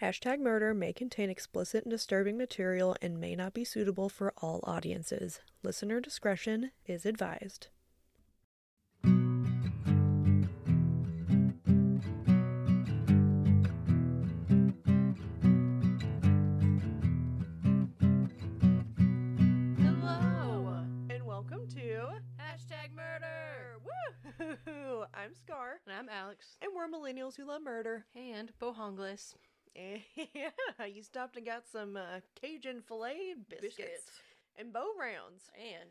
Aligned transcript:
Hashtag 0.00 0.40
murder 0.40 0.72
may 0.72 0.92
contain 0.92 1.28
explicit 1.30 1.84
and 1.84 1.90
disturbing 1.90 2.38
material 2.38 2.96
and 3.02 3.20
may 3.20 3.36
not 3.36 3.52
be 3.52 3.64
suitable 3.64 4.08
for 4.08 4.32
all 4.38 4.60
audiences. 4.64 5.40
Listener 5.62 6.00
discretion 6.00 6.70
is 6.86 7.04
advised. 7.04 7.68
Hello. 19.48 20.84
And 21.08 21.24
welcome 21.26 21.66
to 21.68 22.08
Hashtag 22.38 22.94
murder. 22.94 23.78
Woo! 23.84 25.04
I'm 25.14 25.34
Scar, 25.34 25.80
And 25.86 25.96
I'm 25.96 26.08
Alex. 26.08 26.56
and 26.62 26.70
we're 26.74 26.88
millennials 26.88 27.36
who 27.36 27.46
love 27.46 27.62
murder. 27.62 28.04
And 28.14 28.52
Bojangles. 28.60 29.34
Yeah, 30.34 30.84
you 30.86 31.02
stopped 31.02 31.36
and 31.36 31.46
got 31.46 31.62
some 31.70 31.96
uh, 31.96 32.20
Cajun 32.40 32.82
filet 32.86 33.34
biscuits, 33.48 33.76
Biscuits. 33.76 34.10
and 34.58 34.72
bow 34.72 34.88
rounds. 34.98 35.50
And 35.56 35.90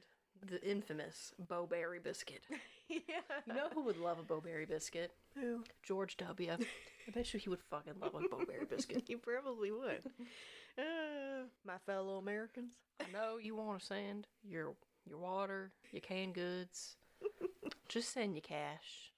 the 0.49 0.61
infamous 0.70 1.33
Bo-Berry 1.47 1.99
biscuit. 1.99 2.43
yeah. 2.89 2.97
You 3.45 3.53
know 3.53 3.67
who 3.73 3.84
would 3.84 3.97
love 3.97 4.20
a 4.20 4.23
Bo-Berry 4.23 4.65
biscuit? 4.65 5.11
Who? 5.35 5.63
George 5.84 6.15
W. 6.17 6.51
I 6.51 7.11
bet 7.11 7.34
you 7.34 7.39
he 7.39 7.49
would 7.49 7.61
fucking 7.70 7.93
love 8.01 8.15
a 8.15 8.27
Bo-Berry 8.27 8.65
biscuit. 8.70 9.03
he 9.07 9.15
probably 9.15 9.71
would. 9.71 10.03
Uh, 10.77 11.43
my 11.65 11.77
fellow 11.85 12.17
Americans. 12.17 12.75
I 13.01 13.11
know 13.11 13.37
you 13.37 13.55
want 13.55 13.79
to 13.79 13.85
send 13.85 14.27
your 14.43 14.75
your 15.07 15.17
water, 15.17 15.71
your 15.91 16.01
canned 16.01 16.35
goods. 16.35 16.95
Just 17.87 18.13
send 18.13 18.35
your 18.35 18.41
cash. 18.41 19.11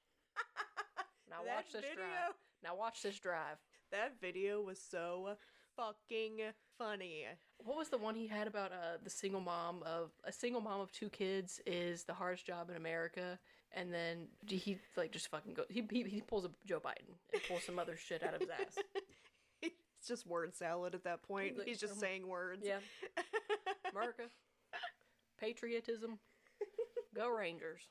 Now 1.30 1.38
watch 1.47 1.71
this 1.73 1.81
video- 1.81 1.95
drive. 1.95 2.33
Now 2.63 2.75
watch 2.75 3.02
this 3.02 3.19
drive. 3.19 3.57
That 3.91 4.13
video 4.22 4.62
was 4.62 4.80
so 4.80 5.36
fucking 5.76 6.40
funny. 6.78 7.25
What 7.58 7.78
was 7.78 7.89
the 7.89 7.98
one 7.98 8.16
he 8.16 8.28
had 8.28 8.48
about 8.48 8.72
uh, 8.72 8.98
the 9.03 9.09
single 9.09 9.42
mom 9.42 9.83
of 9.83 10.11
a 10.23 10.31
single 10.31 10.61
mom 10.61 10.80
of 10.81 10.92
two 10.92 11.09
kids 11.09 11.59
is 11.66 12.03
the 12.06 12.14
hardest 12.14 12.45
job 12.45 12.70
in 12.70 12.78
America, 12.78 13.38
and 13.73 13.94
then 13.94 14.28
he 14.48 14.78
like 14.95 15.11
just 15.11 15.28
fucking 15.30 15.53
go 15.53 15.64
he 15.70 15.83
he, 15.92 16.03
he 16.03 16.22
pulls 16.22 16.45
a 16.45 16.50
Joe 16.66 16.80
Biden 16.80 17.16
and 17.33 17.42
pulls 17.48 17.64
some 17.64 17.80
other 17.80 17.98
shit 17.98 18.23
out 18.23 18.33
of 18.33 18.42
his 18.42 18.50
ass. 18.50 18.78
It's 20.02 20.08
just 20.08 20.26
word 20.26 20.55
salad 20.55 20.95
at 20.95 21.03
that 21.03 21.22
point. 21.22 21.59
Like, 21.59 21.67
He's 21.67 21.80
just 21.80 21.94
um, 21.94 22.00
saying 22.00 22.28
words. 22.28 22.64
Yeah, 22.66 22.80
America, 23.92 24.23
patriotism, 25.39 26.17
go 27.16 27.30
Rangers, 27.30 27.81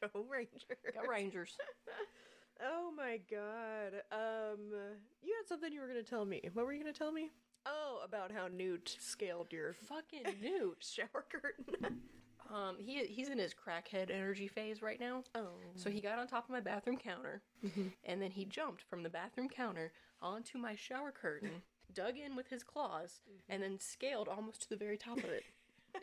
Go 0.00 0.24
Rangers. 0.30 0.62
go 0.94 1.10
Rangers. 1.10 1.56
Oh 2.62 2.90
my 2.96 3.20
god. 3.30 4.02
Um, 4.12 4.58
you 5.22 5.34
had 5.38 5.48
something 5.48 5.72
you 5.72 5.80
were 5.80 5.86
gonna 5.88 6.02
tell 6.02 6.24
me. 6.24 6.42
What 6.54 6.66
were 6.66 6.72
you 6.72 6.80
gonna 6.80 6.92
tell 6.92 7.12
me? 7.12 7.30
Oh, 7.66 8.00
about 8.04 8.30
how 8.32 8.48
Newt 8.48 8.96
scaled 9.00 9.52
your 9.52 9.72
Fucking 9.72 10.22
Newt. 10.42 10.78
shower 10.88 11.24
curtain. 11.30 12.00
Um, 12.54 12.76
he 12.78 13.04
he's 13.06 13.28
in 13.28 13.38
his 13.38 13.52
crackhead 13.54 14.10
energy 14.10 14.46
phase 14.48 14.80
right 14.82 15.00
now. 15.00 15.24
oh. 15.34 15.48
So 15.74 15.90
he 15.90 16.00
got 16.00 16.18
on 16.18 16.28
top 16.28 16.44
of 16.44 16.50
my 16.50 16.60
bathroom 16.60 16.96
counter, 16.96 17.42
and 18.04 18.22
then 18.22 18.30
he 18.30 18.44
jumped 18.44 18.82
from 18.88 19.02
the 19.02 19.10
bathroom 19.10 19.48
counter 19.48 19.92
onto 20.22 20.56
my 20.56 20.76
shower 20.76 21.10
curtain, 21.12 21.62
dug 21.92 22.16
in 22.16 22.36
with 22.36 22.48
his 22.48 22.62
claws, 22.62 23.20
and 23.48 23.62
then 23.62 23.78
scaled 23.80 24.28
almost 24.28 24.62
to 24.62 24.68
the 24.68 24.76
very 24.76 24.96
top 24.96 25.18
of 25.18 25.24
it. 25.24 25.42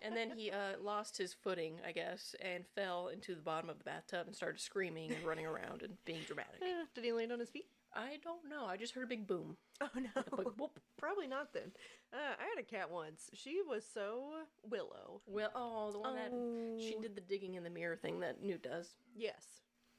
And 0.03 0.15
then 0.15 0.31
he 0.35 0.51
uh, 0.51 0.77
lost 0.81 1.17
his 1.17 1.33
footing, 1.33 1.79
I 1.87 1.93
guess, 1.93 2.35
and 2.41 2.65
fell 2.75 3.07
into 3.07 3.35
the 3.35 3.41
bottom 3.41 3.69
of 3.69 3.77
the 3.77 3.85
bathtub 3.85 4.27
and 4.27 4.35
started 4.35 4.59
screaming 4.59 5.11
and 5.13 5.23
running 5.23 5.45
around 5.45 5.81
and 5.81 5.93
being 6.05 6.19
dramatic. 6.27 6.59
Did 6.95 7.03
he 7.03 7.13
land 7.13 7.31
on 7.31 7.39
his 7.39 7.49
feet? 7.49 7.67
I 7.95 8.17
don't 8.23 8.49
know. 8.49 8.65
I 8.65 8.75
just 8.75 8.93
heard 8.93 9.03
a 9.03 9.07
big 9.07 9.27
boom. 9.27 9.55
Oh 9.81 9.89
no. 9.95 10.69
Probably 10.97 11.27
not 11.27 11.53
then. 11.53 11.71
Uh, 12.11 12.33
I 12.39 12.43
had 12.43 12.59
a 12.59 12.63
cat 12.63 12.89
once. 12.91 13.29
She 13.33 13.61
was 13.67 13.85
so 13.91 14.31
willow. 14.67 15.21
Well, 15.27 15.51
oh, 15.55 15.91
the 15.91 15.99
one 15.99 16.15
that 16.15 16.31
she 16.83 16.97
did 17.01 17.15
the 17.15 17.21
digging 17.21 17.55
in 17.55 17.63
the 17.63 17.69
mirror 17.69 17.95
thing 17.95 18.19
that 18.21 18.41
Newt 18.43 18.63
does. 18.63 18.89
Yes. 19.15 19.45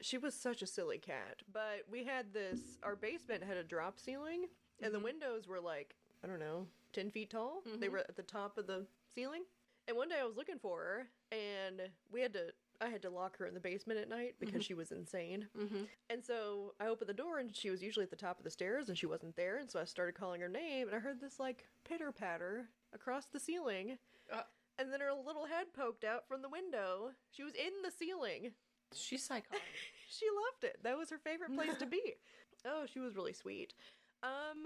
She 0.01 0.19
was 0.19 0.35
such 0.35 0.61
a 0.61 0.67
silly 0.67 0.99
cat. 0.99 1.43
But 1.53 1.85
we 1.91 2.05
had 2.05 2.33
this, 2.33 2.59
our 2.83 2.97
basement 2.97 3.45
had 3.45 3.57
a 3.57 3.63
drop 3.63 3.99
ceiling, 4.01 4.47
and 4.83 4.93
the 4.93 4.99
windows 4.99 5.47
were 5.47 5.61
like, 5.61 5.95
I 6.23 6.27
don't 6.27 6.41
know, 6.41 6.67
10 6.95 7.11
feet 7.11 7.31
tall. 7.31 7.63
They 7.79 7.89
were 7.89 7.99
at 7.99 8.17
the 8.17 8.23
top 8.23 8.59
of 8.59 8.67
the 8.67 8.87
ceiling. 9.15 9.45
And 9.87 9.97
one 9.97 10.09
day 10.09 10.17
I 10.21 10.25
was 10.25 10.37
looking 10.37 10.59
for 10.59 10.79
her, 10.79 11.07
and 11.31 11.83
we 12.11 12.21
had 12.23 12.33
to, 12.35 12.47
I 12.81 12.89
had 12.89 13.03
to 13.03 13.11
lock 13.11 13.37
her 13.39 13.47
in 13.47 13.55
the 13.55 13.61
basement 13.61 14.01
at 14.01 14.09
night 14.09 14.35
because 14.41 14.65
she 14.65 14.75
was 14.75 14.93
insane. 14.93 15.47
Mm-hmm. 15.59 15.85
And 16.11 16.25
so 16.25 16.75
I 16.81 16.87
opened 16.87 17.09
the 17.11 17.15
door, 17.15 17.39
and 17.39 17.55
she 17.55 17.71
was 17.71 17.83
usually 17.83 18.05
at 18.05 18.11
the 18.11 18.17
top 18.17 18.39
of 18.39 18.45
the 18.45 18.51
stairs, 18.51 18.89
and 18.89 18.97
she 18.97 19.07
wasn't 19.07 19.37
there. 19.37 19.59
And 19.59 19.71
so 19.71 19.79
I 19.81 19.85
started 19.85 20.15
calling 20.15 20.41
her 20.41 20.49
name, 20.49 20.87
and 20.89 20.97
I 20.97 21.01
heard 21.01 21.21
this 21.21 21.39
like 21.39 21.67
pitter 21.85 22.13
patter 22.13 22.69
across 22.95 23.27
the 23.27 23.41
ceiling. 23.41 23.99
Uh, 24.33 24.43
And 24.79 24.91
then 24.93 25.01
her 25.01 25.13
little 25.13 25.45
head 25.47 25.67
poked 25.77 26.03
out 26.05 26.27
from 26.27 26.41
the 26.43 26.49
window. 26.49 27.11
She 27.31 27.43
was 27.45 27.55
in 27.55 27.73
the 27.85 27.91
ceiling. 27.91 28.53
she's 28.95 29.25
psychotic. 29.25 29.61
She 30.09 30.27
loved 30.27 30.63
it. 30.65 30.79
That 30.85 30.97
was 30.97 31.11
her 31.11 31.19
favorite 31.19 31.55
place 31.55 31.77
to 31.79 31.87
be. 31.87 32.01
Oh, 32.67 32.85
she 32.91 32.99
was 33.01 33.15
really 33.15 33.35
sweet. 33.35 33.75
Um, 34.23 34.65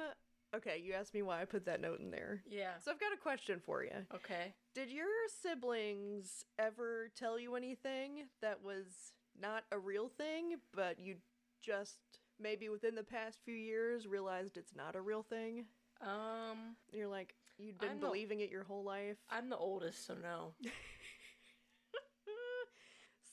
okay, 0.57 0.81
you 0.85 0.93
asked 0.95 1.15
me 1.15 1.23
why 1.23 1.41
I 1.43 1.45
put 1.45 1.65
that 1.67 1.81
note 1.81 2.01
in 2.01 2.11
there. 2.11 2.43
yeah. 2.49 2.73
So 2.85 2.91
I've 2.91 3.01
got 3.01 3.13
a 3.13 3.17
question 3.17 3.61
for 3.65 3.83
you. 3.85 3.91
Okay. 4.15 4.55
Did 4.75 4.91
your 4.91 5.07
siblings 5.43 6.45
ever 6.59 7.11
tell 7.17 7.39
you 7.39 7.55
anything 7.57 8.29
that 8.43 8.63
was 8.63 9.13
not 9.41 9.65
a 9.73 9.79
real 9.79 10.09
thing, 10.09 10.57
but 10.75 10.99
you 10.99 11.17
just 11.63 11.99
maybe 12.41 12.69
within 12.69 12.95
the 12.95 13.03
past 13.03 13.39
few 13.45 13.55
years 13.55 14.07
realized 14.07 14.57
it's 14.57 14.75
not 14.75 14.95
a 14.97 15.01
real 15.01 15.23
thing? 15.23 15.65
Um, 16.01 16.77
You're 16.93 17.09
like, 17.09 17.35
you'd 17.59 17.79
been 17.79 17.89
I'm 17.91 18.01
the- 18.01 18.07
believing 18.07 18.41
it 18.41 18.51
your 18.51 18.63
whole 18.65 18.85
life. 18.85 19.17
I'm 19.31 19.49
the 19.51 19.57
oldest, 19.57 20.07
so 20.07 20.15
no. 20.15 20.55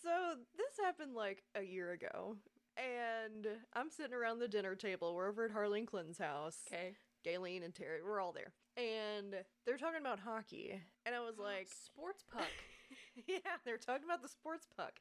So 0.03 0.35
this 0.55 0.77
happened 0.85 1.15
like 1.15 1.41
a 1.55 1.63
year 1.63 1.91
ago, 1.91 2.35
and 2.77 3.47
I'm 3.73 3.89
sitting 3.89 4.13
around 4.13 4.37
the 4.37 4.47
dinner 4.47 4.75
table. 4.75 5.15
We're 5.15 5.27
over 5.29 5.45
at 5.45 5.51
Harleen 5.51 5.87
Clinton's 5.87 6.19
house. 6.19 6.57
Okay. 6.71 6.93
Gayleen 7.25 7.63
and 7.63 7.73
Terry, 7.73 8.01
we're 8.03 8.19
all 8.21 8.33
there, 8.33 8.53
and 8.77 9.35
they're 9.65 9.77
talking 9.77 9.99
about 9.99 10.19
hockey, 10.19 10.81
and 11.05 11.15
I 11.15 11.19
was 11.21 11.37
like, 11.39 11.67
Sports 11.69 12.23
puck. 12.31 12.51
"Yeah, 13.27 13.57
they're 13.65 13.77
talking 13.77 14.05
about 14.05 14.21
the 14.21 14.27
sports 14.29 14.67
puck," 14.77 14.99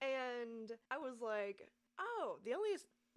and 0.00 0.72
I 0.90 0.98
was 0.98 1.20
like, 1.20 1.68
"Oh, 1.98 2.38
the 2.44 2.54
only 2.54 2.70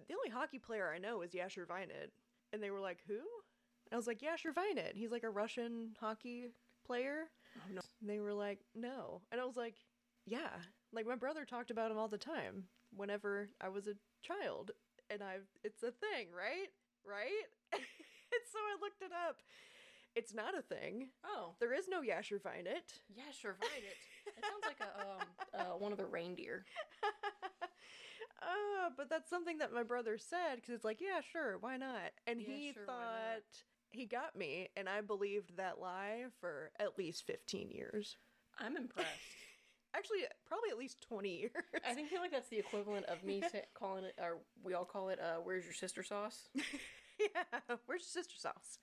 the 0.07 0.15
only 0.15 0.29
hockey 0.29 0.59
player 0.59 0.91
I 0.93 0.97
know 0.97 1.21
is 1.21 1.31
Yasher 1.31 1.65
Vinet," 1.67 2.09
and 2.51 2.61
they 2.63 2.71
were 2.71 2.79
like, 2.79 2.99
"Who?" 3.07 3.13
And 3.15 3.93
I 3.93 3.95
was 3.97 4.07
like, 4.07 4.21
"Yasher 4.21 4.53
Vinet. 4.53 4.95
He's 4.95 5.11
like 5.11 5.23
a 5.23 5.29
Russian 5.29 5.95
hockey 5.99 6.47
player." 6.85 7.25
Oh, 7.57 7.73
no. 7.73 7.81
And 8.01 8.09
they 8.09 8.19
were 8.19 8.33
like, 8.33 8.59
no. 8.75 9.21
And 9.31 9.41
I 9.41 9.45
was 9.45 9.57
like, 9.57 9.75
yeah. 10.25 10.49
Like 10.93 11.05
my 11.07 11.15
brother 11.15 11.45
talked 11.45 11.71
about 11.71 11.91
him 11.91 11.97
all 11.97 12.07
the 12.07 12.17
time 12.17 12.65
whenever 12.95 13.49
I 13.61 13.69
was 13.69 13.87
a 13.87 13.95
child. 14.21 14.71
And 15.09 15.21
I've, 15.23 15.47
it's 15.63 15.83
a 15.83 15.91
thing, 15.91 16.27
right? 16.35 16.69
Right? 17.05 17.47
so 18.53 18.59
I 18.59 18.77
looked 18.81 19.01
it 19.01 19.11
up. 19.27 19.37
It's 20.15 20.33
not 20.33 20.57
a 20.57 20.61
thing. 20.61 21.09
Oh. 21.23 21.53
There 21.59 21.73
is 21.73 21.87
no 21.87 22.01
Yasher 22.01 22.41
Vinet. 22.41 22.99
Yeah, 23.15 23.29
sure, 23.39 23.55
find 23.59 23.83
it. 23.83 23.97
It 24.37 24.43
sounds 24.43 24.65
like 24.65 24.79
a 24.81 25.01
um 25.01 25.27
uh, 25.53 25.77
one 25.77 25.91
of 25.91 25.97
the 25.97 26.05
reindeer. 26.05 26.65
Uh, 28.41 28.89
but 28.95 29.09
that's 29.09 29.29
something 29.29 29.57
that 29.57 29.73
my 29.73 29.83
brother 29.83 30.17
said 30.17 30.55
because 30.55 30.73
it's 30.73 30.85
like, 30.85 31.01
yeah, 31.01 31.19
sure, 31.31 31.57
why 31.59 31.75
not? 31.77 32.11
And 32.25 32.39
Yeah, 32.41 32.47
he 32.47 32.71
sure, 32.73 32.85
thought 32.85 33.43
he 33.91 34.05
got 34.05 34.35
me, 34.35 34.69
and 34.77 34.87
I 34.87 35.01
believed 35.01 35.57
that 35.57 35.79
lie 35.79 36.25
for 36.39 36.71
at 36.79 36.97
least 36.97 37.25
15 37.27 37.69
years. 37.69 38.15
I'm 38.57 38.77
impressed. 38.77 39.09
Actually, 39.95 40.19
probably 40.47 40.69
at 40.69 40.77
least 40.77 41.01
20 41.01 41.29
years. 41.37 41.51
I 41.85 41.93
think 41.93 42.09
feel 42.09 42.21
like 42.21 42.31
that's 42.31 42.49
the 42.49 42.59
equivalent 42.59 43.07
of 43.07 43.23
me 43.23 43.43
calling 43.73 44.05
it, 44.05 44.13
or 44.21 44.37
we 44.63 44.73
all 44.73 44.85
call 44.85 45.09
it, 45.09 45.19
uh, 45.19 45.37
"Where's 45.43 45.65
your 45.65 45.73
sister 45.73 46.03
sauce?" 46.03 46.47
yeah, 47.35 47.75
where's 47.85 48.01
your 48.03 48.23
sister 48.23 48.35
sauce? 48.37 48.79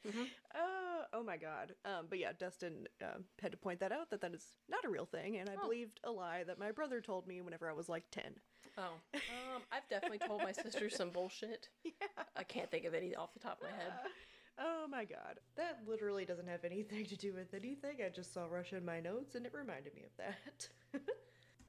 Uh, 0.55 1.05
oh 1.12 1.22
my 1.22 1.37
god. 1.37 1.75
Um, 1.84 2.06
but 2.08 2.19
yeah, 2.19 2.32
Dustin 2.38 2.87
um, 3.02 3.25
had 3.40 3.52
to 3.52 3.58
point 3.58 3.81
that 3.81 3.93
out 3.93 4.11
that 4.11 4.20
that 4.20 4.34
is 4.34 4.44
not 4.69 4.84
a 4.84 4.88
real 4.88 5.06
thing, 5.06 5.37
and 5.38 5.49
I 5.49 5.56
believed 5.56 6.00
a 6.05 6.11
lie 6.11 6.44
that 6.44 6.58
my 6.58 6.70
brother 6.70 7.00
told 7.00 7.26
me 7.26 7.40
whenever 7.40 7.69
I 7.70 7.72
was 7.72 7.88
like 7.88 8.05
ten. 8.11 8.34
Oh, 8.78 8.93
um, 9.14 9.62
I've 9.72 9.88
definitely 9.88 10.19
told 10.19 10.43
my 10.43 10.52
sister 10.52 10.90
some 10.90 11.11
bullshit. 11.11 11.69
Yeah. 11.84 11.93
I 12.37 12.43
can't 12.43 12.70
think 12.70 12.84
of 12.84 12.94
any 12.94 13.14
off 13.14 13.32
the 13.32 13.40
top 13.40 13.58
of 13.62 13.69
my 13.70 13.76
head. 13.76 13.93
Oh 14.58 14.87
my 14.90 15.05
god, 15.05 15.38
that 15.58 15.81
literally 15.87 16.25
doesn't 16.25 16.49
have 16.49 16.64
anything 16.64 17.05
to 17.05 17.14
do 17.14 17.34
with 17.34 17.52
anything. 17.52 17.99
I 18.02 18.08
just 18.08 18.32
saw 18.32 18.46
Russia 18.46 18.78
in 18.78 18.87
my 18.87 19.00
notes, 19.00 19.34
and 19.34 19.44
it 19.44 19.52
reminded 19.52 19.94
me 19.94 20.05
of 20.05 20.16
that. 20.16 20.69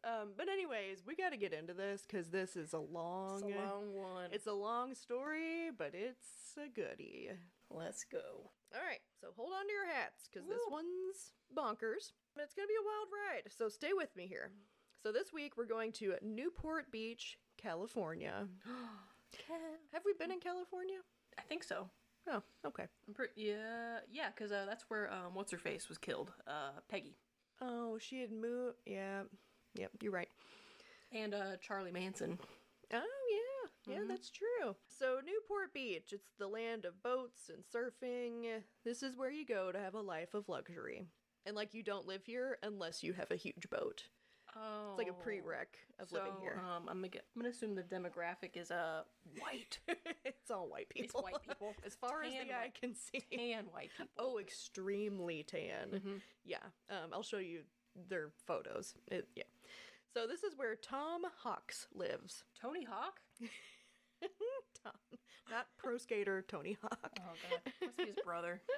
um, 0.07 0.29
but 0.37 0.47
anyways, 0.49 1.03
we 1.05 1.15
got 1.15 1.31
to 1.31 1.37
get 1.37 1.53
into 1.53 1.73
this 1.73 2.05
because 2.07 2.29
this 2.29 2.55
is 2.55 2.73
a 2.73 2.79
long, 2.79 3.43
It's 3.45 3.55
a 3.55 3.59
long 3.59 3.93
one. 3.93 4.29
it's 4.31 4.47
a 4.47 4.53
long 4.53 4.95
story, 4.95 5.69
but 5.77 5.91
it's 5.93 6.55
a 6.57 6.69
goodie. 6.69 7.29
Let's 7.69 8.03
go. 8.05 8.51
All 8.73 8.81
right, 8.85 8.99
so 9.19 9.27
hold 9.35 9.51
on 9.53 9.67
to 9.67 9.73
your 9.73 9.87
hats 9.87 10.27
because 10.31 10.47
this 10.47 10.61
one's 10.69 11.33
bonkers. 11.55 12.11
But 12.35 12.43
it's 12.43 12.53
to 12.55 12.61
be 12.67 12.73
a 12.79 12.85
wild 12.85 13.07
ride, 13.11 13.51
so 13.55 13.67
stay 13.69 13.91
with 13.93 14.15
me 14.15 14.27
here. 14.27 14.51
So 15.03 15.11
this 15.11 15.31
week 15.33 15.57
we're 15.57 15.65
going 15.65 15.91
to 15.93 16.15
Newport 16.21 16.91
Beach, 16.91 17.37
California. 17.57 18.47
Have 19.93 20.03
we 20.05 20.13
been 20.13 20.31
in 20.31 20.39
California? 20.39 20.97
I 21.37 21.41
think 21.43 21.63
so. 21.63 21.89
Oh, 22.29 22.41
okay. 22.65 22.85
Pretty 23.13 23.31
yeah 23.37 23.99
yeah 24.11 24.29
because 24.35 24.51
uh, 24.51 24.65
that's 24.67 24.83
where 24.89 25.11
um 25.13 25.33
what's 25.33 25.51
her 25.51 25.57
face 25.57 25.87
was 25.87 25.97
killed. 25.97 26.31
Uh, 26.45 26.71
Peggy 26.89 27.15
Oh, 27.61 27.97
she 27.99 28.19
had 28.21 28.31
moved. 28.31 28.77
Yeah. 28.85 29.21
Yep, 29.77 29.91
you're 30.01 30.11
right. 30.11 30.29
and 31.11 31.33
uh 31.33 31.57
Charlie 31.61 31.91
Manson. 31.91 32.37
Oh, 32.93 32.97
yeah. 33.87 33.93
Yeah, 33.95 34.01
that's 34.07 34.29
true. 34.31 34.75
So, 34.99 35.19
Newport 35.25 35.73
Beach, 35.73 36.11
it's 36.11 36.31
the 36.37 36.47
land 36.47 36.83
of 36.85 37.01
boats 37.03 37.49
and 37.49 37.63
surfing. 37.63 38.61
This 38.83 39.01
is 39.03 39.15
where 39.15 39.31
you 39.31 39.45
go 39.45 39.71
to 39.71 39.79
have 39.79 39.93
a 39.93 40.01
life 40.01 40.33
of 40.33 40.49
luxury. 40.49 41.05
And, 41.45 41.55
like, 41.55 41.73
you 41.73 41.83
don't 41.83 42.05
live 42.07 42.25
here 42.25 42.57
unless 42.63 43.01
you 43.03 43.13
have 43.13 43.31
a 43.31 43.35
huge 43.37 43.69
boat. 43.69 44.03
Oh, 44.55 44.89
It's 44.91 44.97
like 44.97 45.09
a 45.09 45.29
prereq 45.29 45.67
of 45.99 46.11
living 46.11 46.33
here. 46.41 46.59
Um, 46.65 46.87
I'm 46.89 47.01
gonna 47.01 47.09
I'm 47.35 47.41
gonna 47.41 47.49
assume 47.49 47.75
the 47.75 47.83
demographic 47.83 48.55
is 48.55 48.71
uh 48.71 49.03
white, 49.39 49.77
it's 50.25 50.49
all 50.49 50.67
white 50.69 50.89
people. 50.89 51.19
It's 51.19 51.23
white 51.31 51.41
people. 51.47 51.75
as 51.85 51.95
far 51.95 52.23
as 52.23 52.31
Tan 52.33 52.47
the 52.47 52.53
eye 52.53 52.71
can 52.79 52.95
see. 52.95 53.23
tan 53.37 53.65
white 53.71 53.91
people. 53.97 54.07
Oh, 54.17 54.39
extremely 54.39 55.43
tan. 55.43 55.91
Mhm. 55.93 56.21
Yeah. 56.43 56.57
Um, 56.89 57.11
I'll 57.13 57.23
show 57.23 57.37
you 57.37 57.61
their 58.09 58.29
photos. 58.45 58.95
It, 59.07 59.27
yeah. 59.35 59.43
So 60.13 60.25
this 60.27 60.43
is 60.43 60.57
where 60.57 60.75
Tom 60.75 61.21
Hawks 61.43 61.87
lives. 61.93 62.43
Tony 62.59 62.83
Hawk. 62.83 63.19
Tom, 64.83 64.93
not 65.51 65.67
pro 65.77 65.97
skater 65.97 66.43
Tony 66.47 66.77
Hawk. 66.81 67.19
Oh 67.19 67.33
god, 67.49 67.73
must 67.81 67.97
be 67.97 68.05
his 68.05 68.15
brother. 68.23 68.61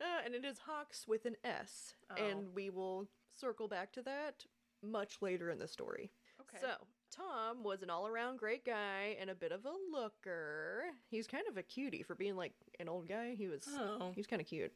Uh, 0.00 0.20
and 0.24 0.34
it 0.34 0.44
is 0.44 0.58
Hawks 0.58 1.06
with 1.06 1.26
an 1.26 1.36
S. 1.44 1.94
Oh. 2.10 2.20
And 2.20 2.52
we 2.56 2.70
will 2.70 3.06
circle 3.38 3.68
back 3.68 3.92
to 3.92 4.02
that 4.02 4.44
much 4.82 5.18
later 5.20 5.48
in 5.48 5.60
the 5.60 5.68
story. 5.68 6.10
Okay. 6.40 6.58
So, 6.60 6.72
Tom 7.14 7.62
was 7.62 7.82
an 7.82 7.90
all 7.90 8.08
around 8.08 8.38
great 8.38 8.64
guy 8.64 9.16
and 9.20 9.30
a 9.30 9.34
bit 9.34 9.52
of 9.52 9.64
a 9.64 9.72
looker. 9.96 10.84
He's 11.08 11.26
kind 11.26 11.44
of 11.48 11.56
a 11.56 11.62
cutie 11.62 12.02
for 12.02 12.14
being 12.14 12.36
like 12.36 12.52
an 12.80 12.88
old 12.88 13.06
guy. 13.06 13.34
He 13.36 13.46
was 13.46 13.68
oh, 13.68 14.10
he 14.14 14.18
was 14.18 14.26
kind 14.26 14.40
of 14.40 14.48
cute. 14.48 14.72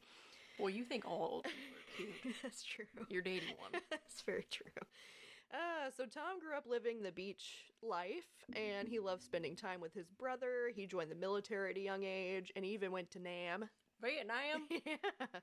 Well, 0.59 0.71
you 0.71 0.85
think 0.85 1.07
all 1.07 1.29
old 1.33 1.45
people 1.45 1.77
are 1.77 1.97
cute. 2.23 2.35
That's 2.43 2.65
true. 2.65 2.85
You're 3.09 3.23
dating 3.23 3.55
one. 3.59 3.81
That's 3.91 4.23
very 4.23 4.47
true. 4.51 4.71
Uh, 5.53 5.91
so 5.97 6.05
Tom 6.05 6.41
grew 6.41 6.57
up 6.57 6.67
living 6.67 7.03
the 7.03 7.13
beach 7.13 7.67
life, 7.83 8.27
and 8.55 8.89
he 8.89 8.99
loved 8.99 9.23
spending 9.23 9.55
time 9.55 9.81
with 9.81 9.95
his 9.95 10.09
brother. 10.11 10.71
He 10.75 10.87
joined 10.87 11.11
the 11.11 11.15
military 11.17 11.71
at 11.71 11.77
a 11.77 11.81
young 11.81 12.03
age, 12.05 12.53
and 12.57 12.65
he 12.65 12.73
even 12.73 12.91
went 12.91 13.11
to 13.13 13.19
Nam. 13.21 13.69
Vietnam. 14.03 14.67
yeah. 14.71 15.41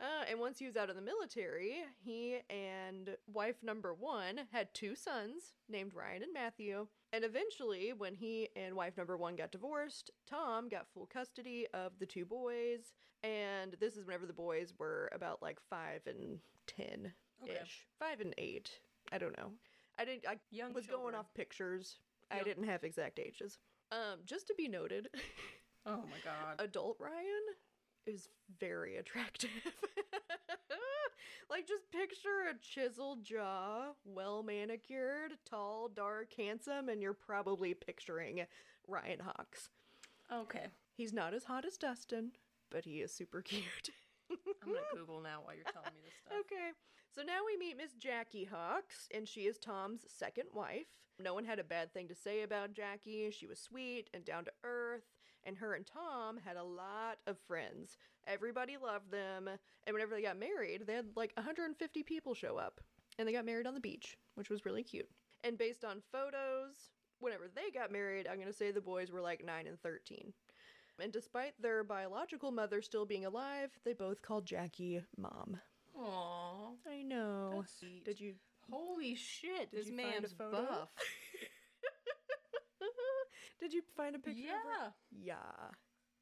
Uh, 0.00 0.24
and 0.30 0.40
once 0.40 0.58
he 0.58 0.64
was 0.66 0.76
out 0.76 0.88
of 0.88 0.96
the 0.96 1.02
military, 1.02 1.76
he 1.98 2.38
and 2.48 3.10
wife 3.32 3.56
number 3.62 3.92
one 3.92 4.40
had 4.50 4.72
two 4.72 4.94
sons 4.94 5.52
named 5.68 5.92
Ryan 5.94 6.22
and 6.22 6.32
Matthew. 6.32 6.86
And 7.12 7.22
eventually, 7.24 7.92
when 7.96 8.14
he 8.14 8.48
and 8.56 8.74
wife 8.74 8.96
number 8.96 9.16
one 9.18 9.36
got 9.36 9.52
divorced, 9.52 10.10
Tom 10.26 10.68
got 10.68 10.86
full 10.94 11.06
custody 11.06 11.66
of 11.74 11.92
the 11.98 12.06
two 12.06 12.24
boys. 12.24 12.94
And 13.22 13.76
this 13.78 13.96
is 13.96 14.06
whenever 14.06 14.24
the 14.26 14.32
boys 14.32 14.72
were 14.78 15.10
about 15.12 15.42
like 15.42 15.58
five 15.68 16.00
and 16.06 16.38
ten 16.66 17.12
ish, 17.44 17.50
Okay. 17.50 17.64
five 17.98 18.20
and 18.20 18.34
eight. 18.38 18.70
I 19.12 19.18
don't 19.18 19.36
know. 19.36 19.50
I 19.98 20.06
didn't. 20.06 20.24
I 20.26 20.38
Young 20.50 20.72
was 20.72 20.86
going 20.86 21.14
off 21.14 21.34
pictures. 21.34 21.96
I 22.30 22.42
didn't 22.42 22.64
have 22.64 22.84
exact 22.84 23.18
ages. 23.18 23.58
Um, 23.92 24.20
just 24.24 24.46
to 24.46 24.54
be 24.56 24.68
noted, 24.68 25.08
Oh 25.84 25.96
my 26.08 26.18
god. 26.24 26.60
adult 26.60 26.96
Ryan 27.00 27.44
is 28.06 28.28
very 28.58 28.96
attractive. 28.96 29.50
like, 31.50 31.66
just 31.66 31.90
picture 31.90 32.48
a 32.50 32.54
chiseled 32.60 33.24
jaw, 33.24 33.92
well 34.04 34.42
manicured, 34.42 35.32
tall, 35.48 35.88
dark, 35.88 36.32
handsome, 36.36 36.88
and 36.88 37.02
you're 37.02 37.14
probably 37.14 37.74
picturing 37.74 38.46
Ryan 38.86 39.20
Hawks. 39.20 39.70
Okay. 40.32 40.66
He's 40.96 41.12
not 41.12 41.34
as 41.34 41.44
hot 41.44 41.64
as 41.64 41.76
Dustin, 41.76 42.32
but 42.70 42.84
he 42.84 43.00
is 43.00 43.12
super 43.12 43.42
cute. 43.42 43.90
I'm 44.30 44.72
gonna 44.72 44.80
Google 44.94 45.20
now 45.20 45.40
while 45.44 45.54
you're 45.54 45.64
telling 45.64 45.94
me 45.94 46.00
this 46.04 46.14
stuff. 46.24 46.38
Okay. 46.40 46.70
So 47.14 47.22
now 47.22 47.40
we 47.44 47.58
meet 47.58 47.76
Miss 47.76 47.94
Jackie 47.94 48.44
Hawks, 48.44 49.08
and 49.12 49.26
she 49.26 49.42
is 49.42 49.58
Tom's 49.58 50.02
second 50.08 50.46
wife. 50.54 50.86
No 51.18 51.34
one 51.34 51.44
had 51.44 51.58
a 51.58 51.64
bad 51.64 51.92
thing 51.92 52.06
to 52.08 52.14
say 52.14 52.42
about 52.42 52.72
Jackie. 52.72 53.30
She 53.30 53.46
was 53.46 53.58
sweet 53.58 54.08
and 54.14 54.24
down 54.24 54.44
to 54.44 54.52
earth, 54.62 55.02
and 55.44 55.56
her 55.56 55.74
and 55.74 55.86
Tom 55.86 56.38
had 56.44 56.56
a 56.56 56.64
lot 56.64 57.18
of 57.26 57.38
friends. 57.46 57.96
Everybody 58.26 58.76
loved 58.82 59.10
them, 59.10 59.48
and 59.48 59.94
whenever 59.94 60.14
they 60.14 60.22
got 60.22 60.38
married, 60.38 60.86
they 60.86 60.94
had 60.94 61.06
like 61.16 61.32
150 61.36 62.02
people 62.02 62.34
show 62.34 62.56
up, 62.56 62.80
and 63.18 63.26
they 63.26 63.32
got 63.32 63.46
married 63.46 63.66
on 63.66 63.74
the 63.74 63.80
beach, 63.80 64.16
which 64.34 64.50
was 64.50 64.64
really 64.64 64.82
cute. 64.82 65.08
And 65.42 65.56
based 65.56 65.84
on 65.84 66.02
photos, 66.12 66.90
whenever 67.18 67.48
they 67.54 67.70
got 67.72 67.92
married, 67.92 68.26
I'm 68.26 68.36
going 68.36 68.46
to 68.46 68.52
say 68.52 68.70
the 68.70 68.80
boys 68.80 69.10
were 69.10 69.20
like 69.22 69.44
9 69.44 69.66
and 69.66 69.80
13. 69.80 70.32
And 71.02 71.12
despite 71.12 71.54
their 71.60 71.82
biological 71.82 72.50
mother 72.50 72.82
still 72.82 73.06
being 73.06 73.24
alive, 73.24 73.70
they 73.84 73.94
both 73.94 74.20
called 74.20 74.44
Jackie 74.44 75.02
mom. 75.16 75.58
Aww. 75.98 76.74
I 76.86 77.02
know. 77.02 77.64
Did 78.04 78.20
you 78.20 78.34
Holy 78.70 79.14
shit! 79.14 79.70
Did 79.70 79.80
this 79.80 79.88
you 79.88 79.96
find 79.96 80.08
a 80.08 80.20
man's 80.20 80.32
photo? 80.32 80.50
buff. 80.50 80.88
Did 83.60 83.72
you 83.72 83.82
find 83.96 84.16
a 84.16 84.18
picture 84.18 84.40
of 84.40 84.46
yeah. 84.46 84.84
her? 84.84 84.92
Yeah. 85.22 85.68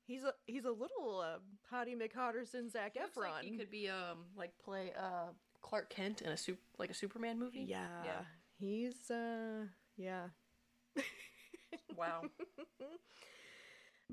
He's 0.06 0.24
a 0.24 0.32
he's 0.46 0.64
a 0.64 0.70
little 0.70 1.20
uh, 1.20 1.38
Hottie 1.72 1.96
McHotterson 1.96 2.70
Zac 2.70 2.96
Looks 2.96 3.16
Efron. 3.16 3.34
like 3.34 3.44
he 3.44 3.56
could 3.56 3.70
be 3.70 3.88
um 3.88 4.24
like 4.36 4.52
play 4.64 4.92
uh 4.98 5.32
Clark 5.62 5.90
Kent 5.90 6.22
in 6.22 6.30
a 6.30 6.36
sup- 6.36 6.56
like 6.78 6.90
a 6.90 6.94
Superman 6.94 7.38
movie. 7.38 7.64
yeah. 7.68 7.86
Yeah. 8.04 8.20
He's 8.58 9.10
uh 9.10 9.66
yeah. 9.96 10.28
Wow. 11.96 12.22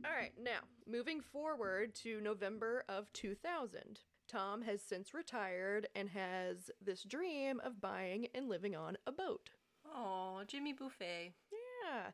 All 0.04 0.12
right, 0.12 0.34
now, 0.42 0.60
moving 0.86 1.22
forward 1.22 1.96
to 2.04 2.20
November 2.20 2.84
of 2.90 3.14
2000. 3.14 4.02
Tom 4.28 4.64
has 4.64 4.82
since 4.82 5.14
retired 5.14 5.88
and 5.96 6.10
has 6.10 6.70
this 6.84 7.04
dream 7.04 7.62
of 7.64 7.80
buying 7.80 8.28
and 8.34 8.50
living 8.50 8.76
on 8.76 8.98
a 9.08 9.12
boat. 9.12 9.52
Oh, 9.88 10.42
Jimmy 10.48 10.74
Buffett. 10.74 11.34
Yeah. 11.52 12.08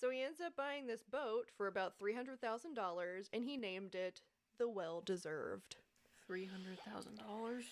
So 0.00 0.10
he 0.10 0.22
ends 0.22 0.40
up 0.40 0.56
buying 0.56 0.86
this 0.86 1.02
boat 1.02 1.50
for 1.56 1.66
about 1.66 1.98
$300,000 1.98 3.28
and 3.32 3.44
he 3.44 3.56
named 3.56 3.94
it 3.94 4.22
the 4.58 4.68
Well 4.68 5.02
Deserved. 5.04 5.76
Three 6.26 6.46
hundred 6.46 6.78
thousand 6.80 7.16
dollars. 7.18 7.64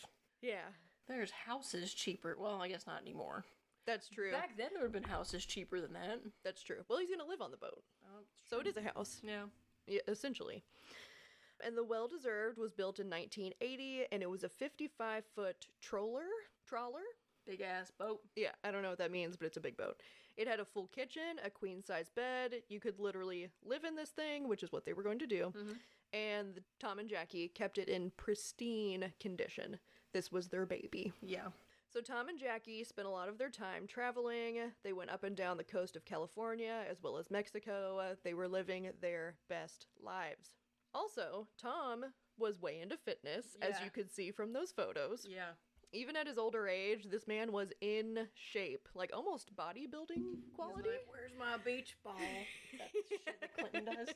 Yeah, 0.43 0.67
There's 1.07 1.31
houses 1.31 1.95
cheaper. 1.95 2.37
Well, 2.39 2.61
I 2.61 2.69
guess 2.69 2.87
not 2.89 3.01
anymore. 3.03 3.45
that's 3.87 4.09
true. 4.09 4.33
Back 4.33 4.57
then, 4.57 4.69
there 4.73 4.83
would 4.83 4.93
have 4.95 5.03
been 5.03 5.11
houses 5.11 5.47
cheaper 5.47 5.81
than 5.81 5.93
that. 5.93 6.21
That's 6.45 6.63
true. 6.63 6.79
Well, 6.89 6.99
he's 6.99 7.09
going 7.09 7.21
to 7.21 7.27
live 7.27 7.41
on 7.41 7.51
the 7.53 7.57
boat. 7.57 7.83
Oh, 8.05 8.23
so 8.51 8.59
it 8.61 8.67
is 8.67 8.77
a 8.77 8.83
house, 8.83 9.21
Yeah. 9.23 9.45
yeah, 9.87 10.01
essentially. 10.09 10.65
And 11.65 11.77
the 11.77 11.85
Well 11.85 12.09
Deserved 12.09 12.59
was 12.59 12.73
built 12.73 12.99
in 12.99 13.09
1980 13.09 14.07
and 14.13 14.23
it 14.23 14.31
was 14.31 14.43
a 14.45 14.49
55 14.49 15.25
foot 15.35 15.67
troller. 15.81 16.27
Trawler? 16.67 17.01
Big 17.49 17.61
ass 17.63 17.91
boat. 17.91 18.21
Yeah, 18.37 18.53
I 18.63 18.71
don't 18.71 18.83
know 18.83 18.91
what 18.91 18.99
that 18.99 19.11
means, 19.11 19.37
but 19.37 19.47
it's 19.47 19.57
a 19.57 19.61
big 19.61 19.77
boat. 19.77 20.01
It 20.37 20.47
had 20.47 20.61
a 20.61 20.65
full 20.65 20.87
kitchen, 20.89 21.41
a 21.43 21.51
queen 21.51 21.83
size 21.83 22.11
bed. 22.15 22.63
You 22.69 22.79
could 22.79 23.01
literally 23.01 23.51
live 23.65 23.83
in 23.85 23.97
this 23.97 24.11
thing, 24.11 24.47
which 24.47 24.63
is 24.63 24.71
what 24.71 24.85
they 24.85 24.93
were 24.93 25.03
going 25.03 25.19
to 25.19 25.27
do. 25.27 25.53
Mhm. 25.57 25.79
And 26.13 26.63
Tom 26.79 26.99
and 26.99 27.09
Jackie 27.09 27.49
kept 27.49 27.79
it 27.79 27.89
in 27.89 28.11
pristine 28.13 29.13
condition. 29.19 29.81
This 30.13 30.31
was 30.31 30.49
their 30.49 30.67
baby. 30.67 31.13
Yeah. 31.23 31.49
So 31.91 32.01
Tom 32.03 32.29
and 32.29 32.39
Jackie 32.39 32.85
spent 32.85 33.09
a 33.09 33.11
lot 33.11 33.29
of 33.31 33.39
their 33.39 33.51
time 33.51 33.87
traveling. 33.87 34.75
They 34.83 34.93
went 34.93 35.11
up 35.11 35.25
and 35.25 35.35
down 35.37 35.57
the 35.57 35.65
coast 35.65 35.97
of 35.97 36.05
California 36.05 36.85
as 36.89 37.03
well 37.03 37.17
as 37.17 37.31
Mexico. 37.31 38.15
They 38.23 38.35
were 38.35 38.47
living 38.49 38.93
their 39.01 39.39
best 39.49 39.87
lives. 39.99 40.53
Also, 40.95 41.49
Tom 41.57 42.15
was 42.37 42.61
way 42.61 42.81
into 42.81 42.97
fitness, 42.97 43.57
as 43.61 43.81
you 43.83 43.91
could 43.91 44.11
see 44.11 44.31
from 44.31 44.53
those 44.53 44.71
photos. 44.73 45.27
Yeah. 45.27 45.53
Even 45.93 46.17
at 46.17 46.27
his 46.27 46.37
older 46.39 46.69
age, 46.69 47.07
this 47.11 47.27
man 47.27 47.51
was 47.51 47.73
in 47.81 48.29
shape, 48.35 48.89
like 48.95 49.11
almost 49.15 49.55
bodybuilding 49.57 50.23
quality. 50.55 50.91
Like, 50.91 51.07
Where's 51.09 51.33
my 51.39 51.57
beach 51.65 51.97
ball? 52.05 52.15
That 52.79 52.91
shit 53.09 53.41
that 53.41 53.55
Clinton 53.57 53.85
does. 53.95 54.09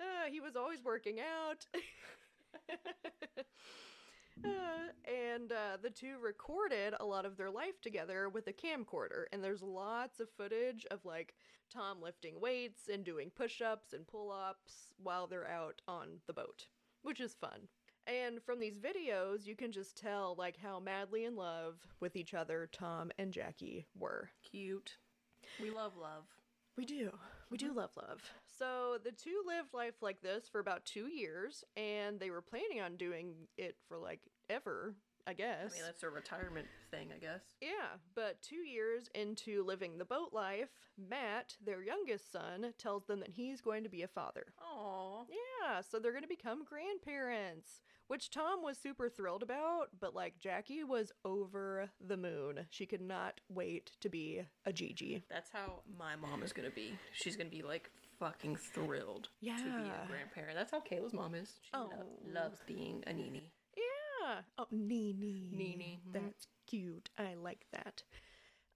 uh, 0.00 0.04
he 0.30 0.40
was 0.40 0.56
always 0.56 0.82
working 0.82 1.18
out. 1.20 1.66
Uh, 4.44 4.90
and 5.32 5.50
uh, 5.50 5.78
the 5.82 5.88
two 5.88 6.18
recorded 6.22 6.94
a 7.00 7.04
lot 7.04 7.24
of 7.24 7.38
their 7.38 7.50
life 7.50 7.80
together 7.80 8.28
with 8.28 8.46
a 8.48 8.52
camcorder. 8.52 9.24
And 9.32 9.42
there's 9.42 9.62
lots 9.62 10.20
of 10.20 10.28
footage 10.36 10.86
of 10.90 11.04
like 11.06 11.34
Tom 11.72 12.02
lifting 12.02 12.38
weights 12.38 12.82
and 12.92 13.02
doing 13.02 13.30
push 13.34 13.62
ups 13.62 13.94
and 13.94 14.06
pull 14.06 14.30
ups 14.30 14.92
while 15.02 15.26
they're 15.26 15.48
out 15.48 15.80
on 15.88 16.20
the 16.26 16.34
boat, 16.34 16.66
which 17.02 17.18
is 17.18 17.34
fun. 17.34 17.68
And 18.06 18.42
from 18.42 18.60
these 18.60 18.78
videos, 18.78 19.46
you 19.46 19.56
can 19.56 19.72
just 19.72 19.96
tell 19.96 20.34
like 20.38 20.56
how 20.56 20.78
madly 20.78 21.24
in 21.24 21.34
love 21.34 21.74
with 22.00 22.14
each 22.16 22.34
other 22.34 22.68
Tom 22.72 23.10
and 23.18 23.32
Jackie 23.32 23.86
were. 23.98 24.30
Cute. 24.48 24.96
We 25.60 25.70
love 25.70 25.92
love. 26.00 26.24
We 26.76 26.84
do. 26.84 27.10
We 27.50 27.58
do 27.58 27.72
love 27.72 27.90
love. 27.96 28.20
So 28.58 28.98
the 29.02 29.12
two 29.12 29.42
lived 29.46 29.72
life 29.72 30.02
like 30.02 30.20
this 30.20 30.48
for 30.48 30.60
about 30.60 30.84
two 30.84 31.06
years, 31.06 31.64
and 31.76 32.20
they 32.20 32.30
were 32.30 32.42
planning 32.42 32.80
on 32.80 32.96
doing 32.96 33.34
it 33.56 33.76
for 33.88 33.98
like 33.98 34.20
ever 34.50 34.94
I 35.26 35.32
guess. 35.32 35.72
I 35.72 35.74
mean, 35.74 35.82
that's 35.84 36.02
a 36.04 36.08
retirement 36.10 36.66
thing, 36.90 37.08
I 37.14 37.18
guess. 37.18 37.40
Yeah, 37.60 37.98
but 38.14 38.40
two 38.42 38.56
years 38.56 39.10
into 39.14 39.64
living 39.64 39.98
the 39.98 40.04
boat 40.04 40.28
life, 40.32 40.68
Matt, 40.96 41.56
their 41.64 41.82
youngest 41.82 42.30
son, 42.30 42.72
tells 42.78 43.06
them 43.06 43.20
that 43.20 43.30
he's 43.30 43.60
going 43.60 43.82
to 43.82 43.88
be 43.88 44.02
a 44.02 44.08
father. 44.08 44.44
Aww. 44.60 45.26
Yeah, 45.28 45.80
so 45.80 45.98
they're 45.98 46.12
going 46.12 46.22
to 46.22 46.28
become 46.28 46.64
grandparents, 46.64 47.82
which 48.08 48.30
Tom 48.30 48.62
was 48.62 48.78
super 48.78 49.08
thrilled 49.08 49.42
about, 49.42 49.88
but 50.00 50.14
like 50.14 50.38
Jackie 50.38 50.84
was 50.84 51.10
over 51.24 51.90
the 52.06 52.16
moon. 52.16 52.66
She 52.70 52.86
could 52.86 53.00
not 53.00 53.40
wait 53.48 53.92
to 54.00 54.08
be 54.08 54.42
a 54.64 54.72
Gigi. 54.72 55.24
That's 55.28 55.50
how 55.52 55.80
my 55.98 56.14
mom 56.16 56.42
is 56.44 56.52
gonna 56.52 56.70
be. 56.70 56.92
She's 57.12 57.36
gonna 57.36 57.50
be 57.50 57.62
like 57.62 57.90
fucking 58.20 58.56
thrilled 58.56 59.28
yeah. 59.40 59.56
to 59.56 59.64
be 59.64 59.68
a 59.70 60.06
grandparent. 60.08 60.56
That's 60.56 60.70
how 60.70 60.80
Kayla's 60.80 61.12
mom 61.12 61.34
is. 61.34 61.58
She 61.62 61.70
lo- 61.76 61.90
Oh. 61.92 62.30
loves 62.32 62.60
being 62.66 63.02
a 63.06 63.12
nini. 63.12 63.50
Yeah. 64.26 64.40
Oh, 64.58 64.66
Nene. 64.70 65.50
Nene, 65.52 65.98
mhm. 66.08 66.12
That's 66.12 66.46
cute. 66.66 67.10
I 67.18 67.34
like 67.34 67.66
that. 67.72 68.02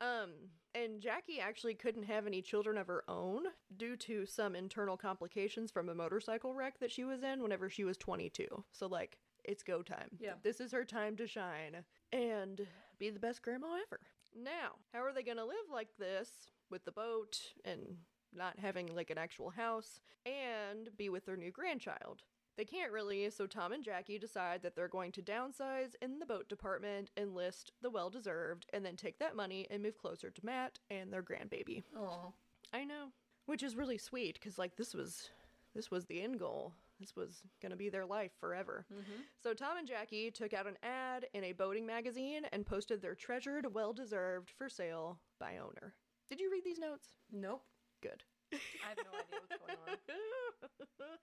Um, 0.00 0.30
and 0.74 1.00
Jackie 1.00 1.40
actually 1.40 1.74
couldn't 1.74 2.04
have 2.04 2.26
any 2.26 2.40
children 2.40 2.78
of 2.78 2.86
her 2.86 3.04
own 3.08 3.44
due 3.76 3.96
to 3.98 4.24
some 4.24 4.54
internal 4.56 4.96
complications 4.96 5.70
from 5.70 5.88
a 5.88 5.94
motorcycle 5.94 6.54
wreck 6.54 6.78
that 6.80 6.90
she 6.90 7.04
was 7.04 7.22
in 7.22 7.42
whenever 7.42 7.68
she 7.68 7.84
was 7.84 7.98
22. 7.98 8.46
So, 8.72 8.86
like, 8.86 9.18
it's 9.44 9.62
go 9.62 9.82
time. 9.82 10.08
Yeah. 10.18 10.34
This 10.42 10.60
is 10.60 10.72
her 10.72 10.84
time 10.84 11.16
to 11.16 11.26
shine 11.26 11.84
and 12.12 12.66
be 12.98 13.10
the 13.10 13.18
best 13.20 13.42
grandma 13.42 13.74
ever. 13.86 14.00
Now, 14.34 14.76
how 14.92 15.02
are 15.02 15.12
they 15.12 15.22
going 15.22 15.36
to 15.38 15.44
live 15.44 15.70
like 15.72 15.88
this 15.98 16.30
with 16.70 16.84
the 16.84 16.92
boat 16.92 17.38
and 17.64 17.96
not 18.32 18.58
having 18.58 18.94
like 18.94 19.10
an 19.10 19.18
actual 19.18 19.50
house 19.50 20.00
and 20.24 20.88
be 20.96 21.08
with 21.08 21.26
their 21.26 21.36
new 21.36 21.50
grandchild? 21.50 22.22
They 22.60 22.66
can't 22.66 22.92
really, 22.92 23.30
so 23.30 23.46
Tom 23.46 23.72
and 23.72 23.82
Jackie 23.82 24.18
decide 24.18 24.60
that 24.60 24.76
they're 24.76 24.86
going 24.86 25.12
to 25.12 25.22
downsize 25.22 25.94
in 26.02 26.18
the 26.18 26.26
boat 26.26 26.46
department, 26.46 27.10
enlist 27.16 27.72
the 27.80 27.88
well 27.88 28.10
deserved, 28.10 28.66
and 28.74 28.84
then 28.84 28.96
take 28.96 29.18
that 29.18 29.34
money 29.34 29.66
and 29.70 29.82
move 29.82 29.96
closer 29.96 30.28
to 30.28 30.44
Matt 30.44 30.78
and 30.90 31.10
their 31.10 31.22
grandbaby. 31.22 31.84
Oh. 31.96 32.34
I 32.70 32.84
know. 32.84 33.12
Which 33.46 33.62
is 33.62 33.76
really 33.76 33.96
sweet 33.96 34.34
because 34.34 34.58
like 34.58 34.76
this 34.76 34.92
was 34.92 35.30
this 35.74 35.90
was 35.90 36.04
the 36.04 36.20
end 36.20 36.38
goal. 36.38 36.74
This 37.00 37.16
was 37.16 37.44
going 37.62 37.70
to 37.70 37.78
be 37.78 37.88
their 37.88 38.04
life 38.04 38.32
forever. 38.38 38.84
Mm-hmm. 38.92 39.22
So 39.42 39.54
Tom 39.54 39.78
and 39.78 39.88
Jackie 39.88 40.30
took 40.30 40.52
out 40.52 40.66
an 40.66 40.76
ad 40.82 41.28
in 41.32 41.44
a 41.44 41.52
boating 41.52 41.86
magazine 41.86 42.42
and 42.52 42.66
posted 42.66 43.00
their 43.00 43.14
treasured 43.14 43.72
well 43.72 43.94
deserved 43.94 44.50
for 44.50 44.68
sale 44.68 45.18
by 45.38 45.56
owner. 45.56 45.94
Did 46.28 46.40
you 46.40 46.50
read 46.52 46.64
these 46.66 46.78
notes? 46.78 47.08
Nope. 47.32 47.62
Good. 48.02 48.22
I 48.52 48.58
have 48.86 48.98
no 48.98 49.18
idea 49.18 49.40
what's 49.48 49.56
going 49.64 49.78
on. 49.88 51.06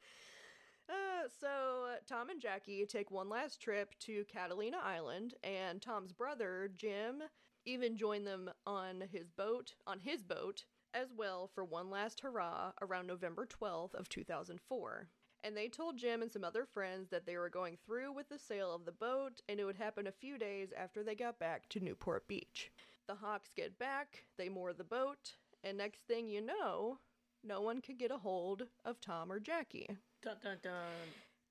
Uh, 0.90 1.28
so 1.42 1.48
Tom 2.08 2.30
and 2.30 2.42
Jackie 2.42 2.86
take 2.86 3.12
one 3.12 3.30
last 3.30 3.62
trip 3.62 3.94
to 4.02 4.24
Catalina 4.32 4.78
Island, 4.84 5.34
and 5.44 5.82
Tom's 5.82 6.14
brother 6.14 6.70
Jim 6.76 7.24
even 7.66 7.98
joined 7.98 8.26
them 8.26 8.50
on 8.66 9.04
his 9.12 9.30
boat, 9.30 9.74
on 9.86 10.00
his 10.00 10.24
boat 10.24 10.64
as 10.94 11.10
well, 11.16 11.50
for 11.54 11.66
one 11.66 11.90
last 11.90 12.22
hurrah 12.22 12.72
around 12.82 13.08
November 13.08 13.46
twelfth 13.46 13.94
of 13.94 14.08
two 14.08 14.24
thousand 14.24 14.62
four. 14.62 15.10
And 15.44 15.56
they 15.56 15.68
told 15.68 15.98
Jim 15.98 16.22
and 16.22 16.32
some 16.32 16.44
other 16.44 16.66
friends 16.66 17.10
that 17.10 17.26
they 17.26 17.38
were 17.38 17.50
going 17.50 17.78
through 17.86 18.14
with 18.14 18.30
the 18.30 18.40
sale 18.40 18.74
of 18.74 18.86
the 18.86 18.92
boat, 18.92 19.42
and 19.48 19.60
it 19.60 19.66
would 19.66 19.76
happen 19.76 20.08
a 20.08 20.12
few 20.12 20.38
days 20.38 20.70
after 20.76 21.04
they 21.04 21.16
got 21.16 21.38
back 21.40 21.68
to 21.70 21.80
Newport 21.80 22.28
Beach. 22.28 22.72
The 23.08 23.16
Hawks 23.16 23.52
get 23.56 23.78
back, 23.78 24.24
they 24.38 24.50
moor 24.50 24.74
the 24.74 24.84
boat, 24.84 25.36
and 25.64 25.78
next 25.78 26.08
thing 26.08 26.28
you 26.28 26.42
know, 26.42 27.00
no 27.44 27.62
one 27.62 27.82
could 27.82 28.00
get 28.00 28.12
a 28.12 28.18
hold 28.18 28.64
of 28.84 29.00
Tom 29.00 29.32
or 29.32 29.40
Jackie. 29.40 29.88
Dun 30.24 30.36
dun 30.44 30.58
dun. 30.64 30.74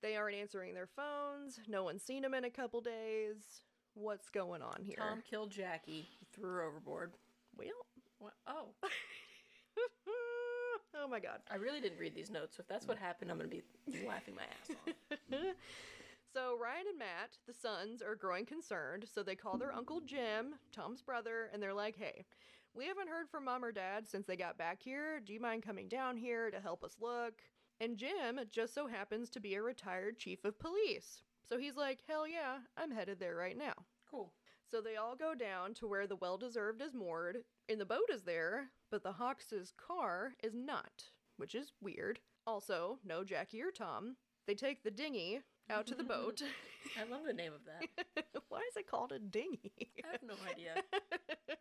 They 0.03 0.17
aren't 0.17 0.37
answering 0.37 0.75
their 0.75 0.87
phones. 0.87 1.61
No 1.69 1.85
one's 1.85 2.03
seen 2.03 2.23
them 2.23 2.35
in 2.35 2.45
a 2.45 2.51
couple 2.51 2.81
days. 2.81 3.63
What's 3.95 4.29
going 4.29 4.61
on 4.63 4.83
here? 4.83 4.97
Tom 4.99 5.23
killed 5.29 5.51
Jackie. 5.51 6.07
He 6.19 6.27
threw 6.35 6.51
her 6.51 6.63
overboard. 6.63 7.13
Well, 7.57 7.69
What? 8.19 8.35
Oh. 8.47 8.69
oh 10.95 11.09
my 11.09 11.21
god. 11.21 11.41
I 11.51 11.57
really 11.57 11.81
didn't 11.81 11.99
read 11.99 12.15
these 12.15 12.31
notes. 12.31 12.57
So 12.57 12.61
if 12.61 12.69
that's 12.69 12.87
what 12.87 12.99
happened, 12.99 13.31
I'm 13.31 13.39
gonna 13.39 13.49
be 13.49 13.63
laughing 14.07 14.35
my 14.35 14.43
ass 14.43 14.77
off. 15.33 15.39
So 16.33 16.59
Ryan 16.61 16.85
and 16.91 16.99
Matt, 16.99 17.39
the 17.47 17.55
sons, 17.55 18.03
are 18.03 18.15
growing 18.15 18.45
concerned, 18.45 19.07
so 19.11 19.23
they 19.23 19.35
call 19.35 19.57
their 19.57 19.73
uncle 19.75 20.03
Jim, 20.03 20.57
Tom's 20.71 21.01
brother, 21.01 21.49
and 21.51 21.63
they're 21.63 21.73
like, 21.73 21.97
"Hey, 21.97 22.27
we 22.75 22.85
haven't 22.85 23.09
heard 23.09 23.31
from 23.31 23.45
mom 23.47 23.65
or 23.65 23.73
dad 23.73 24.07
since 24.07 24.27
they 24.27 24.37
got 24.37 24.59
back 24.59 24.83
here. 24.83 25.19
Do 25.21 25.33
you 25.33 25.41
mind 25.41 25.63
coming 25.63 25.89
down 25.89 26.19
here 26.19 26.51
to 26.51 26.61
help 26.61 26.85
us 26.85 26.97
look?" 27.01 27.41
And 27.81 27.97
Jim 27.97 28.41
just 28.51 28.75
so 28.75 28.87
happens 28.87 29.29
to 29.31 29.41
be 29.41 29.55
a 29.55 29.63
retired 29.63 30.19
chief 30.19 30.45
of 30.45 30.59
police. 30.59 31.23
So 31.49 31.59
he's 31.59 31.77
like, 31.77 32.01
"Hell 32.09 32.27
yeah, 32.27 32.59
I'm 32.77 32.91
headed 32.91 33.21
there 33.21 33.37
right 33.37 33.57
now." 33.57 33.75
Cool. 34.11 34.33
So 34.71 34.81
they 34.81 34.97
all 34.97 35.15
go 35.15 35.35
down 35.35 35.75
to 35.75 35.87
where 35.87 36.07
the 36.07 36.17
well 36.17 36.39
deserved 36.39 36.83
is 36.83 36.95
moored, 36.95 37.45
and 37.69 37.81
the 37.81 37.85
boat 37.87 38.11
is 38.11 38.23
there, 38.23 38.71
but 38.91 39.03
the 39.03 39.13
Hawks' 39.13 39.73
car 39.77 40.35
is 40.43 40.55
not, 40.55 41.05
which 41.37 41.55
is 41.55 41.73
weird. 41.81 42.19
Also, 42.47 42.99
no 43.05 43.25
Jackie 43.25 43.63
or 43.63 43.71
Tom. 43.71 44.17
They 44.47 44.55
take 44.55 44.83
the 44.83 44.91
dinghy 44.91 45.43
out 45.69 45.87
to 45.89 45.95
the 45.95 46.05
boat. 46.15 46.43
I 46.99 47.05
love 47.11 47.25
the 47.27 47.33
name 47.33 47.53
of 47.53 47.65
that. 47.67 48.25
Why 48.49 48.61
is 48.71 48.77
it 48.77 48.89
called 48.91 49.13
a 49.13 49.19
dinghy? 49.19 49.73
I 50.05 50.13
have 50.13 50.23
no 50.23 50.35
idea. 50.51 50.83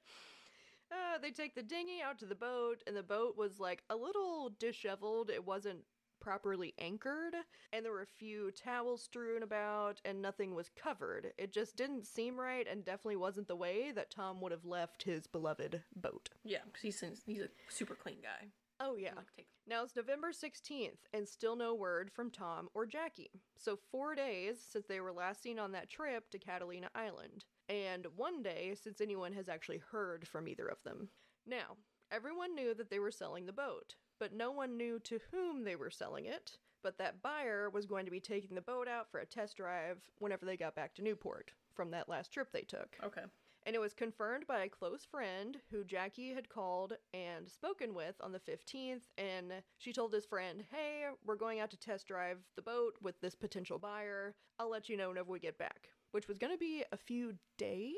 uh, 0.91 1.17
they 1.21 1.31
take 1.31 1.55
the 1.55 1.63
dinghy 1.63 2.01
out 2.01 2.19
to 2.19 2.25
the 2.25 2.35
boat, 2.35 2.83
and 2.87 2.95
the 2.95 3.03
boat 3.03 3.35
was 3.37 3.59
like 3.59 3.83
a 3.89 3.95
little 3.95 4.51
disheveled. 4.59 5.29
It 5.29 5.45
wasn't 5.45 5.79
properly 6.25 6.73
anchored, 6.79 7.35
and 7.71 7.85
there 7.85 7.91
were 7.91 8.01
a 8.01 8.07
few 8.07 8.49
towels 8.49 9.03
strewn 9.03 9.43
about, 9.43 10.01
and 10.03 10.19
nothing 10.23 10.55
was 10.55 10.71
covered. 10.75 11.31
It 11.37 11.53
just 11.53 11.75
didn't 11.75 12.07
seem 12.07 12.39
right, 12.39 12.65
and 12.67 12.83
definitely 12.83 13.17
wasn't 13.17 13.47
the 13.47 13.55
way 13.55 13.91
that 13.91 14.09
Tom 14.09 14.41
would 14.41 14.51
have 14.51 14.65
left 14.65 15.03
his 15.03 15.27
beloved 15.27 15.83
boat. 15.95 16.31
Yeah, 16.43 16.63
'cause 16.73 16.81
he's 16.81 16.99
he's 17.27 17.41
a 17.43 17.49
super 17.69 17.93
clean 17.93 18.21
guy. 18.21 18.51
Oh, 18.79 18.95
yeah. 18.95 19.13
Like, 19.37 19.45
Now 19.67 19.83
it's 19.83 19.95
November 19.95 20.31
16th, 20.33 21.07
and 21.13 21.29
still 21.29 21.55
no 21.55 21.75
word 21.75 22.11
from 22.11 22.31
Tom 22.31 22.69
or 22.73 22.87
Jackie. 22.87 23.43
So, 23.55 23.75
four 23.77 24.15
days 24.15 24.59
since 24.59 24.87
they 24.87 24.99
were 24.99 25.13
last 25.13 25.43
seen 25.43 25.59
on 25.59 25.73
that 25.73 25.89
trip 25.89 26.31
to 26.31 26.39
Catalina 26.39 26.89
Island, 26.95 27.45
and 27.69 28.07
one 28.17 28.41
day 28.41 28.73
since 28.73 28.99
anyone 28.99 29.33
has 29.33 29.47
actually 29.47 29.77
heard 29.77 30.27
from 30.27 30.47
either 30.47 30.67
of 30.67 30.81
them. 30.81 31.11
Now, 31.45 31.77
everyone 32.09 32.55
knew 32.55 32.73
that 32.73 32.89
they 32.89 32.99
were 32.99 33.11
selling 33.11 33.45
the 33.45 33.53
boat, 33.53 33.95
but 34.19 34.33
no 34.33 34.51
one 34.51 34.77
knew 34.77 34.99
to 34.99 35.19
whom 35.31 35.63
they 35.63 35.75
were 35.75 35.89
selling 35.89 36.25
it. 36.25 36.57
But 36.83 36.97
that 36.99 37.21
buyer 37.21 37.69
was 37.69 37.87
going 37.87 38.05
to 38.05 38.11
be 38.11 38.19
taking 38.19 38.55
the 38.55 38.61
boat 38.61 38.87
out 38.87 39.09
for 39.09 39.19
a 39.19 39.25
test 39.25 39.57
drive 39.57 39.97
whenever 40.19 40.45
they 40.45 40.55
got 40.55 40.75
back 40.75 40.93
to 40.95 41.01
Newport 41.01 41.51
from 41.73 41.91
that 41.91 42.07
last 42.07 42.31
trip 42.31 42.49
they 42.51 42.61
took. 42.61 42.95
Okay. 43.03 43.23
And 43.65 43.75
it 43.75 43.79
was 43.79 43.95
confirmed 43.95 44.45
by 44.45 44.59
a 44.59 44.69
close 44.69 45.03
friend 45.03 45.57
who 45.71 45.83
Jackie 45.83 46.33
had 46.33 46.49
called 46.49 46.93
and 47.15 47.49
spoken 47.49 47.95
with 47.95 48.13
on 48.21 48.31
the 48.31 48.39
15th. 48.39 49.01
And 49.17 49.51
she 49.79 49.91
told 49.91 50.11
this 50.11 50.25
friend, 50.25 50.63
Hey, 50.71 51.05
we're 51.25 51.35
going 51.35 51.59
out 51.59 51.71
to 51.71 51.77
test 51.77 52.07
drive 52.07 52.37
the 52.55 52.61
boat 52.61 52.93
with 53.01 53.19
this 53.21 53.33
potential 53.33 53.79
buyer. 53.79 54.35
I'll 54.59 54.69
let 54.69 54.87
you 54.87 54.97
know 54.97 55.09
whenever 55.09 55.31
we 55.31 55.39
get 55.39 55.57
back. 55.57 55.89
Which 56.11 56.27
was 56.27 56.37
going 56.37 56.53
to 56.53 56.59
be 56.59 56.83
a 56.91 56.97
few 56.97 57.33
days? 57.57 57.95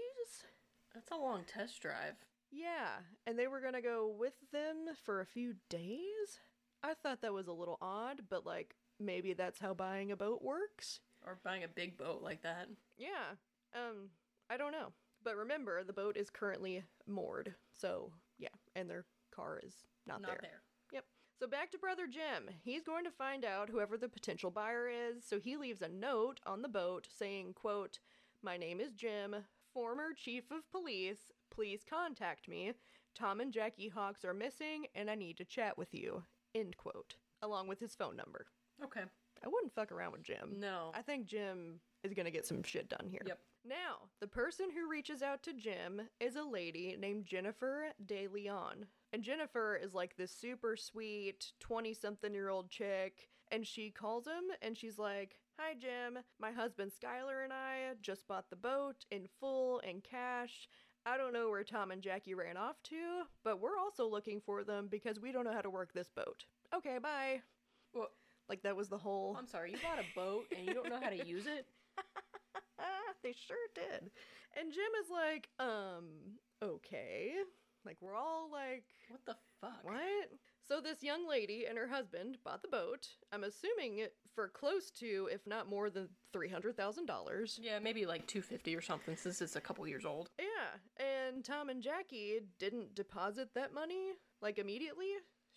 That's 0.93 1.11
a 1.11 1.17
long 1.17 1.43
test 1.43 1.81
drive. 1.81 2.15
Yeah. 2.57 3.03
And 3.25 3.37
they 3.37 3.47
were 3.47 3.61
going 3.61 3.73
to 3.73 3.81
go 3.81 4.13
with 4.17 4.33
them 4.51 4.87
for 5.03 5.21
a 5.21 5.25
few 5.25 5.53
days? 5.69 6.39
I 6.83 6.93
thought 6.93 7.21
that 7.21 7.33
was 7.33 7.47
a 7.47 7.53
little 7.53 7.77
odd, 7.81 8.21
but 8.29 8.45
like 8.45 8.75
maybe 8.99 9.33
that's 9.33 9.59
how 9.59 9.73
buying 9.73 10.11
a 10.11 10.17
boat 10.17 10.41
works. 10.41 10.99
Or 11.25 11.37
buying 11.43 11.63
a 11.63 11.67
big 11.67 11.97
boat 11.97 12.21
like 12.23 12.41
that. 12.43 12.67
Yeah. 12.97 13.35
Um, 13.75 14.09
I 14.49 14.57
don't 14.57 14.71
know. 14.71 14.93
But 15.23 15.35
remember, 15.35 15.83
the 15.83 15.93
boat 15.93 16.15
is 16.17 16.29
currently 16.29 16.83
moored. 17.05 17.53
So, 17.73 18.11
yeah, 18.39 18.49
and 18.75 18.89
their 18.89 19.05
car 19.35 19.59
is 19.63 19.73
not, 20.07 20.21
there. 20.21 20.31
Not 20.31 20.41
there. 20.41 20.51
there. 20.51 20.61
Yep. 20.93 21.03
So 21.39 21.47
back 21.47 21.71
to 21.71 21.77
brother 21.77 22.07
Jim. 22.07 22.53
He's 22.63 22.83
going 22.83 23.03
to 23.03 23.11
find 23.11 23.43
out 23.43 23.69
whoever 23.69 23.97
the 23.97 24.09
potential 24.09 24.51
buyer 24.51 24.87
is, 24.87 25.25
so 25.27 25.39
he 25.39 25.57
leaves 25.57 25.81
a 25.81 25.89
note 25.89 26.39
on 26.45 26.61
the 26.61 26.69
boat 26.69 27.07
saying, 27.11 27.53
quote, 27.55 27.99
"My 28.41 28.57
name 28.57 28.79
is 28.79 28.93
Jim, 28.93 29.35
former 29.73 30.13
chief 30.15 30.49
of 30.51 30.69
police. 30.71 31.31
Please 31.57 31.81
contact 31.89 32.47
me. 32.47 32.73
Tom 33.15 33.41
and 33.41 33.51
Jackie 33.51 33.89
Hawks 33.89 34.23
are 34.23 34.33
missing 34.33 34.85
and 34.93 35.09
I 35.09 35.15
need 35.15 35.37
to 35.37 35.43
chat 35.43 35.75
with 35.75 35.91
you." 35.91 36.23
End 36.53 36.77
quote. 36.77 37.15
Along 37.41 37.67
with 37.67 37.79
his 37.79 37.95
phone 37.95 38.15
number. 38.15 38.45
Okay. 38.83 39.01
I 39.43 39.47
wouldn't 39.47 39.73
fuck 39.73 39.91
around 39.91 40.11
with 40.11 40.21
Jim. 40.21 40.57
No. 40.59 40.91
I 40.93 41.01
think 41.01 41.25
Jim 41.25 41.79
is 42.03 42.13
going 42.13 42.25
to 42.25 42.31
get 42.31 42.45
some 42.45 42.61
shit 42.61 42.89
done 42.89 43.07
here. 43.09 43.23
Yep. 43.25 43.39
Now, 43.65 44.09
the 44.19 44.27
person 44.27 44.67
who 44.69 44.87
reaches 44.87 45.23
out 45.23 45.41
to 45.43 45.53
Jim 45.53 46.01
is 46.19 46.35
a 46.35 46.43
lady 46.43 46.95
named 46.99 47.25
Jennifer 47.25 47.87
De 48.05 48.27
Leon. 48.27 48.85
And 49.13 49.23
Jennifer 49.23 49.75
is 49.75 49.95
like 49.95 50.15
this 50.15 50.31
super 50.31 50.77
sweet 50.77 51.53
20 51.59 51.95
something 51.95 52.35
year 52.35 52.49
old 52.49 52.69
chick. 52.69 53.29
And 53.51 53.65
she 53.65 53.89
calls 53.89 54.27
him 54.27 54.43
and 54.61 54.77
she's 54.77 54.99
like, 54.99 55.39
Hi, 55.59 55.73
Jim. 55.73 56.23
My 56.39 56.51
husband 56.51 56.91
Skylar 56.91 57.43
and 57.43 57.51
I 57.51 57.93
just 57.99 58.27
bought 58.27 58.51
the 58.51 58.55
boat 58.55 59.05
in 59.09 59.27
full 59.39 59.81
and 59.87 60.03
cash. 60.03 60.69
I 61.07 61.17
don't 61.17 61.31
know 61.31 61.49
where 61.49 61.63
Tom 61.63 61.91
and 61.91 62.01
Jackie 62.01 62.33
ran 62.33 62.57
off 62.57 62.75
to, 62.85 63.23
but 63.43 63.61
we're 63.61 63.77
also 63.77 64.07
looking 64.07 64.41
for 64.45 64.63
them 64.63 64.87
because 64.91 65.19
we 65.19 65.31
don't 65.31 65.45
know 65.45 65.53
how 65.53 65.61
to 65.61 65.69
work 65.69 65.93
this 65.93 66.09
boat. 66.09 66.43
Okay, 66.75 66.97
bye. 67.01 67.41
Well, 67.93 68.09
Like 68.49 68.63
that 68.63 68.75
was 68.75 68.89
the 68.89 68.97
whole. 68.97 69.35
I'm 69.39 69.47
sorry. 69.47 69.71
You 69.71 69.77
bought 69.77 69.99
a 69.99 70.15
boat 70.15 70.45
and 70.55 70.67
you 70.67 70.73
don't 70.73 70.89
know 70.89 70.99
how 71.01 71.09
to 71.09 71.25
use 71.25 71.45
it. 71.45 71.65
they 73.23 73.33
sure 73.47 73.57
did. 73.73 74.11
And 74.59 74.71
Jim 74.73 74.91
is 75.03 75.09
like, 75.09 75.49
um, 75.59 76.05
okay. 76.61 77.31
Like, 77.85 77.97
we're 78.01 78.15
all 78.15 78.49
like, 78.51 78.83
What 79.09 79.21
the 79.25 79.35
fuck? 79.61 79.83
what? 79.83 80.29
So 80.67 80.81
this 80.81 81.01
young 81.03 81.27
lady 81.27 81.65
and 81.69 81.77
her 81.77 81.87
husband 81.87 82.37
bought 82.43 82.61
the 82.61 82.67
boat. 82.67 83.07
I'm 83.31 83.45
assuming 83.45 83.99
it 83.99 84.13
for 84.37 84.47
close 84.49 84.91
to, 84.91 85.27
if 85.31 85.47
not 85.47 85.67
more 85.67 85.89
than 85.89 86.07
three 86.31 86.47
hundred 86.47 86.77
thousand 86.77 87.07
dollars. 87.07 87.59
Yeah, 87.59 87.79
maybe 87.79 88.05
like 88.05 88.27
250 88.27 88.75
or 88.75 88.81
something 88.81 89.17
since 89.17 89.41
it's 89.41 89.55
a 89.55 89.61
couple 89.61 89.87
years 89.87 90.05
old. 90.05 90.29
Yeah, 90.37 91.03
and 91.03 91.43
Tom 91.43 91.69
and 91.69 91.81
Jackie 91.81 92.41
didn't 92.59 92.93
deposit 92.93 93.49
that 93.55 93.73
money 93.73 94.11
like 94.39 94.59
immediately 94.59 95.07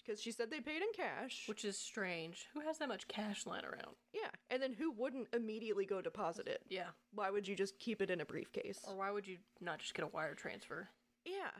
because 0.02 0.18
she 0.18 0.32
said 0.32 0.50
they 0.50 0.60
paid 0.60 0.80
in 0.80 0.88
cash. 0.96 1.44
Which 1.46 1.66
is 1.66 1.76
strange. 1.76 2.46
Who 2.54 2.60
has 2.60 2.78
that 2.78 2.88
much 2.88 3.06
cash 3.06 3.44
lying 3.44 3.66
around? 3.66 3.96
yeah, 4.14 4.30
and 4.48 4.62
then 4.62 4.72
who 4.72 4.90
wouldn't 4.92 5.28
immediately 5.34 5.84
go 5.84 6.00
deposit 6.00 6.48
it? 6.48 6.62
Yeah. 6.70 6.88
Why 7.12 7.28
would 7.30 7.46
you 7.46 7.54
just 7.54 7.78
keep 7.78 8.00
it 8.00 8.08
in 8.08 8.22
a 8.22 8.24
briefcase? 8.24 8.80
Or 8.88 8.96
why 8.96 9.10
would 9.10 9.28
you 9.28 9.36
not 9.60 9.80
just 9.80 9.92
get 9.92 10.06
a 10.06 10.08
wire 10.08 10.34
transfer? 10.34 10.88
Yeah. 11.26 11.50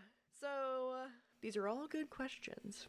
So 0.41 0.95
uh, 1.03 1.09
these 1.43 1.59
are 1.59 1.69
all 1.69 1.87
good 1.87 2.09
questions. 2.09 2.89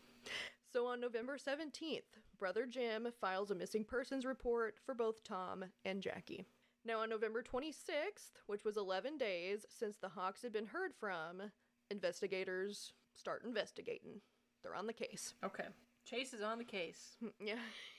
So 0.71 0.87
on 0.87 1.01
November 1.01 1.37
17th, 1.37 2.03
brother 2.39 2.65
Jim 2.65 3.07
files 3.19 3.51
a 3.51 3.55
missing 3.55 3.83
persons 3.83 4.23
report 4.25 4.75
for 4.85 4.93
both 4.95 5.21
Tom 5.23 5.65
and 5.83 6.01
Jackie. 6.01 6.45
Now 6.85 6.99
on 7.01 7.09
November 7.09 7.43
26th, 7.43 8.39
which 8.47 8.63
was 8.63 8.77
11 8.77 9.17
days 9.17 9.65
since 9.69 9.97
the 9.97 10.07
Hawks 10.09 10.41
had 10.41 10.53
been 10.53 10.67
heard 10.67 10.93
from, 10.97 11.41
investigators 11.89 12.93
start 13.13 13.43
investigating. 13.45 14.21
They're 14.63 14.75
on 14.75 14.87
the 14.87 14.93
case. 14.93 15.33
Okay. 15.43 15.65
Chase 16.05 16.33
is 16.33 16.41
on 16.41 16.57
the 16.57 16.63
case. 16.63 17.17
Yeah. 17.39 17.55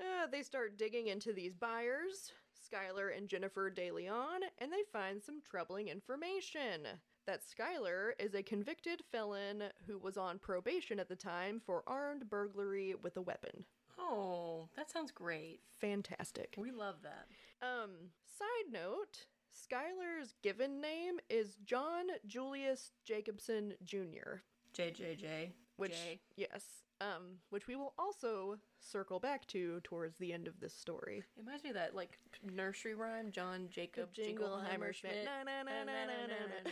Uh, 0.00 0.26
they 0.32 0.42
start 0.42 0.78
digging 0.78 1.08
into 1.08 1.30
these 1.34 1.54
buyers, 1.54 2.32
Skylar 2.56 3.14
and 3.14 3.28
Jennifer 3.28 3.68
De 3.68 3.90
Leon, 3.90 4.40
and 4.56 4.72
they 4.72 4.82
find 4.90 5.22
some 5.22 5.42
troubling 5.44 5.88
information. 5.88 6.86
That 7.26 7.42
Skylar 7.42 8.12
is 8.18 8.34
a 8.34 8.42
convicted 8.42 9.02
felon 9.12 9.64
who 9.86 9.98
was 9.98 10.16
on 10.16 10.38
probation 10.38 10.98
at 10.98 11.08
the 11.08 11.16
time 11.16 11.60
for 11.64 11.82
armed 11.86 12.28
burglary 12.28 12.94
with 13.00 13.16
a 13.16 13.22
weapon. 13.22 13.64
Oh, 13.98 14.68
that 14.76 14.90
sounds 14.90 15.10
great. 15.10 15.60
Fantastic. 15.80 16.54
We 16.58 16.70
love 16.70 16.96
that. 17.02 17.26
Um, 17.62 17.90
side 18.38 18.72
note, 18.72 19.26
Skylar's 19.54 20.34
given 20.42 20.80
name 20.80 21.20
is 21.28 21.56
John 21.64 22.06
Julius 22.26 22.92
Jacobson 23.04 23.74
Jr., 23.84 24.40
JJJ. 24.74 25.50
which 25.76 25.92
J. 25.92 26.20
yes, 26.36 26.64
um, 27.00 27.38
which 27.50 27.66
we 27.66 27.76
will 27.76 27.94
also 27.98 28.58
circle 28.78 29.18
back 29.18 29.46
to 29.48 29.80
towards 29.84 30.18
the 30.18 30.32
end 30.32 30.46
of 30.46 30.60
this 30.60 30.74
story. 30.74 31.18
It 31.18 31.40
reminds 31.40 31.64
me 31.64 31.70
of 31.70 31.76
that 31.76 31.94
like 31.94 32.18
nursery 32.42 32.94
rhyme, 32.94 33.30
John 33.32 33.68
Jacob 33.70 34.12
Jingleheimer 34.12 34.94
Schmidt. 34.94 35.24
Na, 35.24 35.42
na, 35.44 35.62
na, 35.62 35.84
na, 35.84 35.92
na, 35.94 36.26
na, 36.26 36.36
na. 36.64 36.70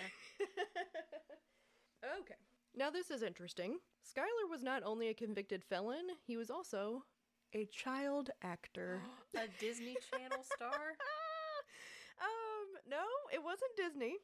okay. 2.20 2.34
Now 2.76 2.90
this 2.90 3.10
is 3.10 3.22
interesting. 3.22 3.78
Skylar 4.04 4.50
was 4.50 4.62
not 4.62 4.82
only 4.84 5.08
a 5.08 5.14
convicted 5.14 5.64
felon, 5.64 6.06
he 6.26 6.36
was 6.36 6.50
also 6.50 7.04
a 7.54 7.66
child 7.66 8.30
actor. 8.42 9.00
A 9.34 9.48
Disney 9.60 9.96
Channel 10.10 10.42
star? 10.42 10.68
um, 12.20 12.66
no, 12.88 13.04
it 13.32 13.42
wasn't 13.42 13.70
Disney. 13.76 14.16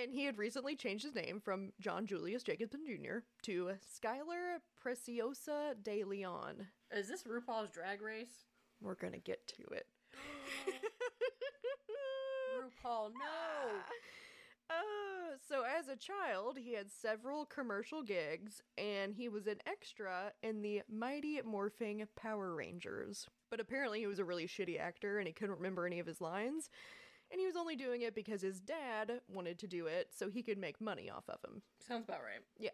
And 0.00 0.12
he 0.12 0.24
had 0.24 0.38
recently 0.38 0.76
changed 0.76 1.04
his 1.04 1.14
name 1.14 1.40
from 1.40 1.72
John 1.80 2.06
Julius 2.06 2.42
Jacobson 2.44 2.84
Jr. 2.86 3.18
to 3.42 3.72
Skylar 3.82 4.58
Preciado 4.80 5.74
de 5.82 6.04
Leon. 6.04 6.66
Is 6.92 7.08
this 7.08 7.24
RuPaul's 7.24 7.70
Drag 7.70 8.00
Race? 8.00 8.44
We're 8.80 8.94
gonna 8.94 9.18
get 9.18 9.46
to 9.48 9.62
it. 9.74 9.86
RuPaul, 12.84 13.10
no! 13.12 13.70
Uh, 14.70 15.36
so 15.48 15.64
as 15.64 15.88
a 15.88 15.96
child, 15.96 16.58
he 16.58 16.74
had 16.74 16.90
several 16.90 17.44
commercial 17.44 18.02
gigs, 18.02 18.62
and 18.76 19.14
he 19.14 19.28
was 19.28 19.48
an 19.48 19.58
extra 19.66 20.32
in 20.42 20.62
the 20.62 20.82
Mighty 20.88 21.40
Morphing 21.40 22.06
Power 22.14 22.54
Rangers. 22.54 23.26
But 23.50 23.58
apparently, 23.58 23.98
he 24.00 24.06
was 24.06 24.20
a 24.20 24.24
really 24.24 24.46
shitty 24.46 24.78
actor, 24.78 25.18
and 25.18 25.26
he 25.26 25.32
couldn't 25.32 25.56
remember 25.56 25.86
any 25.86 25.98
of 25.98 26.06
his 26.06 26.20
lines. 26.20 26.70
And 27.30 27.40
he 27.40 27.46
was 27.46 27.56
only 27.56 27.76
doing 27.76 28.02
it 28.02 28.14
because 28.14 28.40
his 28.40 28.60
dad 28.60 29.20
wanted 29.28 29.58
to 29.58 29.66
do 29.66 29.86
it 29.86 30.08
so 30.16 30.30
he 30.30 30.42
could 30.42 30.58
make 30.58 30.80
money 30.80 31.10
off 31.10 31.28
of 31.28 31.38
him. 31.44 31.62
Sounds 31.86 32.04
about 32.04 32.22
right. 32.22 32.42
Yeah. 32.58 32.70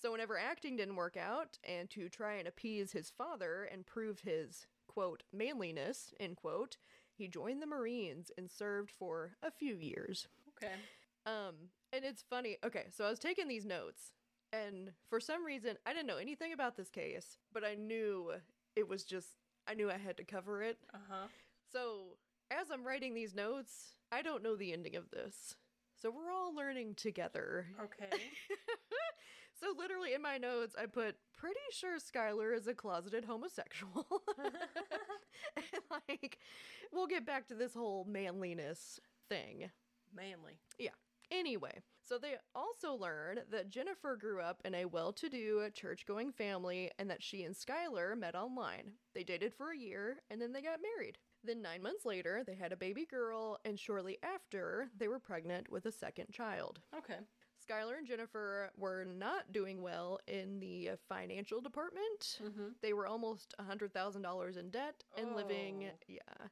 So 0.00 0.12
whenever 0.12 0.38
acting 0.38 0.76
didn't 0.76 0.96
work 0.96 1.16
out, 1.16 1.58
and 1.64 1.88
to 1.90 2.10
try 2.10 2.34
and 2.34 2.46
appease 2.46 2.92
his 2.92 3.10
father 3.10 3.64
and 3.64 3.86
prove 3.86 4.20
his 4.20 4.66
quote 4.86 5.22
manliness 5.32 6.12
end 6.20 6.36
quote, 6.36 6.76
he 7.16 7.28
joined 7.28 7.62
the 7.62 7.66
Marines 7.66 8.30
and 8.36 8.50
served 8.50 8.90
for 8.90 9.36
a 9.42 9.50
few 9.50 9.76
years. 9.76 10.28
Okay. 10.56 10.74
Um, 11.24 11.54
and 11.92 12.04
it's 12.04 12.22
funny. 12.28 12.58
Okay, 12.64 12.86
so 12.94 13.04
I 13.06 13.10
was 13.10 13.18
taking 13.18 13.48
these 13.48 13.64
notes, 13.64 14.12
and 14.52 14.92
for 15.08 15.18
some 15.18 15.44
reason, 15.44 15.76
I 15.86 15.94
didn't 15.94 16.06
know 16.06 16.18
anything 16.18 16.52
about 16.52 16.76
this 16.76 16.90
case, 16.90 17.38
but 17.52 17.64
I 17.64 17.74
knew 17.74 18.32
it 18.76 18.86
was 18.86 19.02
just, 19.02 19.28
I 19.66 19.72
knew 19.72 19.90
I 19.90 19.96
had 19.96 20.18
to 20.18 20.24
cover 20.24 20.62
it. 20.62 20.76
Uh 20.92 20.98
huh. 21.08 21.26
So 21.72 22.18
as 22.50 22.70
I'm 22.70 22.86
writing 22.86 23.14
these 23.14 23.34
notes, 23.34 23.94
I 24.12 24.22
don't 24.22 24.42
know 24.42 24.56
the 24.56 24.72
ending 24.72 24.96
of 24.96 25.10
this. 25.10 25.54
So 26.00 26.10
we're 26.10 26.32
all 26.32 26.54
learning 26.54 26.94
together. 26.96 27.66
Okay. 27.82 28.10
so 29.60 29.74
literally 29.76 30.14
in 30.14 30.22
my 30.22 30.38
notes, 30.38 30.76
I 30.80 30.86
put, 30.86 31.16
pretty 31.36 31.60
sure 31.72 31.98
Skylar 31.98 32.56
is 32.56 32.66
a 32.66 32.74
closeted 32.74 33.24
homosexual. 33.24 34.06
and 35.56 35.64
like, 36.08 36.38
we'll 36.92 37.06
get 37.06 37.26
back 37.26 37.46
to 37.48 37.54
this 37.54 37.74
whole 37.74 38.04
manliness 38.04 39.00
thing. 39.28 39.70
Manly. 40.14 40.58
Yeah. 40.78 40.90
Anyway, 41.30 41.82
so 42.00 42.18
they 42.18 42.34
also 42.54 42.94
learn 42.94 43.40
that 43.50 43.68
Jennifer 43.68 44.16
grew 44.16 44.40
up 44.40 44.60
in 44.64 44.74
a 44.74 44.84
well 44.84 45.12
to 45.14 45.28
do 45.28 45.68
church 45.74 46.06
going 46.06 46.30
family 46.30 46.90
and 46.98 47.10
that 47.10 47.22
she 47.22 47.42
and 47.42 47.54
Skylar 47.54 48.16
met 48.16 48.36
online. 48.36 48.92
They 49.14 49.24
dated 49.24 49.52
for 49.54 49.72
a 49.72 49.76
year 49.78 50.18
and 50.30 50.40
then 50.40 50.52
they 50.52 50.62
got 50.62 50.78
married. 50.80 51.18
Then, 51.46 51.62
nine 51.62 51.80
months 51.82 52.04
later, 52.04 52.42
they 52.44 52.54
had 52.56 52.72
a 52.72 52.76
baby 52.76 53.06
girl, 53.06 53.58
and 53.64 53.78
shortly 53.78 54.18
after, 54.22 54.88
they 54.98 55.06
were 55.06 55.20
pregnant 55.20 55.70
with 55.70 55.86
a 55.86 55.92
second 55.92 56.32
child. 56.32 56.80
Okay. 56.96 57.18
Skylar 57.68 57.98
and 57.98 58.06
Jennifer 58.06 58.70
were 58.76 59.04
not 59.04 59.52
doing 59.52 59.80
well 59.80 60.18
in 60.26 60.58
the 60.58 60.90
financial 61.08 61.60
department. 61.60 62.38
Mm-hmm. 62.42 62.68
They 62.82 62.92
were 62.92 63.06
almost 63.06 63.54
$100,000 63.60 64.56
in 64.56 64.70
debt 64.70 65.04
and 65.16 65.36
living, 65.36 65.84
Oh. 65.88 65.96
yeah, 66.08 66.48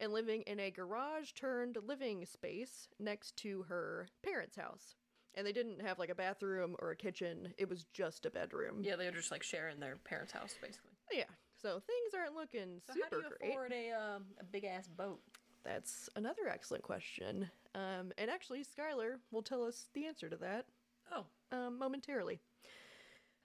and 0.00 0.12
living 0.12 0.42
in 0.42 0.58
a 0.60 0.70
garage 0.70 1.32
turned 1.32 1.76
living 1.86 2.24
space 2.24 2.88
next 2.98 3.36
to 3.38 3.62
her 3.68 4.08
parents' 4.24 4.56
house. 4.56 4.96
And 5.34 5.46
they 5.46 5.52
didn't 5.52 5.82
have 5.82 5.98
like 5.98 6.10
a 6.10 6.14
bathroom 6.14 6.74
or 6.80 6.90
a 6.90 6.96
kitchen, 6.96 7.52
it 7.58 7.68
was 7.68 7.84
just 7.92 8.24
a 8.26 8.30
bedroom. 8.30 8.80
Yeah, 8.82 8.96
they 8.96 9.04
were 9.06 9.12
just 9.12 9.30
like 9.30 9.42
sharing 9.42 9.78
their 9.78 9.96
parents' 10.04 10.32
house, 10.32 10.54
basically. 10.60 10.92
Yeah. 11.12 11.24
So 11.60 11.80
things 11.80 12.14
aren't 12.16 12.34
looking 12.34 12.80
So 12.86 12.92
super 12.94 13.04
how 13.04 13.10
do 13.10 13.16
you 13.16 13.32
great. 13.38 13.50
afford 13.50 13.72
a 13.72 13.90
um, 13.92 14.24
a 14.40 14.44
big 14.44 14.64
ass 14.64 14.86
boat? 14.88 15.20
That's 15.64 16.08
another 16.16 16.48
excellent 16.48 16.84
question. 16.84 17.50
Um, 17.74 18.12
and 18.16 18.30
actually, 18.30 18.64
Skylar 18.64 19.16
will 19.32 19.42
tell 19.42 19.64
us 19.64 19.86
the 19.92 20.06
answer 20.06 20.28
to 20.28 20.36
that 20.36 20.66
Oh, 21.12 21.24
um, 21.52 21.78
momentarily. 21.78 22.40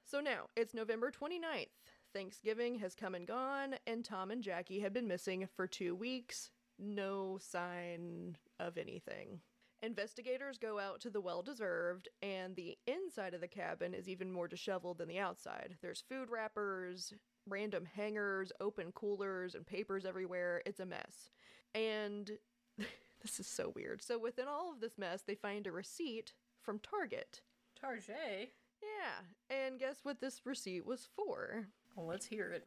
So 0.05 0.19
now 0.19 0.45
it's 0.55 0.73
November 0.73 1.11
29th. 1.11 1.67
Thanksgiving 2.13 2.77
has 2.79 2.93
come 2.93 3.15
and 3.15 3.25
gone, 3.25 3.75
and 3.87 4.05
Tom 4.05 4.29
and 4.31 4.43
Jackie 4.43 4.79
have 4.81 4.93
been 4.93 5.07
missing 5.07 5.47
for 5.55 5.65
two 5.65 5.95
weeks. 5.95 6.51
No 6.77 7.39
sign 7.41 8.37
of 8.59 8.77
anything. 8.77 9.39
Investigators 9.83 10.57
go 10.57 10.79
out 10.79 11.01
to 11.01 11.09
the 11.09 11.19
well 11.19 11.41
deserved, 11.41 12.07
and 12.21 12.55
the 12.55 12.77
inside 12.87 13.33
of 13.33 13.41
the 13.41 13.49
cabin 13.49 13.93
is 13.93 14.07
even 14.07 14.31
more 14.31 14.47
disheveled 14.47 14.97
than 14.97 15.09
the 15.09 15.19
outside. 15.19 15.75
There's 15.81 16.05
food 16.07 16.29
wrappers, 16.31 17.13
random 17.49 17.83
hangers, 17.93 18.53
open 18.61 18.93
coolers, 18.93 19.55
and 19.55 19.67
papers 19.67 20.05
everywhere. 20.05 20.61
It's 20.65 20.79
a 20.79 20.85
mess. 20.85 21.31
And 21.75 22.31
this 22.77 23.41
is 23.41 23.47
so 23.47 23.73
weird. 23.75 24.01
So, 24.01 24.17
within 24.17 24.47
all 24.47 24.71
of 24.71 24.79
this 24.79 24.97
mess, 24.97 25.23
they 25.23 25.35
find 25.35 25.67
a 25.67 25.71
receipt 25.73 26.31
from 26.61 26.79
Target. 26.79 27.41
Target. 27.77 28.53
Yeah, 28.81 29.53
and 29.53 29.79
guess 29.79 29.97
what 30.03 30.21
this 30.21 30.45
receipt 30.45 30.85
was 30.85 31.09
for? 31.13 31.67
Well, 31.97 32.07
let's 32.07 32.25
hear 32.25 32.53
it. 32.53 32.65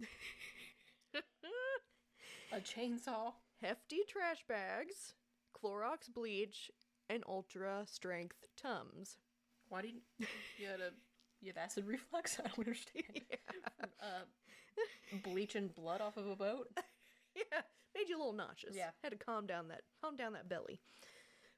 a 2.53 2.61
chainsaw. 2.61 3.33
Hefty 3.63 4.01
trash 4.07 4.45
bags, 4.47 5.15
Clorox 5.57 6.13
bleach, 6.13 6.71
and 7.09 7.23
ultra 7.29 7.85
strength 7.87 8.37
Tums. 8.61 9.17
Why 9.69 9.83
did 9.83 9.93
you, 9.95 10.27
you 10.59 10.67
had 10.67 10.81
a 10.81 10.91
you 11.41 11.49
have 11.49 11.57
acid 11.63 11.87
reflux? 11.87 12.39
I 12.45 12.49
don't 12.49 12.59
understand. 12.59 13.05
Uh, 14.03 15.19
bleaching 15.25 15.69
blood 15.69 16.01
off 16.01 16.17
of 16.17 16.27
a 16.29 16.37
boat. 16.37 16.69
Yeah, 17.35 17.61
made 17.95 18.09
you 18.09 18.17
a 18.17 18.19
little 18.19 18.33
nauseous. 18.33 18.75
Yeah. 18.75 18.91
had 19.03 19.11
to 19.13 19.19
calm 19.19 19.47
down 19.47 19.69
that 19.69 19.83
calm 20.03 20.17
down 20.17 20.33
that 20.33 20.49
belly. 20.49 20.81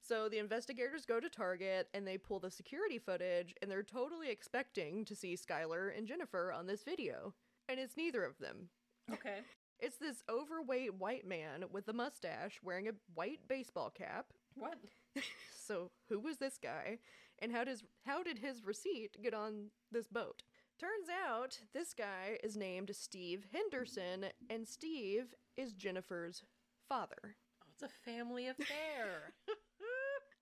So 0.00 0.28
the 0.28 0.38
investigators 0.38 1.04
go 1.06 1.20
to 1.20 1.28
Target 1.28 1.88
and 1.94 2.04
they 2.04 2.18
pull 2.18 2.40
the 2.40 2.50
security 2.50 2.98
footage, 2.98 3.54
and 3.62 3.70
they're 3.70 3.84
totally 3.84 4.28
expecting 4.28 5.04
to 5.04 5.14
see 5.14 5.36
Skylar 5.36 5.96
and 5.96 6.06
Jennifer 6.08 6.52
on 6.52 6.66
this 6.66 6.82
video, 6.82 7.32
and 7.68 7.78
it's 7.78 7.96
neither 7.96 8.24
of 8.24 8.38
them. 8.38 8.70
Okay. 9.12 9.38
It's 9.78 9.98
this 9.98 10.24
overweight 10.28 10.94
white 10.94 11.24
man 11.26 11.64
with 11.70 11.86
a 11.86 11.92
mustache 11.92 12.58
wearing 12.64 12.88
a 12.88 12.92
white 13.14 13.46
baseball 13.46 13.90
cap. 13.90 14.26
What? 14.54 14.78
So, 15.68 15.90
who 16.08 16.18
was 16.18 16.38
this 16.38 16.56
guy 16.56 16.98
and 17.40 17.52
how 17.52 17.62
does 17.62 17.82
how 18.06 18.22
did 18.22 18.38
his 18.38 18.64
receipt 18.64 19.22
get 19.22 19.34
on 19.34 19.70
this 19.92 20.08
boat? 20.08 20.42
Turns 20.78 21.08
out 21.10 21.58
this 21.74 21.92
guy 21.92 22.38
is 22.42 22.56
named 22.56 22.90
Steve 22.94 23.44
Henderson 23.52 24.26
and 24.48 24.66
Steve 24.66 25.34
is 25.58 25.74
Jennifer's 25.74 26.42
father. 26.88 27.36
Oh, 27.62 27.66
it's 27.70 27.82
a 27.82 27.88
family 27.88 28.48
affair. 28.48 29.34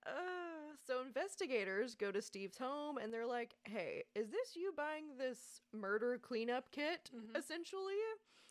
Uh, 0.06 0.72
so 0.86 1.02
investigators 1.02 1.96
go 1.96 2.12
to 2.12 2.22
Steve's 2.22 2.58
home 2.58 2.96
and 2.96 3.12
they're 3.12 3.26
like, 3.26 3.56
"Hey, 3.64 4.04
is 4.14 4.30
this 4.30 4.54
you 4.54 4.72
buying 4.76 5.16
this 5.18 5.60
murder 5.72 6.16
cleanup 6.18 6.70
kit 6.70 7.10
Mhm. 7.12 7.36
essentially?" 7.36 7.98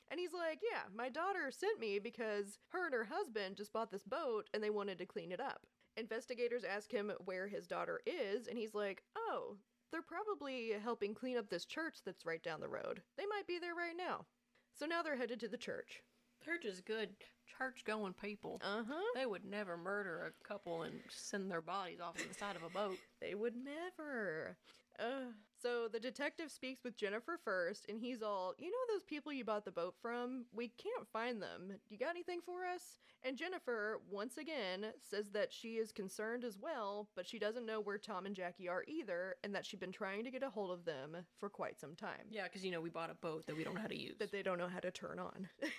And 0.09 0.19
he's 0.19 0.33
like, 0.33 0.59
"Yeah, 0.61 0.83
my 0.93 1.07
daughter 1.07 1.49
sent 1.51 1.79
me 1.79 1.97
because 1.99 2.59
her 2.69 2.85
and 2.85 2.93
her 2.93 3.05
husband 3.05 3.55
just 3.55 3.71
bought 3.71 3.89
this 3.89 4.03
boat 4.03 4.49
and 4.53 4.61
they 4.61 4.69
wanted 4.69 4.97
to 4.97 5.05
clean 5.05 5.31
it 5.31 5.39
up." 5.39 5.65
Investigators 5.97 6.63
ask 6.63 6.91
him 6.91 7.11
where 7.25 7.47
his 7.47 7.67
daughter 7.67 8.01
is 8.05 8.47
and 8.47 8.57
he's 8.57 8.73
like, 8.73 9.03
"Oh, 9.15 9.57
they're 9.91 10.01
probably 10.01 10.71
helping 10.71 11.13
clean 11.13 11.37
up 11.37 11.49
this 11.49 11.65
church 11.65 12.01
that's 12.03 12.25
right 12.25 12.41
down 12.43 12.59
the 12.59 12.69
road. 12.69 13.03
They 13.17 13.25
might 13.25 13.47
be 13.47 13.59
there 13.59 13.75
right 13.75 13.95
now." 13.95 14.25
So 14.73 14.85
now 14.85 15.01
they're 15.03 15.15
headed 15.15 15.39
to 15.41 15.47
the 15.47 15.57
church. 15.57 16.03
They're 16.45 16.59
just 16.59 16.85
good 16.85 17.09
church 17.57 17.83
going 17.85 18.13
people. 18.13 18.61
Uh-huh. 18.63 18.93
They 19.15 19.25
would 19.25 19.45
never 19.45 19.77
murder 19.77 20.31
a 20.31 20.47
couple 20.47 20.83
and 20.83 20.93
send 21.09 21.49
their 21.49 21.61
bodies 21.61 21.99
off 22.01 22.15
to 22.17 22.27
the 22.27 22.33
side 22.33 22.55
of 22.55 22.63
a 22.63 22.69
boat. 22.69 22.97
They 23.21 23.33
would 23.33 23.55
never. 23.55 24.55
Uh, 24.99 25.31
so 25.59 25.87
the 25.91 25.99
detective 25.99 26.51
speaks 26.51 26.83
with 26.83 26.95
Jennifer 26.95 27.39
first, 27.43 27.87
and 27.89 27.99
he's 27.99 28.21
all, 28.21 28.53
You 28.59 28.69
know 28.69 28.93
those 28.93 29.03
people 29.03 29.33
you 29.33 29.43
bought 29.43 29.65
the 29.65 29.71
boat 29.71 29.95
from? 29.99 30.45
We 30.53 30.67
can't 30.77 31.07
find 31.11 31.41
them. 31.41 31.73
You 31.89 31.97
got 31.97 32.11
anything 32.11 32.41
for 32.45 32.65
us? 32.65 32.99
And 33.23 33.35
Jennifer, 33.35 33.99
once 34.11 34.37
again, 34.37 34.85
says 35.01 35.31
that 35.31 35.51
she 35.51 35.77
is 35.77 35.91
concerned 35.91 36.43
as 36.43 36.59
well, 36.61 37.09
but 37.15 37.27
she 37.27 37.39
doesn't 37.39 37.65
know 37.65 37.81
where 37.81 37.97
Tom 37.97 38.27
and 38.27 38.35
Jackie 38.35 38.69
are 38.69 38.83
either, 38.87 39.37
and 39.43 39.55
that 39.55 39.65
she's 39.65 39.79
been 39.79 39.91
trying 39.91 40.23
to 40.23 40.29
get 40.29 40.43
a 40.43 40.49
hold 40.49 40.69
of 40.69 40.85
them 40.85 41.17
for 41.39 41.49
quite 41.49 41.79
some 41.79 41.95
time. 41.95 42.27
Yeah, 42.29 42.43
because 42.43 42.63
you 42.63 42.69
know 42.69 42.81
we 42.81 42.91
bought 42.91 43.09
a 43.09 43.15
boat 43.15 43.47
that 43.47 43.57
we 43.57 43.63
don't 43.63 43.73
know 43.73 43.81
how 43.81 43.87
to 43.87 43.99
use. 43.99 44.17
That 44.19 44.31
they 44.31 44.43
don't 44.43 44.59
know 44.59 44.67
how 44.67 44.81
to 44.81 44.91
turn 44.91 45.17
on. 45.17 45.49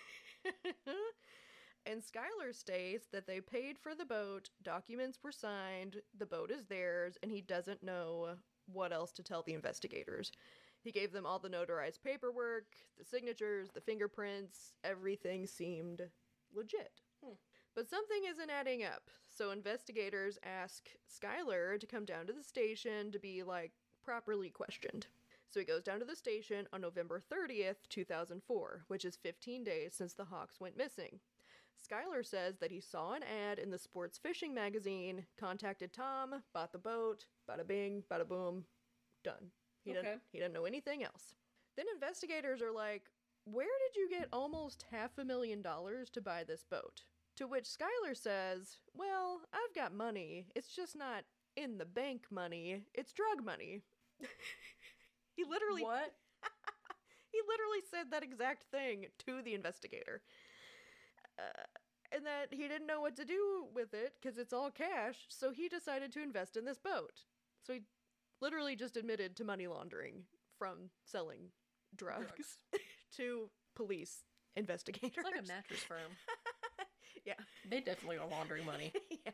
and 1.87 2.03
Skylar 2.03 2.55
states 2.55 3.07
that 3.13 3.27
they 3.27 3.41
paid 3.41 3.79
for 3.79 3.95
the 3.95 4.05
boat, 4.05 4.51
documents 4.63 5.19
were 5.23 5.33
signed, 5.33 5.97
the 6.19 6.27
boat 6.27 6.51
is 6.51 6.65
theirs, 6.67 7.17
and 7.23 7.31
he 7.31 7.41
doesn't 7.41 7.83
know 7.83 8.31
what 8.73 8.93
else 8.93 9.13
to 9.13 9.23
tell 9.23 9.43
the 9.43 9.55
investigators. 9.55 10.33
He 10.83 10.93
gave 10.93 11.13
them 11.13 11.27
all 11.27 11.39
the 11.39 11.49
notarized 11.49 12.03
paperwork, 12.05 12.67
the 12.97 13.05
signatures, 13.05 13.71
the 13.75 13.81
fingerprints, 13.81 14.73
everything 14.85 15.47
seemed 15.47 16.03
legit. 16.55 17.01
Hmm. 17.25 17.35
But 17.75 17.89
something 17.89 18.23
isn't 18.29 18.51
adding 18.51 18.85
up, 18.85 19.11
so 19.37 19.51
investigators 19.51 20.39
ask 20.43 20.89
Skylar 21.07 21.79
to 21.79 21.87
come 21.87 22.05
down 22.05 22.27
to 22.27 22.33
the 22.33 22.43
station 22.43 23.13
to 23.13 23.19
be, 23.19 23.43
like, 23.43 23.73
properly 24.03 24.49
questioned. 24.49 25.09
So 25.57 25.61
he 25.61 25.65
goes 25.65 25.85
down 25.85 26.01
to 26.01 26.05
the 26.05 26.15
station 26.15 26.69
on 26.75 26.83
November 26.83 27.19
30th, 27.19 27.89
2004, 27.89 28.85
which 28.89 29.07
is 29.07 29.17
15 29.17 29.65
days 29.65 29.95
since 29.95 30.13
the 30.13 30.27
Hawks 30.27 30.61
went 30.61 30.77
missing. 30.77 31.19
Skylar 31.83 32.27
says 32.27 32.59
that 32.59 32.71
he 32.71 32.79
saw 32.79 33.15
an 33.15 33.23
ad 33.23 33.59
in 33.59 33.71
the 33.71 33.79
sports 33.79 34.19
fishing 34.19 34.53
magazine, 34.53 35.25
contacted 35.41 35.95
Tom, 35.95 36.43
bought 36.53 36.73
the 36.73 36.79
boat, 36.79 37.25
bada 37.49 37.67
bing, 37.67 38.05
bada 38.11 38.29
boom, 38.29 38.67
done. 39.25 39.51
He 39.83 39.93
Okay. 39.93 40.03
didn't 40.03 40.23
he 40.31 40.39
didn't 40.41 40.53
know 40.53 40.67
anything 40.67 41.03
else. 41.03 41.35
Then 41.75 41.87
investigators 41.91 42.61
are 42.61 42.71
like, 42.71 43.11
"Where 43.45 43.79
did 43.87 43.97
you 43.97 44.11
get 44.11 44.29
almost 44.35 44.85
half 44.91 45.17
a 45.17 45.25
million 45.25 45.63
dollars 45.63 46.11
to 46.11 46.21
buy 46.21 46.45
this 46.45 46.65
boat?" 46.65 47.05
To 47.37 47.47
which 47.47 47.65
Skylar 47.65 48.15
says, 48.15 48.77
"Well, 48.93 49.41
I've 49.55 49.75
got 49.75 49.95
money. 49.95 50.49
It's 50.55 50.77
just 50.77 50.95
not 50.95 51.25
in 51.57 51.79
the 51.79 51.87
bank 51.87 52.27
money. 52.31 52.85
It's 52.93 53.15
drug 53.15 53.43
money." 53.43 53.85
he 55.37 55.45
literally 55.45 55.83
what? 55.83 56.13
he 57.33 57.39
literally 57.47 57.83
said 57.91 58.11
that 58.11 58.23
exact 58.23 58.65
thing 58.71 59.07
to 59.27 59.43
the 59.43 59.55
investigator. 59.55 60.23
Uh, 61.39 61.65
and 62.13 62.25
that 62.25 62.49
he 62.51 62.69
didn't 62.69 62.87
know 62.87 63.01
what 63.01 63.17
to 63.17 63.25
do 63.25 63.67
with 63.75 63.93
it 63.93 64.15
because 64.21 64.39
it's 64.39 64.53
all 64.53 64.71
cash, 64.71 65.27
so 65.29 65.51
he 65.51 65.69
decided 65.69 66.13
to 66.13 66.23
invest 66.23 66.57
in 66.57 66.65
this 66.65 66.79
boat. 66.79 67.25
So 67.63 67.75
he 67.75 67.83
literally 68.41 68.77
just 68.77 68.97
admitted 68.97 69.37
to 69.37 69.45
money 69.45 69.67
laundering 69.67 70.23
from 70.59 70.91
selling 71.05 71.51
drugs, 71.95 72.27
Drugs. 72.27 72.59
to 73.17 73.51
police 73.75 74.25
investigators. 74.55 75.13
It's 75.17 75.25
like 75.25 75.45
a 75.45 75.49
mattress 75.49 75.81
firm. 75.81 76.13
yeah. 77.27 77.35
They 77.69 77.81
definitely 77.81 78.19
are 78.19 78.29
laundering 78.29 78.65
money. 78.65 78.93
yeah. 79.11 79.33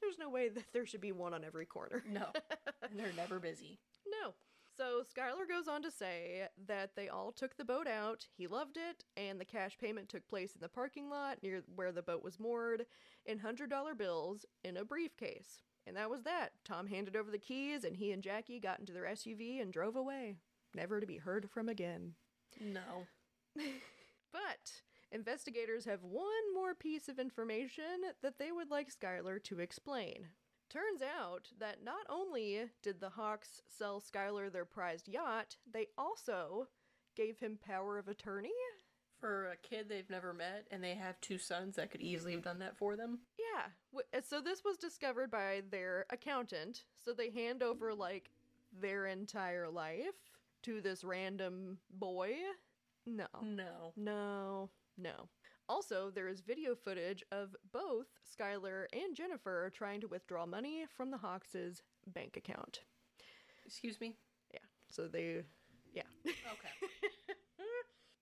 There's 0.00 0.18
no 0.18 0.30
way 0.30 0.48
that 0.48 0.64
there 0.72 0.86
should 0.86 1.00
be 1.00 1.12
one 1.12 1.34
on 1.34 1.44
every 1.44 1.66
corner. 1.66 2.02
No, 2.10 2.26
and 2.82 2.98
they're 2.98 3.12
never 3.16 3.38
busy. 3.38 3.78
No. 4.22 4.32
So 4.82 5.04
Skylar 5.04 5.48
goes 5.48 5.68
on 5.68 5.80
to 5.82 5.92
say 5.92 6.48
that 6.66 6.96
they 6.96 7.08
all 7.08 7.30
took 7.30 7.56
the 7.56 7.64
boat 7.64 7.86
out, 7.86 8.26
he 8.36 8.48
loved 8.48 8.76
it, 8.76 9.04
and 9.16 9.40
the 9.40 9.44
cash 9.44 9.78
payment 9.78 10.08
took 10.08 10.26
place 10.26 10.56
in 10.56 10.60
the 10.60 10.68
parking 10.68 11.08
lot 11.08 11.38
near 11.40 11.62
where 11.76 11.92
the 11.92 12.02
boat 12.02 12.24
was 12.24 12.40
moored 12.40 12.86
in 13.24 13.38
$100 13.38 13.96
bills 13.96 14.44
in 14.64 14.76
a 14.76 14.84
briefcase. 14.84 15.62
And 15.86 15.96
that 15.96 16.10
was 16.10 16.24
that. 16.24 16.54
Tom 16.64 16.88
handed 16.88 17.14
over 17.14 17.30
the 17.30 17.38
keys, 17.38 17.84
and 17.84 17.96
he 17.96 18.10
and 18.10 18.24
Jackie 18.24 18.58
got 18.58 18.80
into 18.80 18.92
their 18.92 19.04
SUV 19.04 19.62
and 19.62 19.72
drove 19.72 19.94
away, 19.94 20.38
never 20.74 20.98
to 20.98 21.06
be 21.06 21.18
heard 21.18 21.48
from 21.48 21.68
again. 21.68 22.14
No. 22.60 23.06
But 24.32 24.72
investigators 25.12 25.84
have 25.84 26.02
one 26.02 26.54
more 26.54 26.74
piece 26.74 27.06
of 27.06 27.18
information 27.18 28.00
that 28.22 28.38
they 28.38 28.50
would 28.50 28.70
like 28.70 28.88
Skylar 28.90 29.44
to 29.44 29.60
explain. 29.60 30.28
Turns 30.72 31.02
out 31.02 31.48
that 31.60 31.84
not 31.84 32.06
only 32.08 32.60
did 32.82 32.98
the 32.98 33.10
Hawks 33.10 33.60
sell 33.68 34.00
Skylar 34.00 34.50
their 34.50 34.64
prized 34.64 35.06
yacht, 35.06 35.56
they 35.70 35.88
also 35.98 36.66
gave 37.14 37.38
him 37.38 37.58
power 37.62 37.98
of 37.98 38.08
attorney. 38.08 38.52
For 39.20 39.50
a 39.50 39.56
kid 39.56 39.88
they've 39.88 40.08
never 40.08 40.32
met 40.32 40.66
and 40.70 40.82
they 40.82 40.94
have 40.94 41.20
two 41.20 41.36
sons 41.38 41.76
that 41.76 41.90
could 41.90 42.00
easily 42.00 42.32
have 42.32 42.42
done 42.42 42.58
that 42.60 42.76
for 42.78 42.96
them. 42.96 43.20
Yeah. 43.38 43.66
uh, 44.16 44.20
So 44.22 44.40
this 44.40 44.62
was 44.64 44.78
discovered 44.78 45.30
by 45.30 45.62
their 45.70 46.06
accountant. 46.10 46.84
So 47.04 47.12
they 47.12 47.30
hand 47.30 47.62
over 47.62 47.94
like 47.94 48.30
their 48.72 49.06
entire 49.06 49.68
life 49.68 50.30
to 50.62 50.80
this 50.80 51.04
random 51.04 51.78
boy. 51.90 52.32
No. 53.06 53.26
No. 53.42 53.92
No, 53.96 54.70
no. 54.96 55.28
Also, 55.68 56.10
there 56.10 56.28
is 56.28 56.40
video 56.40 56.74
footage 56.74 57.22
of 57.32 57.54
both 57.72 58.06
Skylar 58.26 58.86
and 58.92 59.16
Jennifer 59.16 59.70
trying 59.74 60.00
to 60.00 60.08
withdraw 60.08 60.44
money 60.46 60.84
from 60.96 61.10
the 61.10 61.18
Hawks' 61.18 61.82
bank 62.06 62.36
account. 62.36 62.80
Excuse 63.64 64.00
me? 64.00 64.16
Yeah, 64.52 64.60
so 64.90 65.08
they, 65.08 65.44
yeah. 65.94 66.02
Okay. 66.26 67.08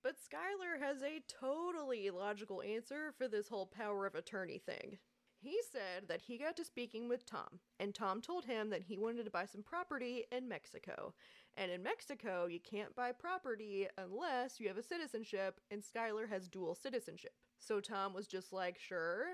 But 0.03 0.16
Skylar 0.16 0.81
has 0.81 1.03
a 1.03 1.22
totally 1.29 2.09
logical 2.11 2.62
answer 2.62 3.12
for 3.18 3.29
this 3.29 3.48
whole 3.48 3.66
power 3.66 4.07
of 4.07 4.14
attorney 4.14 4.59
thing. 4.59 4.98
He 5.42 5.59
said 5.70 6.09
that 6.09 6.22
he 6.22 6.38
got 6.38 6.57
to 6.57 6.64
speaking 6.64 7.09
with 7.09 7.26
Tom, 7.26 7.61
and 7.79 7.94
Tom 7.94 8.20
told 8.20 8.44
him 8.44 8.70
that 8.70 8.83
he 8.83 8.98
wanted 8.98 9.24
to 9.24 9.31
buy 9.31 9.46
some 9.46 9.62
property 9.62 10.24
in 10.33 10.48
Mexico. 10.48 11.14
And 11.56 11.70
in 11.70 11.82
Mexico, 11.82 12.46
you 12.46 12.60
can't 12.60 12.94
buy 12.94 13.12
property 13.12 13.86
unless 13.98 14.60
you 14.60 14.68
have 14.68 14.78
a 14.78 14.82
citizenship, 14.82 15.60
and 15.70 15.82
Skylar 15.82 16.28
has 16.28 16.48
dual 16.48 16.74
citizenship. 16.74 17.32
So 17.58 17.80
Tom 17.80 18.14
was 18.14 18.26
just 18.26 18.52
like, 18.52 18.78
sure, 18.78 19.26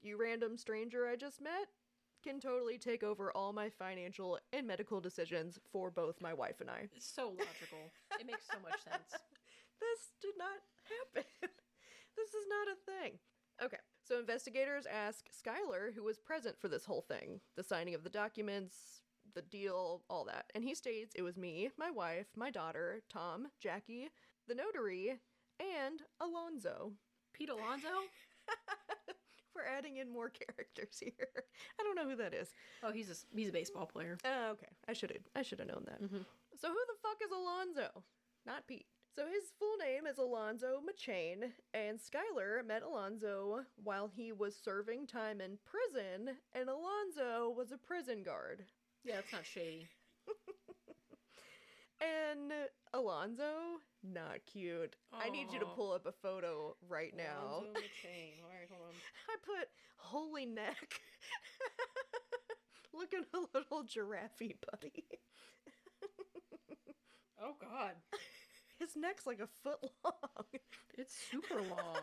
you 0.00 0.16
random 0.20 0.56
stranger 0.56 1.06
I 1.06 1.16
just 1.16 1.40
met 1.40 1.68
can 2.22 2.40
totally 2.40 2.78
take 2.78 3.02
over 3.02 3.30
all 3.32 3.52
my 3.52 3.70
financial 3.70 4.38
and 4.52 4.66
medical 4.66 5.00
decisions 5.00 5.58
for 5.70 5.90
both 5.90 6.20
my 6.20 6.34
wife 6.34 6.60
and 6.60 6.68
I. 6.70 6.88
It's 6.94 7.06
so 7.06 7.28
logical. 7.28 7.92
it 8.18 8.26
makes 8.26 8.46
so 8.50 8.58
much 8.62 8.82
sense. 8.82 9.22
This 9.80 10.10
did 10.20 10.34
not 10.36 10.58
happen. 10.90 11.30
this 12.16 12.28
is 12.30 12.46
not 12.50 12.66
a 12.66 13.02
thing. 13.02 13.18
Okay, 13.62 13.78
so 14.02 14.18
investigators 14.18 14.86
ask 14.86 15.26
Skylar, 15.30 15.94
who 15.94 16.02
was 16.02 16.18
present 16.18 16.58
for 16.58 16.66
this 16.66 16.84
whole 16.84 17.02
thing 17.02 17.40
the 17.56 17.62
signing 17.62 17.94
of 17.94 18.02
the 18.02 18.10
documents, 18.10 19.02
the 19.38 19.42
deal, 19.42 20.02
all 20.10 20.24
that. 20.24 20.46
And 20.54 20.64
he 20.64 20.74
states 20.74 21.14
it 21.14 21.22
was 21.22 21.36
me, 21.36 21.70
my 21.78 21.90
wife, 21.90 22.26
my 22.36 22.50
daughter, 22.50 23.02
Tom, 23.12 23.46
Jackie, 23.60 24.08
the 24.48 24.54
notary, 24.54 25.20
and 25.60 26.02
Alonso. 26.20 26.92
Pete 27.32 27.50
Alonso? 27.50 27.86
We're 29.54 29.64
adding 29.76 29.98
in 29.98 30.10
more 30.12 30.28
characters 30.30 30.98
here. 31.00 31.28
I 31.80 31.82
don't 31.84 31.94
know 31.94 32.08
who 32.08 32.16
that 32.16 32.34
is. 32.34 32.48
Oh, 32.82 32.90
he's 32.90 33.10
a 33.10 33.36
he's 33.36 33.48
a 33.48 33.52
baseball 33.52 33.86
player. 33.86 34.18
Oh, 34.24 34.50
okay. 34.52 34.66
I 34.88 34.92
should 34.92 35.10
have 35.10 35.22
I 35.36 35.42
should 35.42 35.60
have 35.60 35.68
known 35.68 35.84
that. 35.86 36.02
Mhm. 36.02 36.24
So 36.60 36.68
who 36.68 36.74
the 36.74 36.98
fuck 37.02 37.18
is 37.24 37.30
Alonso? 37.30 38.02
Not 38.46 38.66
Pete. 38.66 38.86
So 39.14 39.24
his 39.26 39.52
full 39.58 39.76
name 39.78 40.06
is 40.06 40.18
Alonso 40.18 40.80
Machain, 40.80 41.50
and 41.74 41.98
Skylar 41.98 42.64
met 42.64 42.82
Alonso 42.82 43.64
while 43.82 44.08
he 44.08 44.32
was 44.32 44.56
serving 44.56 45.06
time 45.06 45.40
in 45.40 45.58
prison, 45.64 46.36
and 46.52 46.68
Alonso 46.68 47.50
was 47.56 47.72
a 47.72 47.78
prison 47.78 48.22
guard. 48.22 48.64
Yeah, 49.04 49.18
it's 49.18 49.32
not 49.32 49.46
shady. 49.46 49.88
And 52.00 52.52
Alonso, 52.94 53.80
not 54.04 54.38
cute. 54.46 54.94
I 55.12 55.30
need 55.30 55.52
you 55.52 55.58
to 55.58 55.66
pull 55.66 55.92
up 55.92 56.06
a 56.06 56.12
photo 56.12 56.76
right 56.88 57.12
now. 57.16 57.64
Machain. 57.74 58.38
All 58.44 58.50
right, 58.50 58.68
hold 58.70 58.82
on. 58.88 58.94
I 59.28 59.36
put 59.44 59.68
holy 59.96 60.46
neck. 60.46 61.00
Look 62.94 63.12
at 63.14 63.24
a 63.34 63.40
little 63.52 63.82
giraffe 63.82 64.38
buddy. 64.38 65.04
Oh 67.42 67.54
God, 67.60 67.92
His 68.78 68.96
neck's 68.96 69.26
like 69.26 69.40
a 69.40 69.48
foot 69.64 69.78
long. 70.04 70.60
it's 70.96 71.14
super 71.30 71.60
long. 71.62 72.02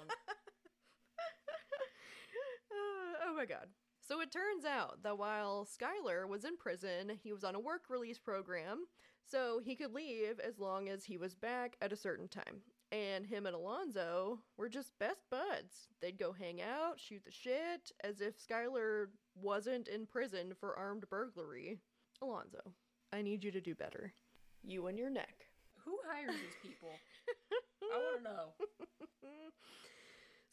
Uh, 2.71 3.27
oh 3.27 3.35
my 3.35 3.45
god. 3.45 3.67
So 4.07 4.21
it 4.21 4.31
turns 4.31 4.65
out 4.65 5.01
that 5.01 5.17
while 5.17 5.65
Skylar 5.65 6.27
was 6.27 6.45
in 6.45 6.57
prison, 6.57 7.11
he 7.23 7.33
was 7.33 7.43
on 7.43 7.55
a 7.55 7.59
work 7.59 7.85
release 7.89 8.19
program, 8.19 8.85
so 9.25 9.59
he 9.63 9.75
could 9.75 9.93
leave 9.93 10.39
as 10.39 10.59
long 10.59 10.89
as 10.89 11.03
he 11.03 11.17
was 11.17 11.33
back 11.33 11.75
at 11.81 11.91
a 11.91 11.97
certain 11.97 12.27
time. 12.27 12.61
And 12.91 13.25
him 13.25 13.47
and 13.47 13.55
Alonso 13.55 14.41
were 14.57 14.69
just 14.69 14.97
best 14.99 15.23
buds. 15.31 15.87
They'd 16.01 16.19
go 16.19 16.31
hang 16.31 16.61
out, 16.61 16.99
shoot 16.99 17.23
the 17.25 17.31
shit, 17.31 17.91
as 18.03 18.21
if 18.21 18.35
Skylar 18.37 19.07
wasn't 19.33 19.87
in 19.87 20.05
prison 20.05 20.53
for 20.59 20.77
armed 20.77 21.09
burglary. 21.09 21.79
Alonso, 22.21 22.61
I 23.11 23.23
need 23.23 23.43
you 23.43 23.51
to 23.51 23.59
do 23.61 23.73
better. 23.73 24.13
You 24.63 24.85
and 24.85 24.99
your 24.99 25.09
neck. 25.09 25.47
Who 25.83 25.97
hires 26.07 26.35
these 26.35 26.71
people? 26.71 26.91
I 27.91 27.97
want 27.97 28.17
to 28.17 28.23
know. 28.23 28.49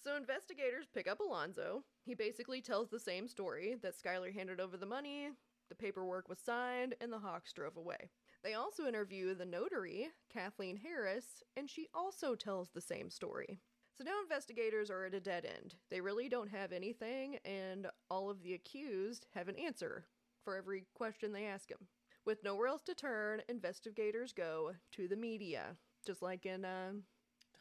So 0.02 0.16
investigators 0.16 0.86
pick 0.92 1.06
up 1.06 1.20
Alonso. 1.20 1.84
He 2.04 2.14
basically 2.14 2.60
tells 2.60 2.88
the 2.88 2.98
same 2.98 3.28
story 3.28 3.76
that 3.82 3.94
Skylar 3.96 4.34
handed 4.34 4.58
over 4.58 4.76
the 4.76 4.84
money, 4.84 5.28
the 5.68 5.76
paperwork 5.76 6.28
was 6.28 6.40
signed, 6.40 6.94
and 7.00 7.12
the 7.12 7.20
Hawks 7.20 7.52
drove 7.52 7.76
away. 7.76 8.10
They 8.42 8.54
also 8.54 8.86
interview 8.86 9.34
the 9.34 9.44
notary, 9.44 10.08
Kathleen 10.32 10.76
Harris, 10.76 11.44
and 11.56 11.70
she 11.70 11.86
also 11.94 12.34
tells 12.34 12.70
the 12.70 12.80
same 12.80 13.10
story. 13.10 13.60
So 13.96 14.02
now 14.02 14.20
investigators 14.20 14.90
are 14.90 15.04
at 15.04 15.14
a 15.14 15.20
dead 15.20 15.44
end. 15.44 15.76
They 15.88 16.00
really 16.00 16.28
don't 16.28 16.50
have 16.50 16.72
anything, 16.72 17.38
and 17.44 17.86
all 18.10 18.28
of 18.28 18.42
the 18.42 18.54
accused 18.54 19.26
have 19.34 19.46
an 19.46 19.56
answer 19.56 20.06
for 20.44 20.56
every 20.56 20.86
question 20.94 21.32
they 21.32 21.46
ask 21.46 21.70
him. 21.70 21.86
With 22.26 22.42
nowhere 22.42 22.66
else 22.66 22.82
to 22.82 22.94
turn, 22.94 23.42
investigators 23.48 24.32
go 24.32 24.72
to 24.92 25.06
the 25.06 25.16
media, 25.16 25.76
just 26.04 26.22
like 26.22 26.44
in 26.44 26.64
uh, 26.64 26.92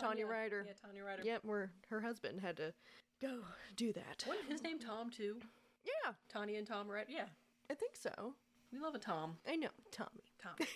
Oh, 0.01 0.07
Tanya 0.07 0.25
Rider. 0.27 0.63
Yeah, 0.67 0.73
Tanya 0.85 1.03
Rider. 1.03 1.21
Yep, 1.23 1.41
where 1.43 1.71
her 1.89 2.01
husband 2.01 2.39
had 2.41 2.57
to 2.57 2.73
go 3.21 3.39
do 3.75 3.93
that. 3.93 4.25
Wasn't 4.27 4.49
his 4.51 4.63
name 4.63 4.79
Tom 4.79 5.09
too? 5.09 5.37
Yeah, 5.83 6.13
Tanya 6.29 6.57
and 6.57 6.67
Tom 6.67 6.87
Rider. 6.89 7.09
Yeah, 7.11 7.25
I 7.69 7.73
think 7.75 7.95
so. 7.95 8.33
we 8.71 8.79
love 8.79 8.95
a 8.95 8.99
Tom. 8.99 9.37
I 9.47 9.55
know, 9.55 9.69
Tommy. 9.91 10.23
Tom. 10.41 10.53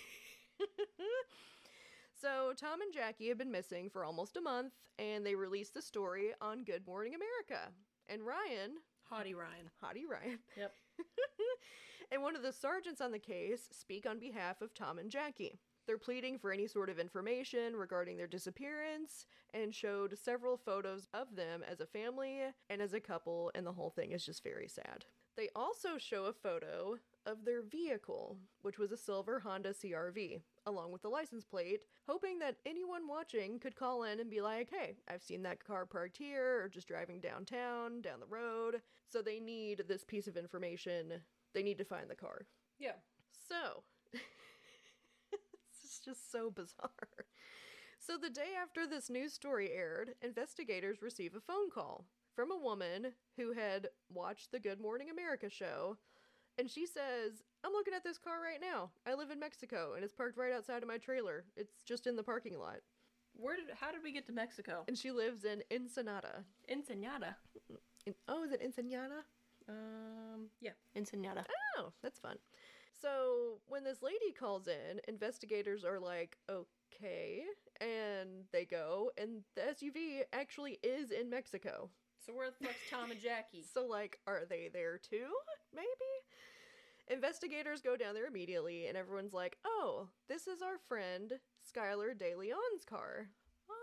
So, 2.18 2.54
Tom 2.56 2.80
and 2.80 2.94
Jackie 2.94 3.28
have 3.28 3.36
been 3.36 3.52
missing 3.52 3.90
for 3.90 4.02
almost 4.02 4.38
a 4.38 4.40
month, 4.40 4.72
and 4.98 5.24
they 5.24 5.34
released 5.34 5.74
the 5.74 5.82
story 5.82 6.32
on 6.40 6.64
Good 6.64 6.86
Morning 6.86 7.12
America. 7.14 7.70
And 8.08 8.22
Ryan, 8.22 8.76
Hottie 9.12 9.34
Ryan. 9.36 9.68
Hottie 9.84 10.10
Ryan, 10.10 10.38
Yep. 10.56 10.72
and 12.10 12.22
one 12.22 12.34
of 12.34 12.42
the 12.42 12.54
sergeants 12.54 13.02
on 13.02 13.12
the 13.12 13.18
case 13.18 13.68
speak 13.70 14.06
on 14.06 14.18
behalf 14.18 14.62
of 14.62 14.72
Tom 14.72 14.98
and 14.98 15.10
Jackie. 15.10 15.60
They're 15.86 15.98
pleading 15.98 16.38
for 16.38 16.52
any 16.52 16.66
sort 16.66 16.90
of 16.90 16.98
information 16.98 17.76
regarding 17.76 18.16
their 18.16 18.26
disappearance 18.26 19.26
and 19.54 19.74
showed 19.74 20.18
several 20.18 20.56
photos 20.56 21.06
of 21.14 21.36
them 21.36 21.62
as 21.70 21.80
a 21.80 21.86
family 21.86 22.40
and 22.68 22.82
as 22.82 22.92
a 22.92 23.00
couple, 23.00 23.52
and 23.54 23.64
the 23.64 23.72
whole 23.72 23.90
thing 23.90 24.10
is 24.10 24.26
just 24.26 24.42
very 24.42 24.68
sad. 24.68 25.04
They 25.36 25.48
also 25.54 25.98
show 25.98 26.24
a 26.24 26.32
photo 26.32 26.96
of 27.26 27.44
their 27.44 27.62
vehicle, 27.62 28.38
which 28.62 28.78
was 28.78 28.90
a 28.90 28.96
silver 28.96 29.38
Honda 29.40 29.74
CRV, 29.74 30.40
along 30.64 30.92
with 30.92 31.02
the 31.02 31.08
license 31.08 31.44
plate, 31.44 31.84
hoping 32.08 32.38
that 32.38 32.56
anyone 32.64 33.06
watching 33.06 33.58
could 33.58 33.76
call 33.76 34.04
in 34.04 34.18
and 34.18 34.30
be 34.30 34.40
like, 34.40 34.70
hey, 34.70 34.96
I've 35.08 35.22
seen 35.22 35.42
that 35.42 35.62
car 35.62 35.84
parked 35.84 36.16
here, 36.16 36.62
or 36.62 36.68
just 36.68 36.88
driving 36.88 37.20
downtown, 37.20 38.00
down 38.00 38.18
the 38.20 38.26
road. 38.26 38.80
So 39.08 39.20
they 39.20 39.38
need 39.38 39.84
this 39.86 40.04
piece 40.04 40.26
of 40.26 40.36
information. 40.36 41.12
They 41.52 41.62
need 41.62 41.78
to 41.78 41.84
find 41.84 42.08
the 42.08 42.16
car. 42.16 42.46
Yeah. 42.78 42.96
So, 43.48 43.82
just 46.06 46.32
so 46.32 46.50
bizarre. 46.54 47.26
So, 47.98 48.16
the 48.16 48.30
day 48.30 48.54
after 48.60 48.86
this 48.86 49.10
news 49.10 49.32
story 49.32 49.72
aired, 49.72 50.14
investigators 50.22 51.02
receive 51.02 51.34
a 51.34 51.40
phone 51.40 51.70
call 51.70 52.06
from 52.34 52.52
a 52.52 52.56
woman 52.56 53.08
who 53.36 53.52
had 53.52 53.88
watched 54.12 54.52
the 54.52 54.60
Good 54.60 54.80
Morning 54.80 55.10
America 55.10 55.50
show. 55.50 55.96
And 56.58 56.70
she 56.70 56.86
says, 56.86 57.42
I'm 57.64 57.72
looking 57.72 57.94
at 57.94 58.04
this 58.04 58.16
car 58.16 58.40
right 58.42 58.60
now. 58.60 58.90
I 59.06 59.14
live 59.14 59.30
in 59.30 59.40
Mexico 59.40 59.92
and 59.94 60.04
it's 60.04 60.14
parked 60.14 60.38
right 60.38 60.52
outside 60.52 60.82
of 60.82 60.88
my 60.88 60.98
trailer. 60.98 61.44
It's 61.56 61.82
just 61.84 62.06
in 62.06 62.16
the 62.16 62.22
parking 62.22 62.58
lot. 62.58 62.76
Where 63.34 63.56
did? 63.56 63.66
How 63.78 63.92
did 63.92 64.02
we 64.02 64.12
get 64.12 64.26
to 64.26 64.32
Mexico? 64.32 64.84
And 64.88 64.96
she 64.96 65.10
lives 65.10 65.44
in 65.44 65.62
Ensenada. 65.70 66.44
Ensenada. 66.70 67.36
In, 68.06 68.14
oh, 68.28 68.44
is 68.44 68.52
it 68.52 68.62
Ensenada? 68.64 69.24
Um. 69.68 70.48
Yeah. 70.60 70.72
Ensenada. 70.96 71.44
Oh, 71.76 71.92
that's 72.02 72.18
fun. 72.18 72.36
So 73.00 73.58
when 73.66 73.84
this 73.84 74.02
lady 74.02 74.32
calls 74.38 74.68
in, 74.68 75.00
investigators 75.08 75.84
are 75.84 76.00
like, 76.00 76.36
okay. 76.50 77.42
And 77.80 78.44
they 78.52 78.64
go, 78.64 79.10
and 79.18 79.42
the 79.54 79.62
SUV 79.62 80.22
actually 80.32 80.78
is 80.82 81.10
in 81.10 81.28
Mexico. 81.28 81.90
So 82.24 82.32
where 82.32 82.50
the 82.50 82.66
fuck's 82.66 82.78
Tom 82.90 83.10
and 83.10 83.20
Jackie? 83.20 83.64
So, 83.72 83.86
like, 83.86 84.18
are 84.26 84.42
they 84.48 84.70
there 84.72 84.98
too? 84.98 85.28
Maybe? 85.74 85.86
Investigators 87.08 87.82
go 87.82 87.96
down 87.96 88.14
there 88.14 88.26
immediately, 88.26 88.86
and 88.86 88.96
everyone's 88.96 89.32
like, 89.32 89.58
oh, 89.64 90.08
this 90.28 90.48
is 90.48 90.60
our 90.62 90.78
friend 90.88 91.34
Skylar 91.70 92.18
De 92.18 92.34
Leon's 92.34 92.84
car. 92.84 93.28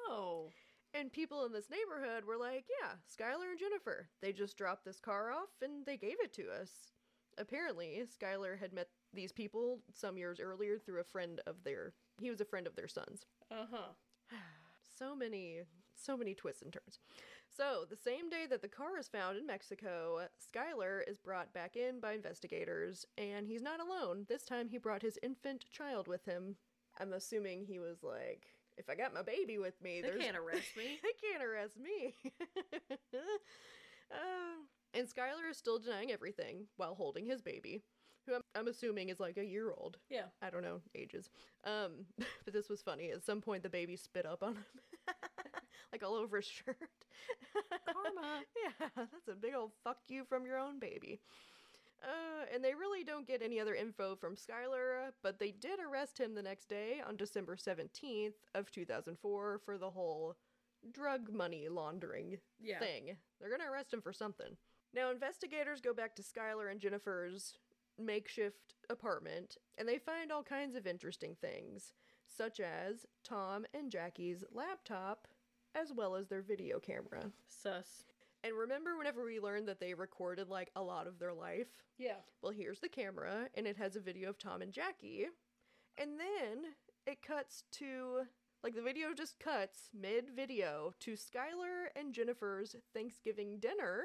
Oh. 0.10 0.50
And 0.94 1.12
people 1.12 1.46
in 1.46 1.54
this 1.54 1.70
neighborhood 1.72 2.26
were 2.26 2.38
like, 2.38 2.66
yeah, 2.82 2.92
Skylar 3.10 3.50
and 3.50 3.60
Jennifer. 3.60 4.10
They 4.22 4.32
just 4.32 4.58
dropped 4.58 4.86
this 4.86 5.00
car 5.00 5.32
off 5.32 5.50
and 5.62 5.86
they 5.86 5.98
gave 5.98 6.18
it 6.20 6.34
to 6.34 6.50
us. 6.50 6.70
Apparently, 7.38 8.04
Skylar 8.22 8.60
had 8.60 8.74
met 8.74 8.90
these 9.14 9.32
people 9.32 9.80
some 9.94 10.18
years 10.18 10.40
earlier 10.40 10.78
through 10.78 11.02
a 11.02 11.06
friend 11.06 11.42
of 11.48 11.64
their 11.64 11.94
he 12.22 12.30
was 12.30 12.42
a 12.42 12.46
friend 12.46 12.68
of 12.68 12.76
their 12.76 12.88
son's. 12.88 13.26
Uh 13.52 13.66
huh. 13.72 13.88
So 14.96 15.16
many 15.16 15.62
so 15.96 16.16
many 16.16 16.34
twists 16.36 16.62
and 16.62 16.72
turns. 16.72 17.00
So, 17.50 17.86
the 17.90 17.96
same 17.96 18.30
day 18.30 18.46
that 18.50 18.62
the 18.62 18.68
car 18.68 18.98
is 19.00 19.08
found 19.08 19.38
in 19.38 19.46
Mexico, 19.46 20.28
Skylar 20.40 21.02
is 21.08 21.18
brought 21.18 21.54
back 21.54 21.76
in 21.76 22.00
by 22.00 22.14
investigators, 22.14 23.06
and 23.18 23.48
he's 23.48 23.62
not 23.62 23.80
alone. 23.80 24.26
This 24.28 24.44
time 24.44 24.70
he 24.70 24.78
brought 24.78 25.02
his 25.02 25.20
infant 25.22 25.66
child 25.72 26.08
with 26.08 26.26
him. 26.26 26.56
I'm 27.00 27.14
assuming 27.14 27.66
he 27.66 27.80
was 27.80 28.02
like, 28.02 28.48
if 28.78 28.90
I 28.90 28.96
got 28.96 29.14
my 29.14 29.22
baby 29.22 29.60
with 29.60 29.80
me, 29.84 30.02
They 30.02 30.18
can't 30.18 30.38
arrest 30.38 30.76
me. 30.76 31.00
they 31.04 31.28
can't 31.28 31.44
arrest 31.44 31.78
me. 31.80 32.16
Um, 34.12 34.68
and 34.94 35.08
Skylar 35.08 35.50
is 35.50 35.58
still 35.58 35.80
denying 35.80 36.12
everything 36.12 36.68
while 36.78 36.94
holding 36.94 37.26
his 37.26 37.42
baby, 37.42 37.82
who 38.26 38.36
I'm, 38.36 38.42
I'm 38.56 38.68
assuming 38.68 39.10
is 39.10 39.20
like 39.20 39.38
a 39.38 39.46
year 39.46 39.72
old. 39.72 39.98
Yeah. 40.10 40.26
I 40.42 40.50
don't 40.50 40.64
know 40.64 40.82
ages. 40.96 41.30
Um, 41.66 42.06
but 42.46 42.54
this 42.54 42.70
was 42.70 42.82
funny. 42.82 43.12
At 43.12 43.24
some 43.24 43.42
point, 43.42 43.64
the 43.64 43.70
baby 43.70 43.96
spit 43.96 44.26
up 44.26 44.44
on 44.44 44.56
him, 44.56 44.66
like 45.92 46.04
all 46.04 46.16
over 46.16 46.38
his 46.38 46.46
shirt. 46.46 46.78
Karma. 47.86 48.42
yeah, 48.64 48.88
that's 48.96 49.28
a 49.30 49.36
big 49.36 49.54
old 49.56 49.72
fuck 49.84 49.98
you 50.08 50.24
from 50.26 50.46
your 50.46 50.58
own 50.58 50.80
baby. 50.80 51.20
Uh, 52.04 52.46
and 52.54 52.62
they 52.64 52.74
really 52.74 53.06
don't 53.06 53.28
get 53.28 53.42
any 53.42 53.62
other 53.62 53.74
info 53.76 54.14
from 54.16 54.36
Skylar, 54.36 55.12
but 55.22 55.40
they 55.40 55.52
did 55.52 55.80
arrest 55.80 56.18
him 56.20 56.36
the 56.36 56.42
next 56.42 56.68
day 56.68 57.02
on 57.08 57.16
December 57.16 57.56
17th 57.56 58.34
of 58.56 58.70
2004 58.72 59.62
for 59.64 59.78
the 59.78 59.90
whole 59.90 60.36
drug 60.92 61.32
money 61.32 61.70
laundering 61.70 62.38
Yeah. 62.62 62.80
thing. 62.80 63.16
They're 63.40 63.50
gonna 63.50 63.72
arrest 63.72 63.94
him 63.94 64.02
for 64.02 64.12
something. 64.12 64.58
Now, 64.94 65.12
investigators 65.12 65.80
go 65.80 65.94
back 65.94 66.14
to 66.18 66.22
Skylar 66.22 66.70
and 66.70 66.82
Jennifer's 66.82 67.58
makeshift 68.00 68.76
apartment, 68.90 69.58
and 69.78 69.88
they 69.88 69.98
find 69.98 70.32
all 70.32 70.44
kinds 70.44 70.76
of 70.76 70.88
interesting 70.88 71.36
things, 71.40 71.94
such 72.28 72.60
as 72.60 73.06
Tom 73.24 73.66
and 73.74 73.92
Jackie's 73.92 74.44
laptop, 74.52 75.28
as 75.76 75.92
well 75.92 76.16
as 76.16 76.28
their 76.28 76.42
video 76.42 76.80
camera. 76.80 77.32
Sus. 77.48 78.06
And 78.44 78.54
remember 78.56 78.98
whenever 78.98 79.24
we 79.24 79.40
learned 79.40 79.68
that 79.70 79.80
they 79.80 79.94
recorded 79.94 80.50
like 80.50 80.70
a 80.76 80.82
lot 80.82 81.08
of 81.08 81.18
their 81.18 81.34
life? 81.34 81.68
Yeah. 81.98 82.18
Well, 82.42 82.52
here's 82.52 82.80
the 82.80 82.90
camera, 82.90 83.48
and 83.56 83.66
it 83.66 83.78
has 83.78 83.96
a 83.96 84.02
video 84.02 84.30
of 84.30 84.38
Tom 84.38 84.62
and 84.62 84.74
Jackie. 84.74 85.28
And 85.98 86.20
then 86.20 86.74
it 87.06 87.22
cuts 87.22 87.64
to, 87.74 88.24
like, 88.64 88.76
the 88.76 88.82
video 88.82 89.14
just 89.14 89.40
cuts 89.40 89.90
mid 89.94 90.26
video 90.36 90.94
to 91.02 91.14
Skylar 91.14 91.88
and 91.96 92.14
Jennifer's 92.14 92.76
Thanksgiving 92.94 93.60
dinner. 93.60 94.04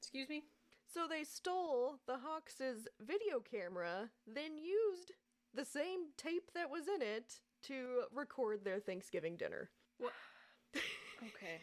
Excuse 0.00 0.28
me. 0.28 0.44
So 0.92 1.06
they 1.08 1.22
stole 1.22 2.00
the 2.06 2.18
Hawks' 2.18 2.60
video 3.00 3.38
camera, 3.38 4.10
then 4.26 4.58
used 4.58 5.12
the 5.54 5.64
same 5.64 6.06
tape 6.16 6.50
that 6.54 6.70
was 6.70 6.88
in 6.88 7.00
it 7.00 7.40
to 7.64 8.02
record 8.12 8.64
their 8.64 8.80
Thanksgiving 8.80 9.36
dinner. 9.36 9.70
What? 9.98 10.12
okay. 10.76 11.60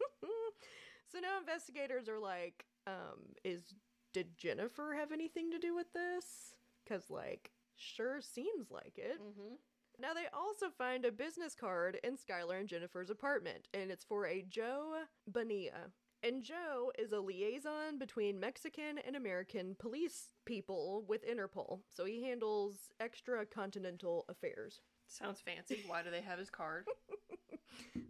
so 1.12 1.18
now 1.20 1.38
investigators 1.38 2.08
are 2.08 2.18
like, 2.18 2.64
um, 2.86 3.34
is 3.44 3.74
did 4.12 4.38
Jennifer 4.38 4.94
have 4.98 5.12
anything 5.12 5.50
to 5.50 5.58
do 5.58 5.74
with 5.74 5.92
this? 5.92 6.54
Cause 6.88 7.10
like, 7.10 7.50
sure 7.76 8.20
seems 8.20 8.70
like 8.70 8.94
it. 8.96 9.20
Mm-hmm. 9.20 9.54
Now 10.00 10.14
they 10.14 10.26
also 10.32 10.70
find 10.76 11.04
a 11.04 11.12
business 11.12 11.54
card 11.54 11.98
in 12.02 12.16
Skylar 12.16 12.58
and 12.58 12.68
Jennifer's 12.68 13.10
apartment, 13.10 13.68
and 13.74 13.90
it's 13.90 14.04
for 14.04 14.26
a 14.26 14.44
Joe 14.48 15.02
Bonilla. 15.26 15.92
And 16.22 16.42
Joe 16.42 16.92
is 16.98 17.12
a 17.12 17.20
liaison 17.20 17.98
between 17.98 18.38
Mexican 18.38 18.98
and 19.06 19.16
American 19.16 19.74
police 19.78 20.28
people 20.44 21.04
with 21.08 21.26
Interpol, 21.26 21.80
so 21.88 22.04
he 22.04 22.22
handles 22.22 22.90
extra 23.00 23.46
continental 23.46 24.26
affairs. 24.28 24.80
Sounds 25.06 25.40
fancy. 25.40 25.82
Why 25.86 26.02
do 26.02 26.10
they 26.10 26.20
have 26.20 26.38
his 26.38 26.50
card? 26.50 26.86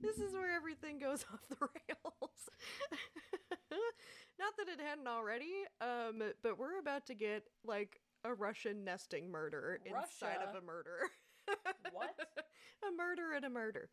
This 0.02 0.16
is 0.18 0.32
where 0.32 0.54
everything 0.54 0.98
goes 0.98 1.24
off 1.32 1.40
the 1.48 1.56
rails. 1.60 2.48
Not 4.38 4.56
that 4.56 4.68
it 4.68 4.80
hadn't 4.80 5.06
already, 5.06 5.52
um, 5.80 6.22
but 6.42 6.58
we're 6.58 6.78
about 6.78 7.06
to 7.06 7.14
get 7.14 7.44
like 7.64 8.00
a 8.24 8.34
Russian 8.34 8.84
nesting 8.84 9.30
murder 9.30 9.78
inside 9.84 10.38
of 10.42 10.54
a 10.54 10.64
murder. 10.64 11.10
What? 11.92 12.14
a 12.82 12.96
murder 12.96 13.32
and 13.36 13.44
a 13.44 13.50
murder. 13.50 13.90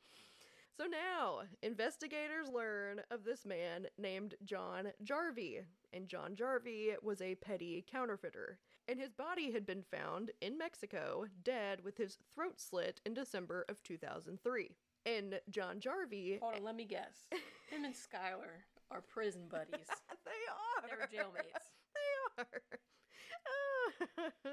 So 0.77 0.83
now, 0.85 1.39
investigators 1.63 2.49
learn 2.53 3.01
of 3.09 3.23
this 3.23 3.47
man 3.47 3.87
named 3.97 4.35
John 4.45 4.89
Jarvi, 5.03 5.63
and 5.91 6.07
John 6.07 6.35
Jarvi 6.35 6.93
was 7.01 7.19
a 7.19 7.33
petty 7.33 7.83
counterfeiter. 7.91 8.59
And 8.87 8.99
his 8.99 9.11
body 9.11 9.51
had 9.51 9.65
been 9.65 9.81
found 9.81 10.29
in 10.39 10.55
Mexico, 10.55 11.25
dead 11.43 11.83
with 11.83 11.97
his 11.97 12.19
throat 12.31 12.61
slit 12.61 13.01
in 13.07 13.15
December 13.15 13.65
of 13.69 13.81
2003. 13.81 14.75
And 15.07 15.39
John 15.49 15.79
Jarvi, 15.79 16.39
Hold 16.39 16.57
on, 16.57 16.63
let 16.63 16.75
me 16.75 16.85
guess. 16.85 17.27
Him 17.71 17.83
and 17.83 17.95
Skylar 17.95 18.61
are 18.91 19.01
prison 19.01 19.47
buddies. 19.49 19.87
they 20.25 20.31
are. 20.85 20.87
They're 20.87 21.07
jailmates. 21.23 21.71
They 22.37 22.43
are. 22.43 22.61
Ah. 24.45 24.49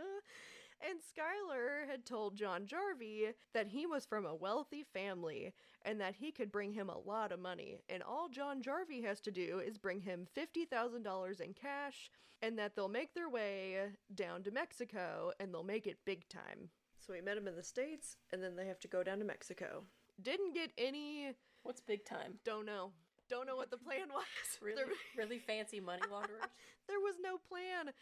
And 0.87 0.99
Skylar 1.01 1.89
had 1.89 2.05
told 2.05 2.37
John 2.37 2.67
Jarvi 2.67 3.33
that 3.55 3.69
he 3.69 3.87
was 3.87 4.05
from 4.05 4.27
a 4.27 4.35
wealthy 4.35 4.85
family 4.93 5.55
and 5.83 5.99
that 6.01 6.15
he 6.17 6.31
could 6.31 6.53
bring 6.53 6.73
him 6.73 6.91
a 6.91 6.99
lot 6.99 7.33
of 7.33 7.41
money. 7.41 7.81
And 7.89 8.03
all 8.03 8.29
John 8.29 8.63
Jarvi 8.63 9.03
has 9.05 9.21
to 9.23 9.31
do 9.31 9.63
is 9.65 9.79
bring 9.79 10.01
him 10.01 10.27
$50,000 10.37 11.41
in 11.41 11.55
cash 11.55 12.11
and 12.43 12.59
that 12.59 12.77
they'll 12.77 12.89
make 12.89 13.15
their 13.15 13.31
way 13.31 13.77
down 14.15 14.43
to 14.43 14.51
Mexico 14.51 15.33
and 15.41 15.55
they'll 15.55 15.65
make 15.65 15.87
it 15.87 16.05
big 16.05 16.29
time. 16.29 16.69
So 17.01 17.15
we 17.15 17.23
met 17.23 17.39
him 17.39 17.49
in 17.49 17.57
the 17.57 17.63
States 17.63 18.17
and 18.33 18.43
then 18.43 18.57
they 18.57 18.67
have 18.67 18.81
to 18.81 18.89
go 18.89 19.03
down 19.03 19.19
to 19.21 19.25
Mexico. 19.25 19.85
Didn't 20.21 20.55
get 20.55 20.71
any, 20.77 21.33
What's 21.63 21.81
big 21.81 22.05
time? 22.05 22.35
don't 22.45 22.67
know. 22.67 22.91
Don't 23.31 23.47
know 23.47 23.57
what 23.57 23.71
the 23.71 23.79
plan 23.79 24.09
was. 24.13 24.25
Really, 24.61 24.83
really 25.17 25.39
fancy 25.39 25.81
money 25.81 26.03
launderers. 26.11 26.43
there 26.89 27.01
was 27.01 27.15
no 27.23 27.39
plan. 27.39 27.93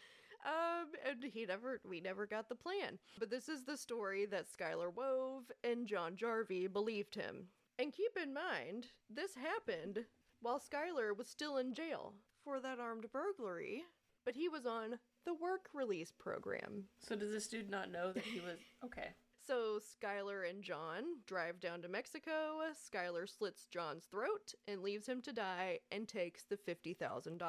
Um, 0.45 0.87
and 1.09 1.23
he 1.23 1.45
never, 1.45 1.79
we 1.87 2.01
never 2.01 2.25
got 2.25 2.49
the 2.49 2.55
plan. 2.55 2.99
But 3.19 3.29
this 3.29 3.47
is 3.47 3.63
the 3.63 3.77
story 3.77 4.25
that 4.25 4.45
Skylar 4.51 4.93
wove, 4.93 5.51
and 5.63 5.87
John 5.87 6.15
Jarvi 6.15 6.71
believed 6.71 7.15
him. 7.15 7.47
And 7.79 7.93
keep 7.93 8.17
in 8.21 8.33
mind, 8.33 8.87
this 9.09 9.35
happened 9.35 10.05
while 10.41 10.59
Skylar 10.59 11.15
was 11.17 11.27
still 11.27 11.57
in 11.57 11.73
jail 11.73 12.13
for 12.43 12.59
that 12.59 12.79
armed 12.79 13.11
burglary, 13.11 13.83
but 14.25 14.35
he 14.35 14.49
was 14.49 14.65
on 14.65 14.99
the 15.25 15.33
work 15.33 15.69
release 15.73 16.11
program. 16.11 16.85
So 16.99 17.15
does 17.15 17.31
this 17.31 17.47
dude 17.47 17.69
not 17.69 17.91
know 17.91 18.11
that 18.11 18.23
he 18.23 18.39
was 18.41 18.59
okay? 18.85 19.15
So 19.45 19.79
Skylar 19.79 20.49
and 20.49 20.63
John 20.63 21.03
drive 21.27 21.59
down 21.59 21.81
to 21.81 21.89
Mexico. 21.89 22.61
Skylar 22.73 23.27
slits 23.27 23.65
John's 23.65 24.05
throat 24.05 24.53
and 24.67 24.81
leaves 24.81 25.07
him 25.07 25.21
to 25.23 25.33
die 25.33 25.79
and 25.91 26.07
takes 26.07 26.43
the 26.43 26.55
$50,000. 26.55 27.39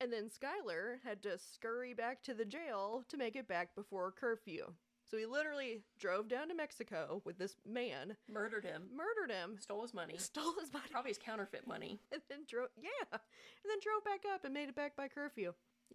And 0.00 0.12
then 0.12 0.28
Skylar 0.30 0.96
had 1.04 1.22
to 1.22 1.38
scurry 1.38 1.94
back 1.94 2.22
to 2.24 2.34
the 2.34 2.44
jail 2.44 3.04
to 3.08 3.16
make 3.16 3.36
it 3.36 3.46
back 3.46 3.74
before 3.74 4.10
curfew. 4.12 4.72
So 5.12 5.18
he 5.18 5.26
literally 5.26 5.82
drove 5.98 6.28
down 6.28 6.48
to 6.48 6.54
Mexico 6.54 7.20
with 7.26 7.36
this 7.38 7.56
man, 7.68 8.16
Murdered 8.32 8.64
him, 8.64 8.84
murdered 8.96 9.30
him, 9.30 9.58
stole 9.60 9.82
his 9.82 9.92
money, 9.92 10.14
stole 10.18 10.54
his 10.58 10.72
money, 10.72 10.86
probably 10.90 11.10
his 11.10 11.18
counterfeit 11.18 11.66
money. 11.66 12.00
and 12.12 12.22
then 12.30 12.38
drove, 12.48 12.68
yeah, 12.80 12.90
and 13.12 13.68
then 13.68 13.78
drove 13.82 14.02
back 14.04 14.22
up 14.32 14.44
and 14.44 14.54
made 14.54 14.70
it 14.70 14.74
back 14.74 14.96
by 14.96 15.08
curfew. 15.08 15.52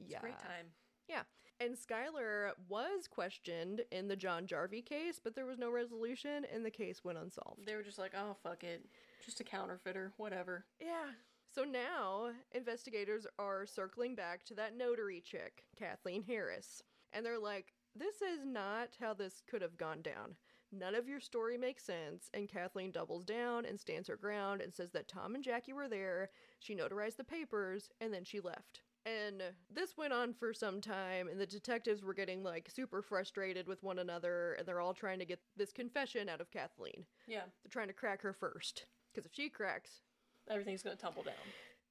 Yeah. 0.08 0.20
a 0.20 0.22
great 0.22 0.38
time. 0.38 0.68
Yeah. 1.10 1.22
And 1.60 1.76
Skylar 1.76 2.52
was 2.70 3.08
questioned 3.10 3.82
in 3.92 4.08
the 4.08 4.16
John 4.16 4.46
Jarvi 4.46 4.86
case, 4.86 5.20
but 5.24 5.34
there 5.34 5.48
was 5.48 5.58
no 5.58 5.72
resolution 5.72 6.46
and 6.54 6.64
the 6.64 6.70
case 6.70 7.04
went 7.04 7.18
unsolved. 7.18 7.66
They 7.66 7.76
were 7.76 7.82
just 7.82 7.98
like, 7.98 8.12
oh 8.16 8.36
fuck 8.44 8.64
it, 8.64 8.86
just 9.26 9.40
a 9.40 9.44
counterfeiter, 9.44 10.14
whatever. 10.18 10.66
Yeah. 10.80 11.10
So 11.54 11.64
now 11.64 12.30
investigators 12.52 13.26
are 13.40 13.66
circling 13.66 14.16
back 14.16 14.44
to 14.46 14.54
that 14.56 14.78
notary 14.78 15.22
chick, 15.22 15.64
Kathleen 15.78 16.24
Harris. 16.24 16.84
And 17.14 17.26
they're 17.26 17.40
like, 17.40 17.74
this 17.96 18.22
is 18.22 18.46
not 18.46 18.90
how 19.00 19.14
this 19.14 19.42
could 19.50 19.62
have 19.62 19.78
gone 19.78 20.02
down. 20.02 20.36
None 20.72 20.96
of 20.96 21.08
your 21.08 21.20
story 21.20 21.58
makes 21.58 21.84
sense. 21.84 22.30
And 22.34 22.50
Kathleen 22.50 22.92
doubles 22.92 23.24
down 23.24 23.66
and 23.66 23.80
stands 23.80 24.08
her 24.08 24.18
ground 24.18 24.62
and 24.62 24.74
says 24.74 24.92
that 24.92 25.08
Tom 25.08 25.34
and 25.34 25.44
Jackie 25.44 25.74
were 25.74 25.88
there. 25.88 26.30
She 26.60 26.76
notarized 26.76 27.16
the 27.18 27.24
papers 27.24 27.90
and 28.02 28.14
then 28.14 28.24
she 28.24 28.40
left. 28.40 28.82
And 29.06 29.42
this 29.74 29.96
went 29.98 30.12
on 30.12 30.34
for 30.34 30.54
some 30.54 30.82
time, 30.82 31.30
and 31.30 31.40
the 31.40 31.46
detectives 31.46 32.04
were 32.04 32.14
getting 32.14 32.44
like 32.44 32.70
super 32.70 33.02
frustrated 33.02 33.66
with 33.66 33.82
one 33.82 34.00
another, 34.00 34.58
and 34.60 34.68
they're 34.68 34.82
all 34.82 34.94
trying 34.94 35.20
to 35.20 35.26
get 35.26 35.40
this 35.56 35.72
confession 35.72 36.28
out 36.28 36.42
of 36.42 36.52
Kathleen. 36.52 37.06
Yeah, 37.26 37.44
They're 37.64 37.72
trying 37.72 37.88
to 37.88 37.94
crack 37.94 38.22
her 38.24 38.34
first. 38.34 38.86
Because 39.14 39.26
if 39.26 39.34
she 39.34 39.48
cracks, 39.48 40.02
everything's 40.50 40.84
gonna 40.84 40.96
tumble 40.96 41.24
down. 41.24 41.36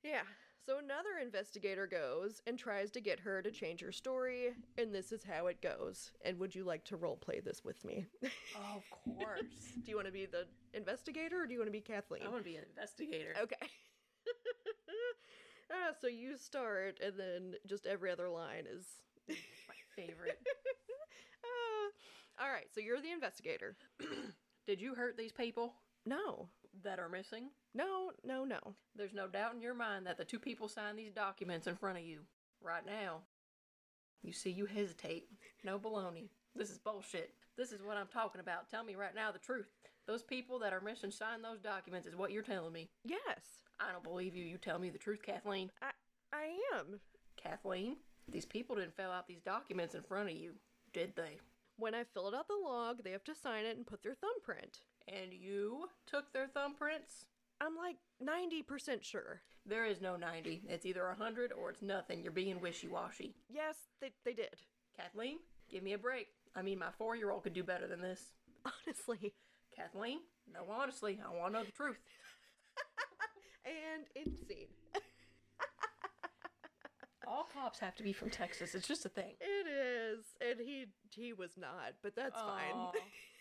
yeah. 0.02 0.22
So 0.66 0.78
another 0.78 1.10
investigator 1.22 1.86
goes 1.86 2.42
and 2.44 2.58
tries 2.58 2.90
to 2.90 3.00
get 3.00 3.20
her 3.20 3.40
to 3.40 3.52
change 3.52 3.80
her 3.82 3.92
story, 3.92 4.48
and 4.76 4.92
this 4.92 5.12
is 5.12 5.22
how 5.22 5.46
it 5.46 5.62
goes. 5.62 6.10
And 6.24 6.40
would 6.40 6.56
you 6.56 6.64
like 6.64 6.84
to 6.86 6.96
role 6.96 7.16
play 7.16 7.38
this 7.38 7.64
with 7.64 7.84
me? 7.84 8.04
Oh, 8.56 8.76
of 8.76 8.90
course. 8.90 9.44
do 9.84 9.90
you 9.90 9.94
want 9.94 10.08
to 10.08 10.12
be 10.12 10.26
the 10.26 10.46
investigator 10.74 11.42
or 11.42 11.46
do 11.46 11.52
you 11.52 11.60
want 11.60 11.68
to 11.68 11.72
be 11.72 11.80
Kathleen? 11.80 12.22
I 12.26 12.28
want 12.28 12.40
to 12.42 12.50
be 12.50 12.56
an 12.56 12.64
investigator. 12.68 13.32
Okay. 13.40 13.68
ah, 15.72 15.94
so 16.00 16.08
you 16.08 16.36
start, 16.36 16.98
and 17.00 17.14
then 17.16 17.54
just 17.68 17.86
every 17.86 18.10
other 18.10 18.28
line 18.28 18.64
is. 18.68 18.86
My 19.28 19.74
favorite. 19.94 20.38
Ah. 21.44 22.44
all 22.44 22.52
right, 22.52 22.66
so 22.74 22.80
you're 22.80 23.00
the 23.00 23.12
investigator. 23.12 23.76
Did 24.66 24.80
you 24.80 24.94
hurt 24.94 25.16
these 25.16 25.32
people 25.32 25.74
No, 26.04 26.48
that 26.84 26.98
are 26.98 27.08
missing? 27.08 27.50
no, 27.74 28.12
no, 28.24 28.44
no. 28.44 28.58
There's 28.96 29.12
no 29.12 29.28
doubt 29.28 29.54
in 29.54 29.60
your 29.60 29.74
mind 29.74 30.06
that 30.06 30.16
the 30.16 30.24
two 30.24 30.38
people 30.38 30.68
signed 30.68 30.98
these 30.98 31.12
documents 31.12 31.66
in 31.66 31.76
front 31.76 31.98
of 31.98 32.04
you 32.04 32.20
right 32.62 32.84
now. 32.86 33.20
You 34.22 34.32
see, 34.32 34.50
you 34.50 34.66
hesitate. 34.66 35.28
No 35.64 35.78
baloney. 35.78 36.28
This 36.54 36.70
is 36.70 36.78
bullshit. 36.78 37.34
This 37.56 37.72
is 37.72 37.82
what 37.82 37.96
I'm 37.96 38.08
talking 38.08 38.40
about. 38.40 38.70
Tell 38.70 38.82
me 38.82 38.94
right 38.94 39.14
now 39.14 39.30
the 39.30 39.38
truth. 39.38 39.68
Those 40.06 40.22
people 40.22 40.58
that 40.60 40.72
are 40.72 40.80
missing 40.80 41.10
signed 41.10 41.44
those 41.44 41.60
documents 41.60 42.06
is 42.06 42.16
what 42.16 42.30
you're 42.30 42.42
telling 42.42 42.72
me. 42.72 42.88
Yes, 43.04 43.60
I 43.80 43.92
don't 43.92 44.04
believe 44.04 44.34
you. 44.34 44.44
You 44.44 44.56
tell 44.56 44.78
me 44.78 44.88
the 44.90 44.98
truth, 44.98 45.20
Kathleen. 45.22 45.70
I, 45.82 45.90
I 46.32 46.78
am. 46.78 47.00
Kathleen, 47.36 47.96
these 48.28 48.46
people 48.46 48.76
didn't 48.76 48.96
fill 48.96 49.10
out 49.10 49.26
these 49.26 49.42
documents 49.42 49.94
in 49.94 50.02
front 50.02 50.30
of 50.30 50.36
you, 50.36 50.52
did 50.92 51.14
they? 51.16 51.38
When 51.76 51.94
I 51.94 52.04
filled 52.04 52.34
out 52.34 52.48
the 52.48 52.54
log, 52.62 53.02
they 53.04 53.10
have 53.10 53.24
to 53.24 53.34
sign 53.34 53.64
it 53.64 53.76
and 53.76 53.86
put 53.86 54.02
their 54.02 54.14
thumbprint. 54.14 54.78
And 55.08 55.32
you 55.32 55.88
took 56.06 56.32
their 56.32 56.46
thumbprints? 56.46 57.26
I'm 57.60 57.76
like 57.76 57.96
90% 58.22 59.02
sure. 59.02 59.40
There 59.64 59.86
is 59.86 60.00
no 60.00 60.16
90. 60.16 60.62
It's 60.68 60.86
either 60.86 61.06
100 61.06 61.52
or 61.52 61.70
it's 61.70 61.82
nothing. 61.82 62.22
You're 62.22 62.32
being 62.32 62.60
wishy 62.60 62.88
washy. 62.88 63.34
Yes, 63.48 63.76
they, 64.00 64.12
they 64.24 64.32
did. 64.32 64.56
Kathleen, 64.96 65.38
give 65.70 65.82
me 65.82 65.92
a 65.92 65.98
break. 65.98 66.28
I 66.54 66.62
mean, 66.62 66.78
my 66.78 66.90
four 66.96 67.16
year 67.16 67.30
old 67.30 67.42
could 67.42 67.52
do 67.54 67.62
better 67.64 67.86
than 67.86 68.00
this. 68.00 68.20
Honestly. 68.86 69.34
Kathleen, 69.74 70.20
no, 70.52 70.60
honestly, 70.70 71.18
I 71.24 71.36
want 71.36 71.52
to 71.52 71.58
know 71.58 71.64
the 71.64 71.72
truth. 71.72 71.98
And 73.66 74.04
in 74.14 74.36
scene. 74.36 74.68
All 77.26 77.48
cops 77.52 77.80
have 77.80 77.96
to 77.96 78.04
be 78.04 78.12
from 78.12 78.30
Texas. 78.30 78.76
It's 78.76 78.86
just 78.86 79.04
a 79.04 79.08
thing. 79.08 79.34
It 79.40 79.66
is. 79.66 80.24
And 80.40 80.60
he 80.64 80.86
he 81.10 81.32
was 81.32 81.50
not, 81.58 81.94
but 82.00 82.14
that's 82.14 82.36
Aw. 82.36 82.46
fine. 82.46 82.92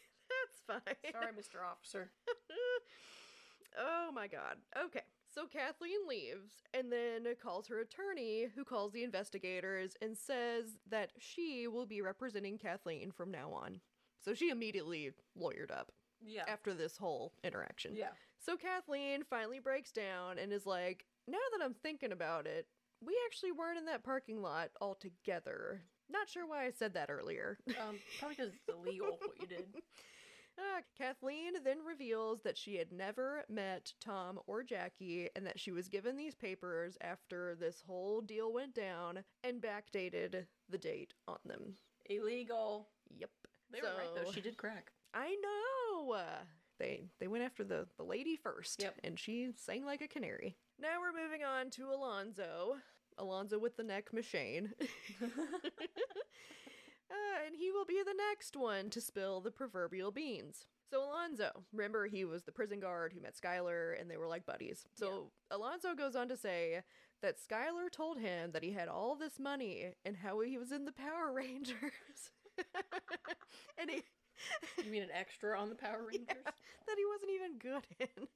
fine. 0.67 1.11
Sorry, 1.11 1.31
Mr. 1.33 1.63
Officer. 1.69 2.09
oh 3.79 4.11
my 4.13 4.27
god. 4.27 4.57
Okay. 4.85 5.01
So 5.33 5.45
Kathleen 5.47 6.07
leaves 6.07 6.61
and 6.73 6.89
then 6.91 7.25
calls 7.43 7.67
her 7.67 7.79
attorney, 7.81 8.47
who 8.55 8.63
calls 8.63 8.93
the 8.93 9.03
investigators 9.03 9.95
and 10.01 10.17
says 10.17 10.77
that 10.89 11.11
she 11.19 11.67
will 11.67 11.85
be 11.85 12.01
representing 12.01 12.57
Kathleen 12.57 13.11
from 13.11 13.31
now 13.31 13.51
on. 13.51 13.81
So 14.23 14.33
she 14.33 14.49
immediately 14.49 15.11
lawyered 15.37 15.71
up 15.71 15.91
Yeah. 16.25 16.45
after 16.47 16.73
this 16.73 16.95
whole 16.95 17.33
interaction. 17.43 17.95
Yeah. 17.97 18.11
So 18.39 18.55
Kathleen 18.55 19.23
finally 19.29 19.59
breaks 19.59 19.91
down 19.91 20.37
and 20.39 20.53
is 20.53 20.65
like, 20.65 21.05
now 21.27 21.37
that 21.57 21.63
I'm 21.65 21.73
thinking 21.73 22.13
about 22.13 22.47
it, 22.47 22.67
we 23.05 23.13
actually 23.25 23.51
weren't 23.51 23.77
in 23.77 23.85
that 23.87 24.03
parking 24.05 24.41
lot 24.41 24.69
all 24.79 24.95
together. 24.95 25.81
Not 26.09 26.29
sure 26.29 26.47
why 26.47 26.65
I 26.65 26.71
said 26.71 26.93
that 26.93 27.09
earlier. 27.09 27.57
Um, 27.67 27.97
probably 28.19 28.35
because 28.37 28.53
it's 28.53 28.69
illegal 28.73 29.17
what 29.19 29.31
you 29.41 29.47
did. 29.47 29.65
Uh, 30.57 30.81
Kathleen 30.97 31.53
then 31.63 31.77
reveals 31.85 32.41
that 32.43 32.57
she 32.57 32.75
had 32.75 32.91
never 32.91 33.43
met 33.49 33.91
Tom 33.99 34.39
or 34.47 34.63
Jackie 34.63 35.29
and 35.35 35.45
that 35.45 35.59
she 35.59 35.71
was 35.71 35.87
given 35.89 36.15
these 36.15 36.35
papers 36.35 36.97
after 37.01 37.55
this 37.55 37.83
whole 37.85 38.21
deal 38.21 38.53
went 38.53 38.73
down 38.73 39.19
and 39.43 39.61
backdated 39.61 40.45
the 40.69 40.77
date 40.77 41.13
on 41.27 41.37
them. 41.45 41.75
Illegal. 42.09 42.87
Yep. 43.17 43.29
They 43.71 43.81
were 43.81 43.87
right 43.97 44.23
though. 44.23 44.31
She 44.31 44.41
did 44.41 44.57
crack. 44.57 44.91
I 45.13 45.35
know. 45.41 46.15
They 46.79 47.03
they 47.19 47.27
went 47.27 47.43
after 47.43 47.63
the 47.63 47.87
the 47.97 48.03
lady 48.03 48.35
first, 48.35 48.81
Yep. 48.81 48.95
and 49.03 49.19
she 49.19 49.49
sang 49.55 49.85
like 49.85 50.01
a 50.01 50.07
canary. 50.07 50.55
Now 50.79 50.99
we're 50.99 51.21
moving 51.21 51.43
on 51.43 51.69
to 51.71 51.89
Alonso. 51.89 52.75
Alonso 53.17 53.57
with 53.59 53.75
the 53.77 53.83
neck 53.83 54.13
machine. 54.13 54.73
Uh, 57.15 57.45
and 57.45 57.55
he 57.55 57.71
will 57.71 57.85
be 57.85 58.01
the 58.05 58.13
next 58.29 58.57
one 58.57 58.89
to 58.89 58.99
spill 58.99 59.39
the 59.39 59.51
proverbial 59.51 60.11
beans. 60.11 60.65
So 60.91 61.03
Alonso, 61.03 61.63
remember 61.73 62.07
he 62.07 62.25
was 62.25 62.43
the 62.43 62.51
prison 62.51 62.79
guard 62.79 63.13
who 63.13 63.21
met 63.21 63.35
Skylar 63.35 63.99
and 63.99 64.09
they 64.09 64.17
were 64.17 64.27
like 64.27 64.45
buddies. 64.45 64.85
So 64.93 65.31
Alonso 65.49 65.95
goes 65.95 66.15
on 66.15 66.27
to 66.29 66.37
say 66.37 66.81
that 67.21 67.37
Skylar 67.39 67.89
told 67.91 68.19
him 68.19 68.51
that 68.51 68.63
he 68.63 68.71
had 68.71 68.87
all 68.87 69.15
this 69.15 69.39
money 69.39 69.93
and 70.03 70.17
how 70.17 70.41
he 70.41 70.57
was 70.57 70.71
in 70.71 70.85
the 70.85 70.91
Power 70.91 71.31
Rangers. 71.33 72.31
and 73.77 73.89
he 73.89 74.03
You 74.83 74.91
mean 74.91 75.03
an 75.03 75.09
extra 75.13 75.59
on 75.59 75.69
the 75.69 75.75
Power 75.75 76.03
Rangers? 76.07 76.27
that 76.27 76.97
he 76.97 77.05
wasn't 77.05 77.31
even 77.31 77.57
good 77.57 77.85
in. 78.17 78.27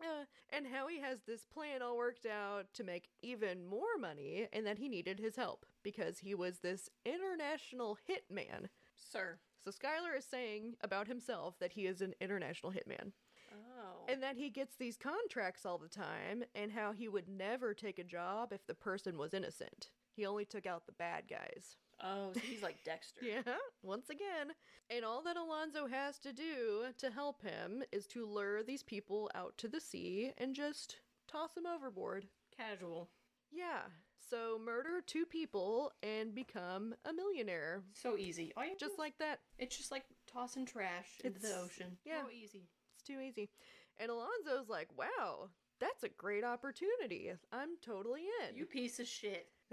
Uh, 0.00 0.24
and 0.50 0.66
how 0.66 0.86
he 0.86 1.00
has 1.00 1.18
this 1.26 1.44
plan 1.44 1.82
all 1.82 1.96
worked 1.96 2.24
out 2.26 2.66
to 2.74 2.84
make 2.84 3.08
even 3.22 3.66
more 3.66 3.98
money, 4.00 4.46
and 4.52 4.64
that 4.66 4.78
he 4.78 4.88
needed 4.88 5.18
his 5.18 5.36
help 5.36 5.66
because 5.82 6.18
he 6.20 6.34
was 6.34 6.58
this 6.60 6.88
international 7.04 7.98
hitman. 8.08 8.66
Sir. 8.96 9.38
So 9.64 9.70
Skylar 9.70 10.16
is 10.16 10.24
saying 10.24 10.74
about 10.82 11.08
himself 11.08 11.58
that 11.58 11.72
he 11.72 11.86
is 11.86 12.00
an 12.00 12.14
international 12.20 12.72
hitman 12.72 13.12
Oh. 13.52 14.04
and 14.08 14.22
that 14.22 14.36
he 14.36 14.50
gets 14.50 14.76
these 14.76 14.96
contracts 14.96 15.66
all 15.66 15.78
the 15.78 15.88
time 15.88 16.44
and 16.54 16.70
how 16.72 16.92
he 16.92 17.08
would 17.08 17.28
never 17.28 17.74
take 17.74 17.98
a 17.98 18.04
job 18.04 18.52
if 18.52 18.66
the 18.66 18.74
person 18.74 19.18
was 19.18 19.34
innocent. 19.34 19.90
He 20.14 20.24
only 20.26 20.44
took 20.44 20.66
out 20.66 20.86
the 20.86 20.92
bad 20.92 21.24
guys. 21.28 21.76
Oh, 22.02 22.32
so 22.32 22.40
he's 22.40 22.62
like 22.62 22.82
Dexter. 22.84 23.20
Yeah, 23.26 23.42
once 23.82 24.08
again. 24.10 24.52
And 24.90 25.04
all 25.04 25.22
that 25.24 25.36
Alonso 25.36 25.86
has 25.86 26.18
to 26.20 26.32
do 26.32 26.84
to 26.98 27.10
help 27.10 27.42
him 27.42 27.82
is 27.92 28.06
to 28.08 28.24
lure 28.26 28.62
these 28.62 28.82
people 28.82 29.30
out 29.34 29.56
to 29.58 29.68
the 29.68 29.80
sea 29.80 30.32
and 30.38 30.54
just 30.54 30.96
toss 31.30 31.52
them 31.54 31.66
overboard. 31.66 32.26
Casual. 32.56 33.08
Yeah, 33.50 33.80
so 34.30 34.58
murder 34.64 35.00
two 35.06 35.24
people 35.26 35.92
and 36.02 36.34
become 36.34 36.94
a 37.04 37.12
millionaire. 37.12 37.82
So 37.94 38.16
easy. 38.16 38.52
All 38.56 38.64
you 38.64 38.76
Just 38.78 38.98
like 38.98 39.18
that. 39.18 39.40
it's 39.58 39.76
just 39.76 39.90
like 39.90 40.04
tossing 40.30 40.66
trash 40.66 41.20
into 41.24 41.40
the 41.40 41.56
ocean. 41.58 41.96
yeah. 42.04 42.22
So 42.22 42.30
easy. 42.30 42.68
It's 42.94 43.02
too 43.04 43.20
easy. 43.20 43.48
And 43.98 44.10
Alonso's 44.10 44.68
like, 44.68 44.88
wow, 44.96 45.48
that's 45.80 46.04
a 46.04 46.08
great 46.08 46.44
opportunity. 46.44 47.32
I'm 47.52 47.70
totally 47.84 48.22
in. 48.48 48.56
You 48.56 48.66
piece 48.66 49.00
of 49.00 49.06
shit. 49.06 49.48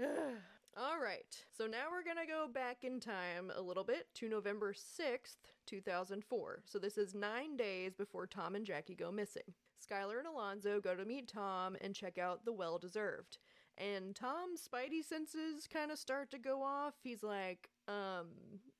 All 0.76 0.98
right. 1.00 1.15
So 1.56 1.66
now 1.66 1.86
we're 1.90 2.04
going 2.04 2.24
to 2.24 2.30
go 2.30 2.48
back 2.52 2.84
in 2.84 3.00
time 3.00 3.50
a 3.54 3.60
little 3.60 3.84
bit 3.84 4.08
to 4.14 4.28
November 4.28 4.72
6th, 4.72 5.36
2004. 5.66 6.62
So 6.66 6.78
this 6.78 6.98
is 6.98 7.14
nine 7.14 7.56
days 7.56 7.94
before 7.94 8.26
Tom 8.26 8.54
and 8.54 8.66
Jackie 8.66 8.94
go 8.94 9.10
missing. 9.10 9.54
Skylar 9.80 10.18
and 10.18 10.26
Alonso 10.26 10.80
go 10.80 10.94
to 10.94 11.04
meet 11.04 11.28
Tom 11.28 11.76
and 11.80 11.94
check 11.94 12.18
out 12.18 12.44
the 12.44 12.52
well 12.52 12.78
deserved. 12.78 13.38
And 13.78 14.14
Tom's 14.14 14.66
spidey 14.66 15.04
senses 15.04 15.66
kind 15.70 15.90
of 15.90 15.98
start 15.98 16.30
to 16.30 16.38
go 16.38 16.62
off. 16.62 16.94
He's 17.02 17.22
like, 17.22 17.68
um, 17.88 18.26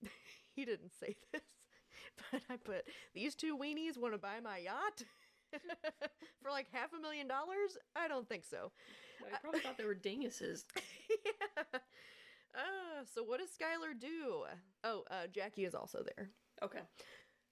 he 0.54 0.64
didn't 0.64 0.92
say 0.98 1.16
this, 1.32 1.42
but 2.30 2.42
I 2.50 2.56
put, 2.56 2.84
these 3.14 3.34
two 3.34 3.56
weenies 3.56 3.98
want 3.98 4.14
to 4.14 4.18
buy 4.18 4.40
my 4.42 4.58
yacht? 4.58 5.02
For 6.42 6.50
like 6.50 6.66
half 6.72 6.92
a 6.92 7.00
million 7.00 7.28
dollars? 7.28 7.78
I 7.94 8.08
don't 8.08 8.28
think 8.28 8.44
so. 8.44 8.72
I 9.22 9.38
probably 9.40 9.60
thought 9.60 9.78
they 9.78 9.84
were 9.84 9.94
dinguses. 9.94 10.64
yeah. 11.24 11.80
Uh, 12.56 13.04
so 13.14 13.22
what 13.22 13.40
does 13.40 13.50
Skylar 13.50 13.98
do? 13.98 14.44
Oh, 14.84 15.04
uh, 15.10 15.26
Jackie 15.32 15.64
is 15.64 15.74
also 15.74 16.02
there. 16.16 16.30
Okay. 16.62 16.80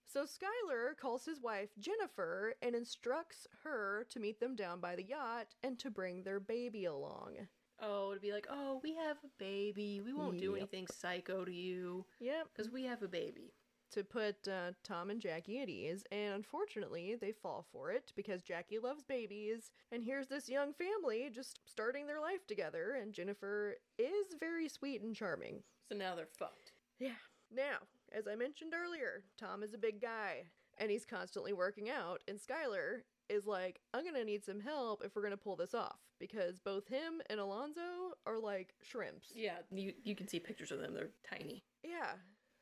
So 0.07 0.25
Skylar 0.25 0.97
calls 0.97 1.25
his 1.25 1.41
wife 1.41 1.71
Jennifer 1.79 2.55
and 2.63 2.75
instructs 2.75 3.47
her 3.65 4.07
to 4.11 4.21
meet 4.21 4.41
them 4.41 4.55
down 4.57 4.81
by 4.81 4.97
the 4.97 5.03
yacht 5.05 5.55
and 5.63 5.79
to 5.81 5.91
bring 5.91 6.23
their 6.23 6.41
baby 6.41 6.85
along. 6.87 7.35
Oh, 7.81 8.11
it'd 8.11 8.23
be 8.23 8.33
like, 8.33 8.47
oh, 8.51 8.81
we 8.83 8.95
have 8.95 9.17
a 9.25 9.29
baby. 9.39 10.01
We 10.05 10.13
won't 10.13 10.39
do 10.39 10.51
Yep. 10.51 10.57
anything 10.59 10.87
psycho 10.87 11.45
to 11.45 11.53
you 11.53 12.07
Yep. 12.21 12.49
because 12.55 12.71
we 12.71 12.85
have 12.85 13.03
a 13.03 13.09
baby. 13.09 13.53
To 13.95 14.03
put 14.03 14.49
uh, 14.49 14.73
Tom 14.83 15.11
and 15.11 15.21
Jackie 15.21 15.61
at 15.61 15.69
ease, 15.69 16.03
and 16.11 16.35
unfortunately, 16.35 17.17
they 17.21 17.31
fall 17.31 17.65
for 17.71 17.93
it 17.93 18.13
because 18.17 18.43
Jackie 18.43 18.81
loves 18.81 19.05
babies, 19.05 19.71
and 19.93 20.03
here's 20.03 20.27
this 20.27 20.49
young 20.49 20.73
family 20.73 21.31
just 21.33 21.61
starting 21.65 22.09
their 22.09 22.21
life 22.21 22.45
together, 22.49 22.99
and 23.01 23.13
Jennifer 23.13 23.77
is 23.97 24.35
very 24.41 24.69
sweet 24.69 25.03
and 25.03 25.15
charming. 25.15 25.63
So 25.89 25.97
now 25.97 26.17
they're 26.17 26.27
fucked. 26.27 26.73
Yeah. 26.99 27.21
Now, 27.55 27.77
as 28.11 28.27
I 28.27 28.35
mentioned 28.35 28.73
earlier, 28.75 29.23
Tom 29.39 29.63
is 29.63 29.75
a 29.75 29.79
big 29.79 30.01
guy 30.01 30.47
and 30.79 30.91
he's 30.91 31.05
constantly 31.05 31.53
working 31.53 31.89
out, 31.91 32.23
and 32.29 32.39
Skylar 32.39 33.03
is 33.29 33.47
like, 33.47 33.81
I'm 33.93 34.05
gonna 34.05 34.25
need 34.25 34.45
some 34.45 34.61
help 34.61 35.05
if 35.05 35.15
we're 35.15 35.23
gonna 35.23 35.37
pull 35.37 35.57
this 35.57 35.75
off 35.75 35.99
because 36.19 36.59
both 36.59 36.89
him 36.89 37.23
and 37.31 37.41
Alonso 37.41 38.15
are 38.27 38.39
like 38.39 38.75
shrimps. 38.83 39.33
Yeah, 39.35 39.59
you 39.71 39.93
you 40.03 40.15
can 40.15 40.29
see 40.29 40.39
pictures 40.41 40.73
of 40.73 40.81
them. 40.81 40.95
They're 40.95 41.11
tiny. 41.29 41.65
Yeah. 41.83 42.13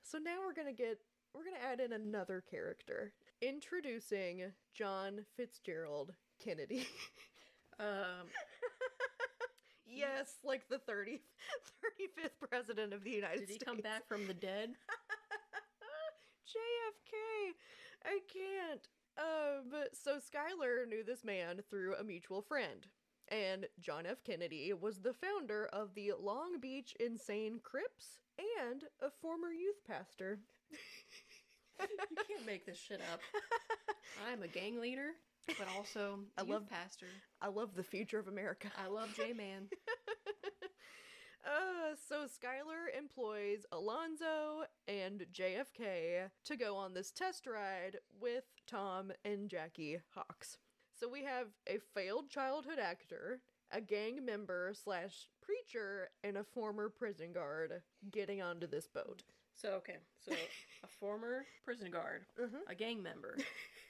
So 0.02 0.18
now 0.18 0.38
we're 0.44 0.54
gonna 0.54 0.72
get 0.72 0.98
we're 1.34 1.44
gonna 1.44 1.56
add 1.72 1.80
in 1.80 1.92
another 1.92 2.42
character. 2.50 3.12
Introducing 3.40 4.52
John 4.74 5.24
Fitzgerald 5.36 6.12
Kennedy. 6.42 6.86
Um, 7.80 8.28
yes, 9.86 10.34
like 10.44 10.68
the 10.68 10.76
30th, 10.76 11.20
35th 11.82 12.48
president 12.48 12.92
of 12.92 13.02
the 13.02 13.10
United 13.10 13.38
States. 13.38 13.40
did 13.40 13.48
he 13.48 13.54
States. 13.54 13.64
come 13.64 13.80
back 13.80 14.06
from 14.06 14.26
the 14.28 14.34
dead? 14.34 14.70
JFK. 16.46 17.14
I 18.04 18.20
can't. 18.28 18.88
Um, 19.18 19.72
so 19.92 20.18
Skylar 20.18 20.86
knew 20.86 21.02
this 21.02 21.24
man 21.24 21.62
through 21.70 21.96
a 21.96 22.04
mutual 22.04 22.42
friend. 22.42 22.86
And 23.32 23.66
John 23.80 24.04
F. 24.04 24.22
Kennedy 24.24 24.72
was 24.74 24.98
the 25.00 25.14
founder 25.14 25.66
of 25.72 25.94
the 25.94 26.12
Long 26.20 26.60
Beach 26.60 26.94
Insane 27.00 27.60
Crips 27.62 28.18
and 28.60 28.84
a 29.00 29.10
former 29.10 29.50
youth 29.50 29.82
pastor. 29.88 30.38
You 31.80 32.16
can't 32.28 32.44
make 32.46 32.66
this 32.66 32.78
shit 32.78 33.00
up. 33.12 33.20
I'm 34.30 34.42
a 34.42 34.48
gang 34.48 34.78
leader, 34.80 35.12
but 35.58 35.66
also 35.76 36.18
I 36.36 36.42
a 36.42 36.44
love- 36.44 36.68
pastor. 36.68 37.06
I 37.40 37.48
love 37.48 37.74
the 37.74 37.82
future 37.82 38.18
of 38.18 38.28
America. 38.28 38.68
I 38.78 38.88
love 38.88 39.14
J 39.16 39.32
Man. 39.32 39.68
Uh, 41.44 41.96
so 42.08 42.26
Skylar 42.26 42.96
employs 42.96 43.66
Alonso 43.72 44.62
and 44.86 45.26
JFK 45.32 46.30
to 46.44 46.56
go 46.56 46.76
on 46.76 46.94
this 46.94 47.10
test 47.10 47.48
ride 47.48 47.96
with 48.20 48.44
Tom 48.68 49.10
and 49.24 49.48
Jackie 49.48 49.98
Hawks. 50.14 50.58
So 51.02 51.08
we 51.08 51.24
have 51.24 51.48
a 51.66 51.78
failed 51.94 52.30
childhood 52.30 52.78
actor, 52.78 53.40
a 53.72 53.80
gang 53.80 54.24
member 54.24 54.70
slash 54.72 55.26
preacher, 55.40 56.10
and 56.22 56.36
a 56.36 56.44
former 56.44 56.88
prison 56.88 57.32
guard 57.32 57.82
getting 58.12 58.40
onto 58.40 58.68
this 58.68 58.86
boat. 58.86 59.24
So 59.52 59.70
okay, 59.78 59.96
so 60.24 60.30
a 60.84 60.86
former 60.86 61.44
prison 61.64 61.90
guard, 61.90 62.26
Mhm. 62.38 62.60
a 62.68 62.74
gang 62.76 63.02
member, 63.02 63.36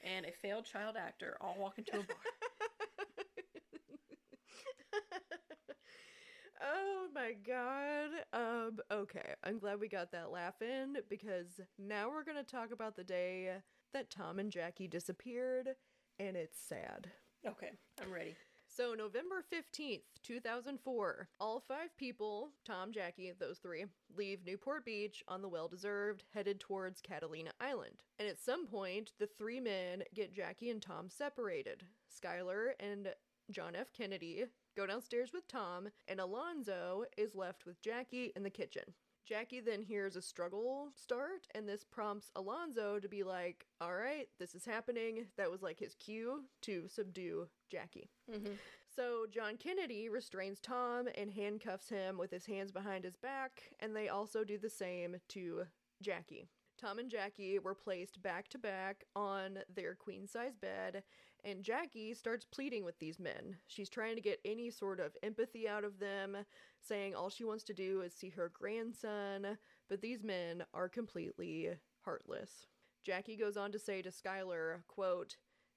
and 0.03 0.25
a 0.25 0.31
failed 0.31 0.65
child 0.65 0.97
actor 0.97 1.37
all 1.39 1.55
walk 1.59 1.77
into 1.77 1.99
a 1.99 2.03
bar. 2.03 2.17
oh 6.63 7.09
my 7.13 7.33
god. 7.33 8.09
Um 8.33 8.79
okay, 8.89 9.35
I'm 9.43 9.59
glad 9.59 9.79
we 9.79 9.87
got 9.87 10.11
that 10.13 10.31
laugh 10.31 10.63
in 10.63 10.97
because 11.09 11.61
now 11.77 12.09
we're 12.09 12.23
going 12.23 12.37
to 12.37 12.43
talk 12.43 12.71
about 12.71 12.95
the 12.95 13.03
day 13.03 13.57
that 13.93 14.09
Tom 14.09 14.39
and 14.39 14.51
Jackie 14.51 14.87
disappeared 14.87 15.75
and 16.19 16.35
it's 16.35 16.59
sad. 16.59 17.11
Okay, 17.45 17.71
I'm 18.01 18.11
ready. 18.11 18.35
So, 18.75 18.95
November 18.95 19.43
15th, 19.53 20.01
2004, 20.23 21.27
all 21.39 21.59
five 21.59 21.95
people, 21.95 22.49
Tom, 22.65 22.91
Jackie, 22.91 23.31
those 23.39 23.59
three, 23.59 23.85
leave 24.17 24.43
Newport 24.43 24.83
Beach 24.83 25.23
on 25.27 25.43
the 25.43 25.47
well 25.47 25.67
deserved, 25.67 26.23
headed 26.33 26.59
towards 26.59 26.99
Catalina 26.99 27.51
Island. 27.61 28.01
And 28.17 28.27
at 28.27 28.39
some 28.39 28.65
point, 28.65 29.11
the 29.19 29.27
three 29.27 29.59
men 29.59 30.01
get 30.15 30.33
Jackie 30.33 30.71
and 30.71 30.81
Tom 30.81 31.09
separated. 31.09 31.83
Skylar 32.09 32.71
and 32.79 33.09
John 33.51 33.75
F. 33.75 33.93
Kennedy 33.93 34.45
go 34.75 34.87
downstairs 34.87 35.31
with 35.33 35.47
Tom, 35.47 35.89
and 36.07 36.19
Alonso 36.19 37.03
is 37.15 37.35
left 37.35 37.67
with 37.67 37.79
Jackie 37.79 38.31
in 38.35 38.41
the 38.41 38.49
kitchen. 38.49 38.83
Jackie 39.25 39.61
then 39.61 39.81
hears 39.81 40.15
a 40.15 40.21
struggle 40.21 40.89
start, 40.95 41.47
and 41.55 41.67
this 41.67 41.83
prompts 41.83 42.31
Alonso 42.35 42.99
to 42.99 43.07
be 43.07 43.23
like, 43.23 43.65
All 43.79 43.95
right, 43.95 44.27
this 44.39 44.53
is 44.53 44.65
happening. 44.65 45.27
That 45.37 45.51
was 45.51 45.61
like 45.61 45.79
his 45.79 45.95
cue 45.95 46.43
to 46.63 46.87
subdue 46.87 47.47
Jackie. 47.71 48.09
Mm-hmm. 48.31 48.53
So 48.95 49.25
John 49.31 49.57
Kennedy 49.57 50.09
restrains 50.09 50.59
Tom 50.59 51.07
and 51.15 51.31
handcuffs 51.31 51.89
him 51.89 52.17
with 52.17 52.31
his 52.31 52.45
hands 52.45 52.71
behind 52.71 53.05
his 53.05 53.17
back, 53.17 53.63
and 53.79 53.95
they 53.95 54.09
also 54.09 54.43
do 54.43 54.57
the 54.57 54.69
same 54.69 55.15
to 55.29 55.63
Jackie. 56.01 56.47
Tom 56.77 56.99
and 56.99 57.09
Jackie 57.09 57.59
were 57.59 57.75
placed 57.75 58.21
back 58.21 58.49
to 58.49 58.57
back 58.57 59.05
on 59.15 59.59
their 59.73 59.95
queen 59.95 60.27
size 60.27 60.57
bed, 60.57 61.03
and 61.43 61.63
Jackie 61.63 62.13
starts 62.13 62.45
pleading 62.45 62.83
with 62.85 62.97
these 62.99 63.19
men. 63.19 63.57
She's 63.67 63.89
trying 63.89 64.15
to 64.15 64.21
get 64.21 64.39
any 64.45 64.69
sort 64.69 64.99
of 64.99 65.15
empathy 65.23 65.67
out 65.67 65.83
of 65.83 65.99
them, 65.99 66.37
saying 66.79 67.15
all 67.15 67.29
she 67.29 67.43
wants 67.43 67.63
to 67.65 67.73
do 67.73 68.01
is 68.01 68.13
see 68.13 68.29
her 68.29 68.49
grandson, 68.53 69.57
but 69.89 70.01
these 70.01 70.23
men 70.23 70.63
are 70.73 70.87
completely 70.89 71.69
heartless. 72.05 72.67
Jackie 73.03 73.35
goes 73.35 73.57
on 73.57 73.71
to 73.73 73.79
say 73.79 74.01
to 74.01 74.09
Skylar, 74.09 74.83
quote, 74.87 75.35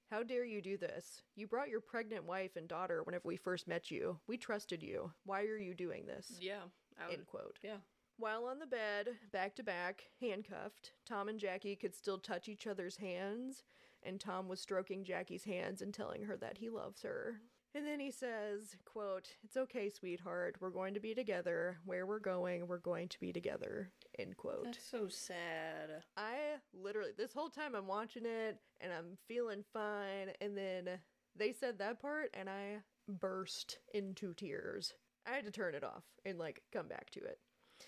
How 0.09 0.23
dare 0.23 0.45
you 0.45 0.61
do 0.61 0.77
this? 0.77 1.21
You 1.35 1.47
brought 1.47 1.69
your 1.69 1.81
pregnant 1.81 2.23
wife 2.25 2.55
and 2.55 2.67
daughter 2.67 3.03
whenever 3.03 3.27
we 3.27 3.35
first 3.35 3.67
met 3.67 3.91
you. 3.91 4.19
We 4.27 4.37
trusted 4.37 4.81
you. 4.81 5.11
Why 5.25 5.41
are 5.43 5.57
you 5.57 5.73
doing 5.73 6.05
this? 6.05 6.37
Yeah. 6.39 6.61
I 6.99 7.07
would, 7.09 7.17
End 7.19 7.27
quote. 7.27 7.57
yeah. 7.61 7.77
While 8.19 8.45
on 8.45 8.57
the 8.57 8.65
bed, 8.65 9.09
back 9.31 9.55
to 9.57 9.63
back, 9.63 10.03
handcuffed, 10.19 10.93
Tom 11.05 11.27
and 11.29 11.39
Jackie 11.39 11.75
could 11.75 11.93
still 11.93 12.17
touch 12.17 12.47
each 12.49 12.65
other's 12.65 12.97
hands, 12.97 13.63
and 14.03 14.19
Tom 14.19 14.47
was 14.47 14.61
stroking 14.61 15.03
Jackie's 15.03 15.43
hands 15.43 15.81
and 15.81 15.93
telling 15.93 16.23
her 16.23 16.37
that 16.37 16.57
he 16.57 16.69
loves 16.69 17.01
her. 17.01 17.41
And 17.75 17.85
then 17.85 17.99
he 17.99 18.11
says, 18.11 18.75
quote, 18.85 19.27
It's 19.43 19.57
okay, 19.57 19.89
sweetheart. 19.89 20.55
We're 20.59 20.71
going 20.71 20.93
to 20.95 20.99
be 20.99 21.13
together. 21.13 21.77
Where 21.85 22.05
we're 22.05 22.19
going, 22.19 22.67
we're 22.67 22.79
going 22.79 23.09
to 23.09 23.19
be 23.19 23.31
together. 23.31 23.91
End 24.17 24.35
quote. 24.37 24.65
That's 24.65 24.89
so 24.89 25.07
sad. 25.09 26.03
I 26.15 26.35
literally, 26.73 27.11
this 27.15 27.33
whole 27.33 27.49
time 27.49 27.75
I'm 27.75 27.87
watching 27.87 28.25
it 28.25 28.57
and 28.81 28.91
I'm 28.91 29.17
feeling 29.27 29.63
fine, 29.73 30.31
and 30.41 30.57
then 30.57 30.89
they 31.35 31.51
said 31.51 31.77
that 31.77 32.01
part, 32.01 32.29
and 32.33 32.49
I 32.49 32.77
burst 33.07 33.79
into 33.93 34.33
tears. 34.33 34.93
I 35.27 35.35
had 35.35 35.45
to 35.45 35.51
turn 35.51 35.75
it 35.75 35.83
off 35.83 36.03
and 36.25 36.39
like 36.39 36.63
come 36.71 36.87
back 36.87 37.11
to 37.11 37.19
it. 37.19 37.39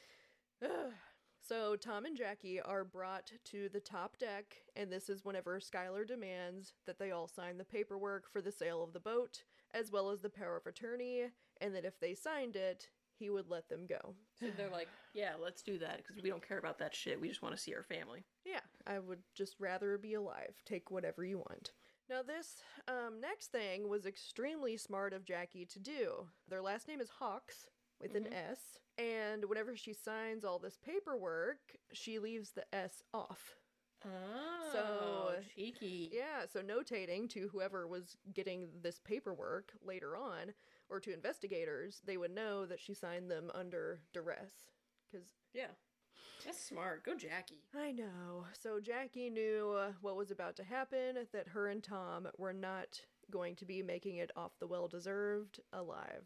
Ugh. 0.64 0.94
So 1.50 1.76
Tom 1.76 2.06
and 2.06 2.16
Jackie 2.16 2.62
are 2.62 2.84
brought 2.84 3.32
to 3.46 3.70
the 3.70 3.80
top 3.80 4.20
deck, 4.20 4.58
and 4.76 4.94
this 4.94 5.10
is 5.10 5.26
whenever 5.26 5.60
Skylar 5.60 6.08
demands 6.08 6.76
that 6.86 7.00
they 7.00 7.10
all 7.10 7.28
sign 7.28 7.58
the 7.58 7.64
paperwork 7.64 8.32
for 8.32 8.40
the 8.40 8.52
sale 8.52 8.84
of 8.84 8.94
the 8.94 9.00
boat, 9.00 9.42
as 9.74 9.92
well 9.92 10.12
as 10.12 10.22
the 10.22 10.30
power 10.30 10.58
of 10.58 10.68
attorney, 10.68 11.24
and 11.60 11.74
that 11.74 11.86
if 11.86 12.00
they 12.00 12.14
signed 12.14 12.56
it, 12.56 12.90
he 13.18 13.32
would 13.32 13.50
let 13.50 13.68
them 13.68 13.88
go. 13.88 14.14
So 14.40 14.46
they're 14.56 14.70
like, 14.70 14.90
yeah, 15.16 15.32
let's 15.42 15.64
do 15.64 15.80
that 15.80 15.98
because 15.98 16.22
we 16.22 16.30
don't 16.30 16.48
care 16.48 16.60
about 16.60 16.78
that 16.78 16.94
shit. 16.94 17.20
We 17.20 17.30
just 17.30 17.42
want 17.42 17.56
to 17.56 17.62
see 17.62 17.74
our 17.74 17.82
family. 17.82 18.26
Yeah, 18.46 18.62
I 18.86 19.00
would 19.00 19.24
just 19.34 19.56
rather 19.60 19.98
be 19.98 20.14
alive. 20.14 20.54
Take 20.68 20.92
whatever 20.92 21.26
you 21.26 21.40
want. 21.40 21.72
Now, 22.12 22.22
this 22.22 22.58
um, 22.88 23.20
next 23.20 23.48
thing 23.48 23.90
was 23.90 24.06
extremely 24.06 24.78
smart 24.78 25.14
of 25.14 25.26
Jackie 25.26 25.66
to 25.66 25.80
do. 25.80 26.28
Their 26.48 26.62
last 26.62 26.88
name 26.88 27.02
is 27.02 27.10
Hawks 27.10 27.70
with 28.02 28.16
an 28.16 28.32
S, 28.34 28.80
and 28.98 29.46
whenever 29.46 29.76
she 29.76 29.94
signs 29.94 30.44
all 30.44 30.60
this 30.60 30.78
paperwork, 30.78 31.60
she 31.94 32.20
leaves 32.20 32.52
the 32.52 32.64
S 32.74 33.04
off. 33.14 33.56
Oh, 34.06 34.70
So- 34.72 35.44
cheeky. 35.56 36.10
Yeah, 36.14 36.46
so 36.46 36.62
notating 36.62 37.30
to 37.32 37.50
whoever 37.50 37.86
was 37.88 38.16
getting 38.34 38.70
this 38.82 39.00
paperwork 39.00 39.74
later 39.82 40.16
on, 40.16 40.54
or 40.90 41.00
to 41.02 41.14
investigators, 41.14 42.02
they 42.06 42.16
would 42.18 42.32
know 42.32 42.66
that 42.66 42.80
she 42.80 42.94
signed 42.94 43.30
them 43.30 43.52
under 43.54 44.02
duress. 44.14 44.72
Because 45.12 45.28
Yeah. 45.54 45.72
That's 46.46 46.58
smart. 46.64 47.04
Go, 47.04 47.16
Jackie. 47.16 47.66
I 47.76 47.92
know. 47.92 48.46
So 48.54 48.80
Jackie 48.80 49.30
knew 49.30 49.72
uh, 49.72 49.92
what 50.00 50.16
was 50.16 50.32
about 50.32 50.56
to 50.56 50.64
happen, 50.64 51.28
that 51.34 51.50
her 51.50 51.68
and 51.68 51.84
Tom 51.84 52.30
were 52.38 52.54
not 52.54 53.02
going 53.30 53.58
to 53.58 53.66
be 53.66 53.84
making 53.84 54.16
it 54.16 54.32
off 54.38 54.58
the 54.58 54.68
well 54.68 54.88
deserved 54.88 55.60
alive. 55.74 56.26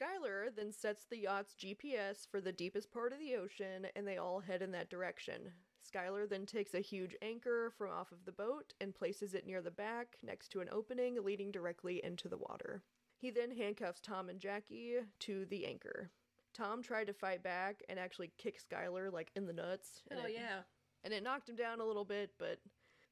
Skylar 0.00 0.54
then 0.54 0.72
sets 0.72 1.04
the 1.04 1.18
yacht's 1.18 1.54
GPS 1.54 2.26
for 2.30 2.40
the 2.40 2.52
deepest 2.52 2.90
part 2.90 3.12
of 3.12 3.18
the 3.18 3.34
ocean, 3.36 3.86
and 3.94 4.06
they 4.06 4.16
all 4.16 4.40
head 4.40 4.62
in 4.62 4.72
that 4.72 4.90
direction. 4.90 5.52
Skylar 5.86 6.28
then 6.28 6.46
takes 6.46 6.74
a 6.74 6.80
huge 6.80 7.14
anchor 7.22 7.70
from 7.76 7.90
off 7.90 8.12
of 8.12 8.24
the 8.24 8.32
boat 8.32 8.72
and 8.80 8.94
places 8.94 9.34
it 9.34 9.46
near 9.46 9.60
the 9.60 9.70
back 9.70 10.16
next 10.22 10.48
to 10.52 10.60
an 10.60 10.68
opening 10.72 11.22
leading 11.22 11.50
directly 11.50 12.00
into 12.04 12.28
the 12.28 12.38
water. 12.38 12.82
He 13.18 13.30
then 13.30 13.50
handcuffs 13.50 14.00
Tom 14.00 14.28
and 14.28 14.40
Jackie 14.40 14.96
to 15.20 15.44
the 15.46 15.66
anchor. 15.66 16.10
Tom 16.54 16.82
tried 16.82 17.06
to 17.06 17.12
fight 17.12 17.42
back 17.42 17.82
and 17.88 17.98
actually 17.98 18.30
kick 18.38 18.58
Skylar 18.60 19.12
like 19.12 19.30
in 19.36 19.46
the 19.46 19.52
nuts. 19.52 20.02
and 20.10 20.20
Hell 20.20 20.28
it- 20.28 20.34
yeah. 20.34 20.60
and 21.04 21.12
it 21.12 21.22
knocked 21.22 21.48
him 21.48 21.56
down 21.56 21.80
a 21.80 21.84
little 21.84 22.04
bit, 22.04 22.30
but 22.38 22.58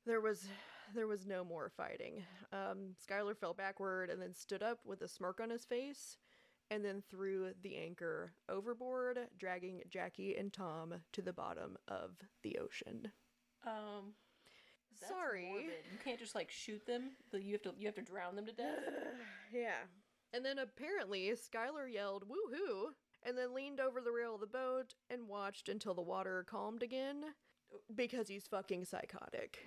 there 0.06 0.20
was 0.20 0.46
there 0.94 1.06
was 1.06 1.26
no 1.26 1.44
more 1.44 1.68
fighting. 1.76 2.24
Um, 2.52 2.94
Skylar 3.08 3.36
fell 3.36 3.54
backward 3.54 4.10
and 4.10 4.20
then 4.20 4.34
stood 4.34 4.62
up 4.62 4.80
with 4.84 5.02
a 5.02 5.08
smirk 5.08 5.40
on 5.40 5.50
his 5.50 5.64
face, 5.64 6.16
and 6.70 6.84
then 6.84 7.02
threw 7.10 7.50
the 7.62 7.76
anchor 7.76 8.32
overboard, 8.48 9.18
dragging 9.38 9.82
Jackie 9.90 10.36
and 10.36 10.52
Tom 10.52 10.94
to 11.12 11.22
the 11.22 11.32
bottom 11.32 11.76
of 11.88 12.16
the 12.42 12.58
ocean. 12.58 13.10
Um. 13.66 14.14
Sorry. 15.08 15.46
morbid. 15.46 15.70
You 15.92 15.98
can't 16.04 16.18
just 16.18 16.34
like 16.34 16.50
shoot 16.50 16.84
them. 16.86 17.12
You 17.32 17.52
have 17.52 17.62
to. 17.62 17.72
You 17.78 17.86
have 17.86 17.94
to 17.96 18.02
drown 18.02 18.36
them 18.36 18.46
to 18.46 18.52
death. 18.52 18.78
yeah. 19.52 19.86
And 20.32 20.44
then 20.44 20.58
apparently 20.58 21.32
Skylar 21.32 21.92
yelled 21.92 22.24
"woohoo" 22.28 22.90
and 23.22 23.36
then 23.36 23.54
leaned 23.54 23.80
over 23.80 24.00
the 24.00 24.12
rail 24.12 24.34
of 24.34 24.40
the 24.40 24.46
boat 24.46 24.94
and 25.08 25.28
watched 25.28 25.68
until 25.68 25.94
the 25.94 26.02
water 26.02 26.44
calmed 26.48 26.82
again 26.82 27.24
because 27.94 28.28
he's 28.28 28.46
fucking 28.46 28.84
psychotic. 28.84 29.58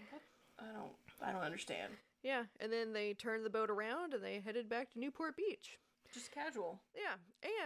I 0.60 0.66
don't. 0.74 0.94
I 1.22 1.32
don't 1.32 1.42
understand. 1.44 1.94
Yeah, 2.22 2.44
and 2.60 2.72
then 2.72 2.94
they 2.94 3.14
turned 3.14 3.46
the 3.46 3.50
boat 3.50 3.70
around 3.70 4.14
and 4.14 4.24
they 4.24 4.40
headed 4.44 4.70
back 4.70 4.92
to 4.92 5.00
Newport 5.00 5.36
Beach. 5.36 5.78
Just 6.14 6.32
casual. 6.32 6.80
Yeah, 6.96 7.16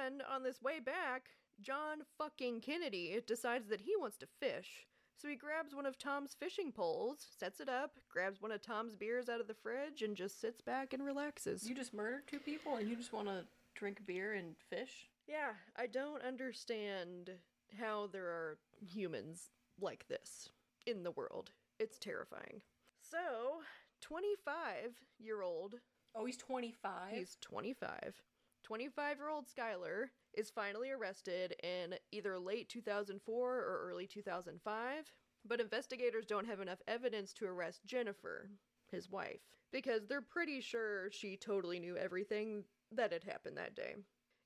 and 0.05 0.21
on 0.31 0.43
this 0.43 0.61
way 0.61 0.79
back, 0.79 1.23
John 1.61 1.99
fucking 2.17 2.61
Kennedy 2.61 3.19
decides 3.25 3.67
that 3.69 3.81
he 3.81 3.95
wants 3.97 4.17
to 4.17 4.27
fish. 4.39 4.87
So 5.17 5.27
he 5.27 5.35
grabs 5.35 5.73
one 5.73 5.87
of 5.87 5.97
Tom's 5.97 6.35
fishing 6.39 6.71
poles, 6.71 7.25
sets 7.39 7.59
it 7.59 7.67
up, 7.69 7.97
grabs 8.09 8.39
one 8.41 8.51
of 8.51 8.61
Tom's 8.61 8.95
beers 8.95 9.29
out 9.29 9.41
of 9.41 9.47
the 9.47 9.55
fridge, 9.55 10.03
and 10.03 10.15
just 10.15 10.39
sits 10.39 10.61
back 10.61 10.93
and 10.93 11.03
relaxes. 11.03 11.67
You 11.67 11.73
just 11.75 11.93
murdered 11.93 12.27
two 12.27 12.39
people 12.39 12.75
and 12.75 12.87
you 12.87 12.95
just 12.95 13.13
want 13.13 13.27
to 13.27 13.43
drink 13.75 14.05
beer 14.05 14.33
and 14.33 14.55
fish. 14.69 15.09
yeah, 15.27 15.53
I 15.75 15.87
don't 15.87 16.21
understand 16.23 17.31
how 17.79 18.07
there 18.13 18.25
are 18.27 18.57
humans 18.79 19.49
like 19.81 20.07
this 20.07 20.49
in 20.85 21.03
the 21.03 21.11
world. 21.11 21.51
It's 21.79 21.97
terrifying. 21.97 22.61
So, 23.01 23.61
25 24.01 24.93
year 25.19 25.41
old 25.41 25.75
Oh, 26.15 26.25
he's 26.25 26.37
twenty 26.37 26.71
five. 26.71 27.13
He's 27.13 27.37
25. 27.41 28.15
25 28.67 29.17
year 29.17 29.29
old 29.29 29.45
Skylar 29.47 30.07
is 30.33 30.49
finally 30.49 30.91
arrested 30.91 31.55
in 31.63 31.95
either 32.11 32.37
late 32.37 32.67
2004 32.67 33.49
or 33.49 33.89
early 33.89 34.05
2005, 34.05 35.13
but 35.47 35.61
investigators 35.61 36.25
don't 36.25 36.47
have 36.47 36.59
enough 36.59 36.81
evidence 36.85 37.31
to 37.31 37.45
arrest 37.45 37.85
Jennifer, 37.85 38.49
his 38.91 39.09
wife, 39.09 39.39
because 39.71 40.05
they're 40.05 40.21
pretty 40.21 40.59
sure 40.59 41.09
she 41.11 41.37
totally 41.37 41.79
knew 41.79 41.95
everything 41.95 42.65
that 42.91 43.13
had 43.13 43.23
happened 43.23 43.55
that 43.55 43.73
day. 43.73 43.95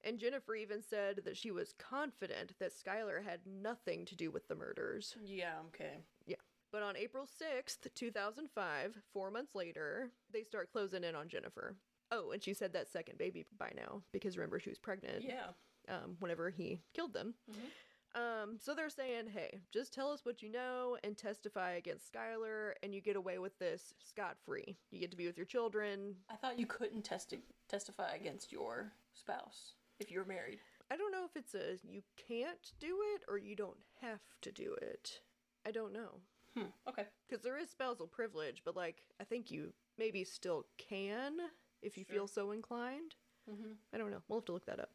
And 0.03 0.19
Jennifer 0.19 0.53
even 0.53 0.83
said 0.83 1.21
that 1.25 1.35
she 1.35 1.49
was 1.49 1.73
confident 1.79 2.53
that 2.59 2.73
Skylar 2.73 3.23
had 3.23 3.39
nothing 3.47 4.05
to 4.05 4.15
do 4.15 4.29
with 4.29 4.47
the 4.47 4.55
murders. 4.55 5.15
Yeah. 5.25 5.55
Okay. 5.69 5.97
Yeah. 6.27 6.35
But 6.71 6.83
on 6.83 6.95
April 6.95 7.25
6th, 7.25 7.87
2005, 7.95 8.97
four 9.13 9.31
months 9.31 9.55
later, 9.55 10.11
they 10.31 10.43
start 10.43 10.71
closing 10.71 11.03
in 11.03 11.15
on 11.15 11.27
Jennifer. 11.27 11.75
Oh, 12.11 12.31
and 12.31 12.43
she 12.43 12.53
said 12.53 12.73
that 12.73 12.89
second 12.91 13.17
baby 13.17 13.45
by 13.57 13.71
now 13.75 14.01
because 14.11 14.37
remember 14.37 14.59
she 14.59 14.69
was 14.69 14.77
pregnant 14.79 15.23
Yeah. 15.23 15.47
um, 15.87 16.17
whenever 16.19 16.49
he 16.49 16.81
killed 16.93 17.13
them. 17.13 17.33
Mhm. 17.49 17.71
Um, 18.13 18.57
so 18.59 18.75
they're 18.75 18.89
saying, 18.89 19.27
hey, 19.29 19.61
just 19.71 19.93
tell 19.93 20.11
us 20.11 20.25
what 20.25 20.41
you 20.41 20.49
know 20.49 20.97
and 21.03 21.17
testify 21.17 21.71
against 21.75 22.11
Skylar, 22.11 22.73
and 22.83 22.93
you 22.93 22.99
get 22.99 23.15
away 23.15 23.39
with 23.39 23.57
this 23.57 23.93
scot 24.03 24.37
free. 24.45 24.77
You 24.91 24.99
get 24.99 25.11
to 25.11 25.17
be 25.17 25.27
with 25.27 25.37
your 25.37 25.45
children. 25.45 26.17
I 26.29 26.35
thought 26.35 26.59
you 26.59 26.65
couldn't 26.65 27.07
testi- 27.09 27.43
testify 27.69 28.15
against 28.15 28.51
your 28.51 28.91
spouse 29.13 29.75
if 29.99 30.11
you 30.11 30.19
were 30.19 30.25
married. 30.25 30.59
I 30.89 30.97
don't 30.97 31.13
know 31.13 31.23
if 31.23 31.37
it's 31.37 31.55
a 31.55 31.77
you 31.87 32.03
can't 32.17 32.73
do 32.81 32.99
it 33.15 33.23
or 33.29 33.37
you 33.37 33.55
don't 33.55 33.79
have 34.01 34.19
to 34.41 34.51
do 34.51 34.73
it. 34.81 35.21
I 35.65 35.71
don't 35.71 35.93
know. 35.93 36.19
Hmm. 36.53 36.65
Okay. 36.89 37.05
Because 37.29 37.41
there 37.45 37.57
is 37.57 37.69
spousal 37.69 38.07
privilege, 38.07 38.61
but 38.65 38.75
like, 38.75 39.05
I 39.21 39.23
think 39.23 39.49
you 39.51 39.71
maybe 39.97 40.25
still 40.25 40.65
can 40.77 41.37
if 41.81 41.97
you 41.97 42.03
Sure. 42.05 42.15
feel 42.15 42.27
so 42.27 42.51
inclined. 42.51 43.15
Mm-hmm. 43.49 43.73
I 43.93 43.97
don't 43.97 44.11
know. 44.11 44.21
We'll 44.27 44.39
have 44.39 44.45
to 44.45 44.51
look 44.53 44.65
that 44.65 44.79
up. 44.79 44.91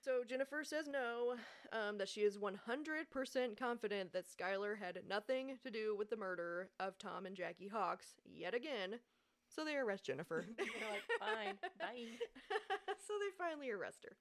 So 0.00 0.22
Jennifer 0.24 0.62
says 0.62 0.86
no, 0.86 1.34
um, 1.72 1.98
that 1.98 2.08
she 2.08 2.20
is 2.20 2.38
100% 2.38 3.56
confident 3.58 4.12
that 4.12 4.26
Skylar 4.26 4.78
had 4.78 5.00
nothing 5.08 5.58
to 5.62 5.70
do 5.70 5.96
with 5.96 6.08
the 6.08 6.16
murder 6.16 6.70
of 6.78 6.98
Tom 6.98 7.26
and 7.26 7.34
Jackie 7.36 7.66
Hawks 7.68 8.14
yet 8.24 8.54
again. 8.54 9.00
So 9.48 9.64
they 9.64 9.76
arrest 9.76 10.04
Jennifer. 10.04 10.44
They're 10.56 10.66
like, 10.66 11.02
fine, 11.18 11.54
bye. 11.80 12.04
so 13.06 13.14
they 13.18 13.36
finally 13.36 13.70
arrest 13.70 14.04
her. 14.04 14.16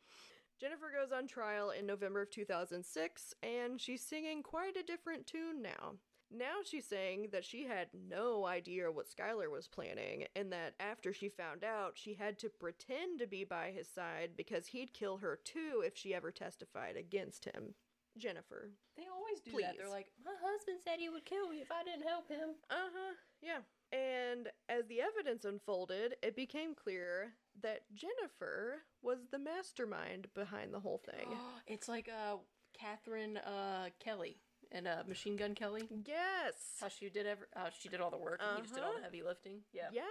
Jennifer 0.60 0.92
goes 0.92 1.12
on 1.16 1.28
trial 1.28 1.70
in 1.70 1.86
November 1.86 2.24
of 2.24 2.32
2006, 2.32 3.34
and 3.44 3.80
she's 3.80 4.02
singing 4.02 4.42
quite 4.42 4.76
a 4.76 4.84
different 4.84 5.28
tune 5.28 5.62
now. 5.62 5.94
Now 6.32 6.58
she's 6.64 6.86
saying 6.86 7.30
that 7.32 7.46
she 7.46 7.66
had 7.66 7.88
no 7.94 8.46
idea 8.46 8.92
what 8.92 9.08
Skylar 9.10 9.50
was 9.50 9.68
planning, 9.68 10.26
and 10.36 10.52
that 10.52 10.76
after 10.80 11.14
she 11.14 11.30
found 11.30 11.64
out, 11.64 11.94
she 11.96 12.16
had 12.16 12.38
to 12.40 12.50
pretend 12.50 13.20
to 13.20 13.28
be 13.28 13.44
by 13.46 13.72
his 13.72 13.88
side 13.88 14.32
because 14.36 14.68
he'd 14.68 14.94
kill 14.94 15.18
her 15.18 15.40
too 15.44 15.84
if 15.86 15.96
she 15.96 16.14
ever 16.14 16.32
testified 16.32 16.98
against 16.98 17.46
him. 17.46 17.76
Jennifer. 18.18 18.72
They 18.96 19.04
always 19.14 19.40
do 19.40 19.52
that. 19.62 19.76
They're 19.78 19.90
like, 19.90 20.08
my 20.26 20.34
husband 20.42 20.80
said 20.84 21.00
he 21.00 21.10
would 21.10 21.26
kill 21.26 21.50
me 21.50 21.58
if 21.58 21.72
I 21.72 21.84
didn't 21.84 22.08
help 22.08 22.30
him. 22.30 22.56
Uh 22.70 22.90
huh, 22.94 23.14
yeah. 23.42 23.60
And 23.98 24.50
as 24.68 24.88
the 24.88 25.02
evidence 25.02 25.46
unfolded, 25.46 26.16
it 26.22 26.36
became 26.36 26.76
clear 26.76 27.34
that 27.62 27.84
Jennifer 27.94 28.84
was 29.02 29.20
the 29.32 29.40
mastermind 29.40 30.28
behind 30.34 30.74
the 30.74 30.80
whole 30.80 31.02
thing. 31.06 31.30
it's 31.68 31.88
like 31.88 32.10
uh, 32.10 32.38
Catherine 32.78 33.38
uh, 33.38 33.90
Kelly 34.00 34.38
and 34.72 34.88
uh, 34.88 35.04
Machine 35.08 35.36
Gun 35.36 35.56
Kelly. 35.56 35.88
Yes. 36.06 36.54
How 36.82 36.88
she 36.88 37.10
did 37.10 37.26
ever, 37.28 37.48
how 37.56 37.68
she 37.78 37.90
did 37.90 38.02
all 38.02 38.12
the 38.12 38.18
work, 38.18 38.42
and 38.44 38.58
he 38.58 38.62
just 38.64 38.74
did 38.76 38.84
all 38.84 38.90
Uh-huh. 38.90 38.98
the 39.00 39.04
heavy 39.04 39.24
lifting. 39.24 39.62
Yeah. 39.74 39.90
Yeah. 39.94 40.04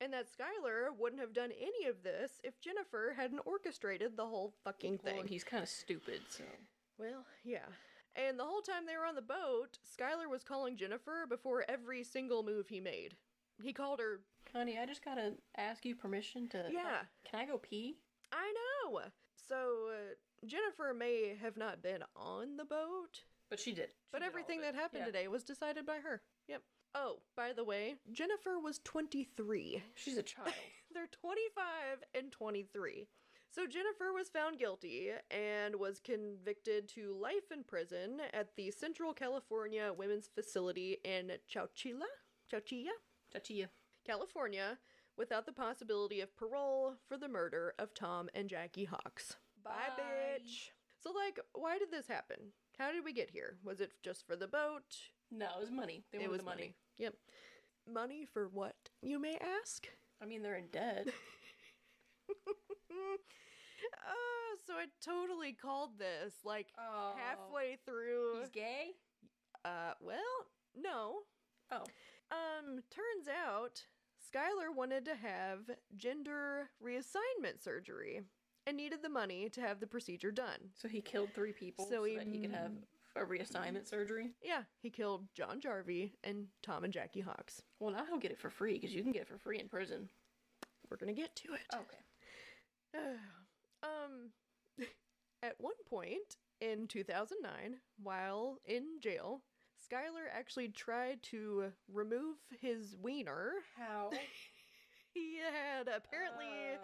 And 0.00 0.12
that 0.12 0.26
Skylar 0.26 0.96
wouldn't 0.98 1.20
have 1.20 1.32
done 1.34 1.50
any 1.60 1.86
of 1.88 2.02
this 2.02 2.40
if 2.44 2.60
Jennifer 2.60 3.12
hadn't 3.16 3.40
orchestrated 3.44 4.16
the 4.16 4.26
whole 4.26 4.54
fucking 4.64 4.98
thing. 4.98 5.20
and 5.20 5.28
he's 5.28 5.44
kind 5.44 5.62
of 5.62 5.68
stupid, 5.68 6.20
so. 6.30 6.44
Well, 6.98 7.24
yeah. 7.44 7.66
And 8.16 8.38
the 8.38 8.44
whole 8.44 8.62
time 8.62 8.86
they 8.86 8.96
were 8.96 9.04
on 9.06 9.14
the 9.14 9.22
boat, 9.22 9.78
Skylar 9.98 10.28
was 10.28 10.42
calling 10.42 10.76
Jennifer 10.76 11.26
before 11.28 11.64
every 11.68 12.02
single 12.02 12.42
move 12.42 12.68
he 12.68 12.80
made. 12.80 13.16
He 13.62 13.72
called 13.72 14.00
her, 14.00 14.20
Honey, 14.52 14.78
I 14.78 14.86
just 14.86 15.04
gotta 15.04 15.34
ask 15.56 15.84
you 15.84 15.94
permission 15.94 16.48
to. 16.48 16.64
Yeah. 16.70 17.02
Can 17.30 17.40
I 17.40 17.44
go 17.46 17.58
pee? 17.58 17.96
I 18.32 18.52
know. 18.84 19.00
So, 19.48 19.90
uh, 19.90 20.46
Jennifer 20.46 20.94
may 20.94 21.36
have 21.40 21.56
not 21.56 21.82
been 21.82 22.02
on 22.16 22.56
the 22.56 22.64
boat, 22.64 23.22
But 23.50 23.58
she 23.60 23.72
did. 23.72 23.90
She 23.90 23.96
but 24.12 24.20
did 24.20 24.26
everything 24.26 24.60
that 24.62 24.74
happened 24.74 25.00
Yeah. 25.00 25.06
today 25.06 25.28
was 25.28 25.42
decided 25.44 25.84
by 25.84 25.98
her. 25.98 26.22
Yep. 26.48 26.62
Oh, 26.94 27.18
by 27.36 27.52
the 27.52 27.64
way, 27.64 27.96
Jennifer 28.12 28.58
was 28.58 28.78
23. 28.84 29.82
She's 29.94 30.16
a 30.16 30.22
child. 30.22 30.52
They're 30.94 31.06
25 31.06 32.04
and 32.14 32.32
23. 32.32 33.06
So 33.52 33.66
Jennifer 33.66 34.12
was 34.12 34.28
found 34.28 34.58
guilty 34.58 35.10
and 35.30 35.76
was 35.76 36.00
convicted 36.00 36.88
to 36.90 37.12
life 37.20 37.50
in 37.52 37.64
prison 37.64 38.20
at 38.32 38.54
the 38.56 38.70
Central 38.70 39.12
California 39.12 39.92
Women's 39.96 40.28
Facility 40.32 40.98
in 41.04 41.32
Chowchilla, 41.52 42.06
Chowchilla, 42.52 42.90
Chachia. 43.34 43.66
California, 44.06 44.78
without 45.16 45.46
the 45.46 45.52
possibility 45.52 46.20
of 46.20 46.34
parole 46.36 46.94
for 47.08 47.18
the 47.18 47.28
murder 47.28 47.74
of 47.78 47.92
Tom 47.94 48.28
and 48.34 48.48
Jackie 48.48 48.84
Hawks. 48.86 49.36
Bye, 49.62 49.72
Bye. 49.96 50.02
bitch. 50.02 50.70
So, 51.02 51.10
like, 51.12 51.38
why 51.52 51.78
did 51.78 51.90
this 51.90 52.06
happen? 52.06 52.52
How 52.80 52.90
did 52.92 53.04
we 53.04 53.12
get 53.12 53.28
here? 53.30 53.58
Was 53.62 53.82
it 53.82 53.92
just 54.02 54.26
for 54.26 54.36
the 54.36 54.48
boat? 54.48 54.96
No, 55.30 55.48
it 55.58 55.60
was 55.60 55.70
money. 55.70 56.02
They 56.12 56.18
it 56.18 56.22
wanted 56.22 56.30
was 56.30 56.38
the 56.38 56.44
money. 56.46 56.74
Yep. 56.96 57.14
Money 57.92 58.24
for 58.32 58.48
what, 58.48 58.74
you 59.02 59.18
may 59.20 59.36
ask? 59.60 59.86
I 60.22 60.24
mean, 60.24 60.42
they're 60.42 60.56
in 60.56 60.68
debt. 60.72 61.08
Uh, 62.30 62.32
so 64.66 64.72
I 64.74 64.86
totally 65.04 65.52
called 65.52 65.98
this 65.98 66.32
like 66.42 66.68
Oh. 66.78 67.12
halfway 67.18 67.76
through. 67.84 68.40
He's 68.40 68.48
gay? 68.48 68.92
Uh, 69.62 69.92
well, 70.00 70.46
no. 70.74 71.16
Oh. 71.70 71.84
Um, 72.32 72.80
turns 72.90 73.28
out 73.28 73.84
Skylar 74.32 74.74
wanted 74.74 75.04
to 75.04 75.16
have 75.16 75.70
gender 75.98 76.70
reassignment 76.82 77.62
surgery 77.62 78.22
and 78.70 78.76
needed 78.76 79.02
the 79.02 79.08
money 79.08 79.48
to 79.50 79.60
have 79.60 79.80
the 79.80 79.86
procedure 79.86 80.30
done. 80.30 80.70
So 80.74 80.86
he 80.86 81.00
killed 81.00 81.30
three 81.34 81.52
people 81.52 81.84
So 81.86 81.96
so, 81.96 82.04
he- 82.04 82.16
that 82.16 82.26
he 82.28 82.38
could 82.38 82.52
have 82.52 82.70
a 83.16 83.20
reassignment 83.22 83.88
surgery? 83.88 84.30
Yeah, 84.40 84.62
he 84.80 84.90
killed 84.90 85.26
John 85.34 85.60
Jarvi 85.60 86.12
and 86.22 86.46
Tom 86.62 86.84
and 86.84 86.92
Jackie 86.92 87.20
Hawks. 87.20 87.62
Well, 87.80 87.90
now 87.90 88.04
he'll 88.06 88.18
get 88.18 88.30
it 88.30 88.38
for 88.38 88.48
free 88.48 88.74
because 88.74 88.94
you 88.94 89.02
can 89.02 89.10
get 89.10 89.22
it 89.22 89.28
for 89.28 89.38
free 89.38 89.58
in 89.58 89.68
prison. 89.68 90.08
We're 90.88 90.96
gonna 90.98 91.12
get 91.12 91.34
to 91.36 91.54
it. 91.54 91.60
Okay. 91.74 91.98
um, 93.82 94.30
at 95.42 95.56
one 95.58 95.74
point 95.88 96.36
in 96.60 96.86
2009, 96.86 97.76
while 98.00 98.58
in 98.64 98.84
jail, 99.00 99.42
Skylar 99.90 100.28
actually 100.32 100.68
tried 100.68 101.20
to 101.24 101.72
remove 101.92 102.36
his 102.60 102.94
wiener. 103.02 103.52
How? 103.76 104.10
He 105.12 105.38
had 105.38 105.88
apparently 105.88 106.46
Uh, 106.74 106.78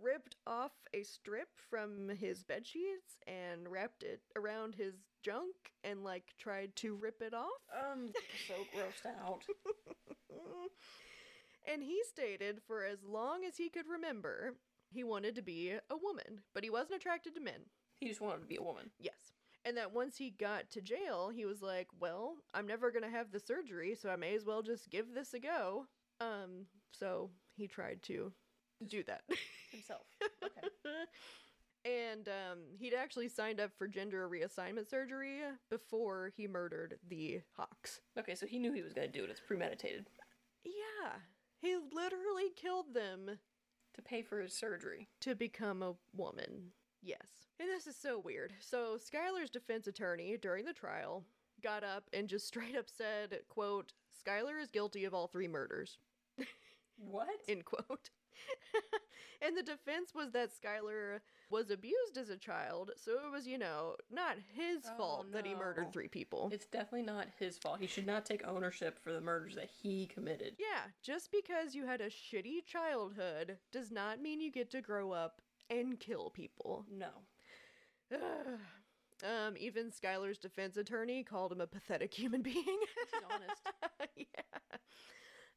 ripped 0.00 0.36
off 0.46 0.72
a 0.92 1.02
strip 1.02 1.48
from 1.70 2.08
his 2.08 2.42
bed 2.42 2.66
sheets 2.66 3.18
and 3.26 3.68
wrapped 3.68 4.02
it 4.02 4.20
around 4.36 4.74
his 4.74 4.94
junk 5.22 5.54
and 5.82 6.04
like 6.04 6.24
tried 6.38 6.74
to 6.76 6.96
rip 6.96 7.22
it 7.22 7.34
off. 7.34 7.48
I'm 7.72 8.12
so 8.46 8.54
grossed 8.74 9.10
out. 9.24 9.42
and 11.72 11.82
he 11.82 12.00
stated 12.08 12.60
for 12.66 12.84
as 12.84 12.98
long 13.04 13.44
as 13.44 13.56
he 13.56 13.68
could 13.68 13.86
remember, 13.88 14.54
he 14.90 15.04
wanted 15.04 15.34
to 15.36 15.42
be 15.42 15.70
a 15.72 15.96
woman, 15.96 16.42
but 16.54 16.64
he 16.64 16.70
wasn't 16.70 16.96
attracted 16.96 17.34
to 17.34 17.40
men. 17.40 17.66
He 17.98 18.08
just 18.08 18.20
wanted 18.20 18.40
to 18.40 18.46
be 18.46 18.56
a 18.56 18.62
woman. 18.62 18.90
Yes. 18.98 19.32
And 19.64 19.76
that 19.78 19.94
once 19.94 20.18
he 20.18 20.30
got 20.30 20.70
to 20.72 20.82
jail, 20.82 21.30
he 21.30 21.46
was 21.46 21.62
like, 21.62 21.88
"Well, 21.98 22.36
I'm 22.52 22.66
never 22.66 22.90
going 22.90 23.02
to 23.02 23.08
have 23.08 23.32
the 23.32 23.40
surgery, 23.40 23.94
so 23.94 24.10
I 24.10 24.16
may 24.16 24.34
as 24.34 24.44
well 24.44 24.62
just 24.62 24.90
give 24.90 25.14
this 25.14 25.32
a 25.32 25.40
go." 25.40 25.86
Um, 26.20 26.66
so 26.92 27.30
he 27.56 27.66
tried 27.66 28.02
to 28.04 28.32
do 28.84 29.02
that. 29.04 29.22
Himself. 29.72 30.02
Okay. 30.44 30.68
and 31.84 32.28
um, 32.28 32.58
he'd 32.78 32.94
actually 32.94 33.28
signed 33.28 33.60
up 33.60 33.70
for 33.76 33.86
gender 33.88 34.28
reassignment 34.28 34.88
surgery 34.88 35.38
before 35.70 36.32
he 36.36 36.46
murdered 36.46 36.98
the 37.08 37.40
Hawks. 37.56 38.00
Okay, 38.18 38.34
so 38.34 38.46
he 38.46 38.58
knew 38.58 38.72
he 38.72 38.82
was 38.82 38.92
going 38.92 39.10
to 39.10 39.18
do 39.18 39.24
it. 39.24 39.30
It's 39.30 39.40
premeditated. 39.40 40.06
Yeah, 40.64 41.10
he 41.60 41.76
literally 41.92 42.50
killed 42.56 42.94
them 42.94 43.38
To 43.94 44.02
pay 44.02 44.22
for 44.22 44.40
his 44.40 44.54
surgery. 44.54 45.08
to 45.20 45.34
become 45.34 45.82
a 45.82 45.94
woman. 46.16 46.70
Yes. 47.02 47.26
And 47.60 47.68
this 47.68 47.86
is 47.86 47.96
so 47.96 48.18
weird. 48.18 48.52
So 48.60 48.96
Skylar's 48.96 49.50
defense 49.50 49.86
attorney 49.86 50.36
during 50.40 50.64
the 50.64 50.72
trial 50.72 51.24
got 51.62 51.84
up 51.84 52.04
and 52.12 52.28
just 52.28 52.46
straight 52.48 52.76
up 52.76 52.86
said, 52.88 53.38
quote, 53.48 53.92
Skylar 54.26 54.60
is 54.62 54.70
guilty 54.70 55.04
of 55.04 55.12
all 55.14 55.26
three 55.26 55.48
murders. 55.48 55.98
What? 56.96 57.26
End 57.48 57.64
quote. 57.64 58.10
and 59.42 59.56
the 59.56 59.62
defense 59.62 60.12
was 60.14 60.32
that 60.32 60.50
Skylar 60.50 61.20
was 61.50 61.70
abused 61.70 62.16
as 62.16 62.30
a 62.30 62.36
child, 62.36 62.90
so 62.96 63.12
it 63.12 63.30
was, 63.32 63.46
you 63.46 63.58
know, 63.58 63.96
not 64.10 64.36
his 64.54 64.82
Oh, 64.92 64.96
fault 64.96 65.32
that 65.32 65.46
he 65.46 65.54
murdered 65.54 65.92
three 65.92 66.08
people. 66.08 66.50
It's 66.52 66.66
definitely 66.66 67.02
not 67.02 67.28
his 67.38 67.58
fault. 67.58 67.80
He 67.80 67.86
should 67.86 68.06
not 68.06 68.24
take 68.26 68.46
ownership 68.46 68.98
for 69.02 69.12
the 69.12 69.20
murders 69.20 69.54
that 69.54 69.70
he 69.82 70.06
committed. 70.06 70.54
Yeah, 70.58 70.90
just 71.02 71.30
because 71.30 71.74
you 71.74 71.86
had 71.86 72.00
a 72.00 72.08
shitty 72.08 72.64
childhood 72.66 73.58
does 73.72 73.90
not 73.90 74.20
mean 74.20 74.40
you 74.40 74.50
get 74.50 74.70
to 74.72 74.80
grow 74.80 75.12
up 75.12 75.40
and 75.70 75.98
kill 76.00 76.30
people. 76.30 76.84
No. 76.90 77.08
um, 79.22 79.54
even 79.58 79.90
Skylar's 79.90 80.38
defense 80.38 80.76
attorney 80.76 81.22
called 81.22 81.52
him 81.52 81.60
a 81.60 81.66
pathetic 81.66 82.12
human 82.12 82.42
being. 82.42 82.56
He's 82.56 83.22
honest. 83.30 83.62
yeah. 84.16 84.78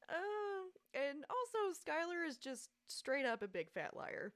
Um, 0.10 0.70
and 0.94 1.26
also 1.30 1.74
Skylar 1.80 2.28
is 2.28 2.38
just 2.38 2.70
straight 2.88 3.26
up 3.26 3.42
a 3.42 3.48
big 3.48 3.70
fat 3.72 3.96
liar. 3.96 4.34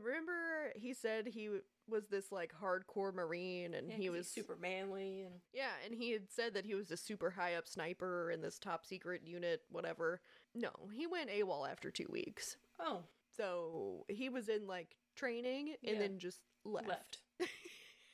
Remember, 0.00 0.72
he 0.74 0.92
said 0.92 1.26
he 1.28 1.48
was 1.88 2.08
this 2.08 2.32
like 2.32 2.52
hardcore 2.52 3.14
marine, 3.14 3.74
and 3.74 3.90
Yeah, 3.90 3.96
he 3.96 4.10
was 4.10 4.28
super 4.28 4.56
manly 4.56 5.22
and 5.22 5.34
yeah, 5.52 5.70
and 5.84 5.94
he 5.94 6.10
had 6.10 6.30
said 6.30 6.54
that 6.54 6.64
he 6.64 6.74
was 6.74 6.90
a 6.90 6.96
super 6.96 7.30
high 7.30 7.54
up 7.54 7.68
sniper 7.68 8.30
in 8.30 8.40
this 8.40 8.58
top 8.58 8.86
secret 8.86 9.22
unit, 9.24 9.62
whatever. 9.70 10.20
No, 10.54 10.70
he 10.92 11.06
went 11.06 11.30
AWOL 11.30 11.68
after 11.70 11.90
two 11.90 12.08
weeks. 12.10 12.56
oh, 12.80 13.04
So 13.36 14.04
he 14.08 14.28
was 14.28 14.48
in 14.48 14.66
like 14.66 14.96
training 15.16 15.74
and 15.86 15.94
Yeah. 15.94 15.98
then 16.00 16.18
just 16.18 16.40
left. 16.64 16.88
left. 16.88 17.18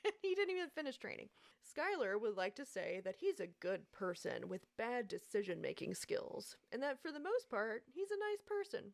he 0.22 0.34
didn't 0.34 0.54
even 0.56 0.70
finish 0.70 0.98
training. 0.98 1.28
Skylar 1.64 2.20
would 2.20 2.36
like 2.36 2.54
to 2.56 2.64
say 2.64 3.00
that 3.04 3.16
he's 3.18 3.40
a 3.40 3.46
good 3.46 3.90
person 3.92 4.48
with 4.48 4.66
bad 4.76 5.08
decision 5.08 5.60
making 5.60 5.94
skills, 5.94 6.56
and 6.72 6.82
that 6.82 7.00
for 7.00 7.12
the 7.12 7.20
most 7.20 7.50
part, 7.50 7.82
he's 7.92 8.10
a 8.10 8.14
nice 8.14 8.42
person. 8.46 8.92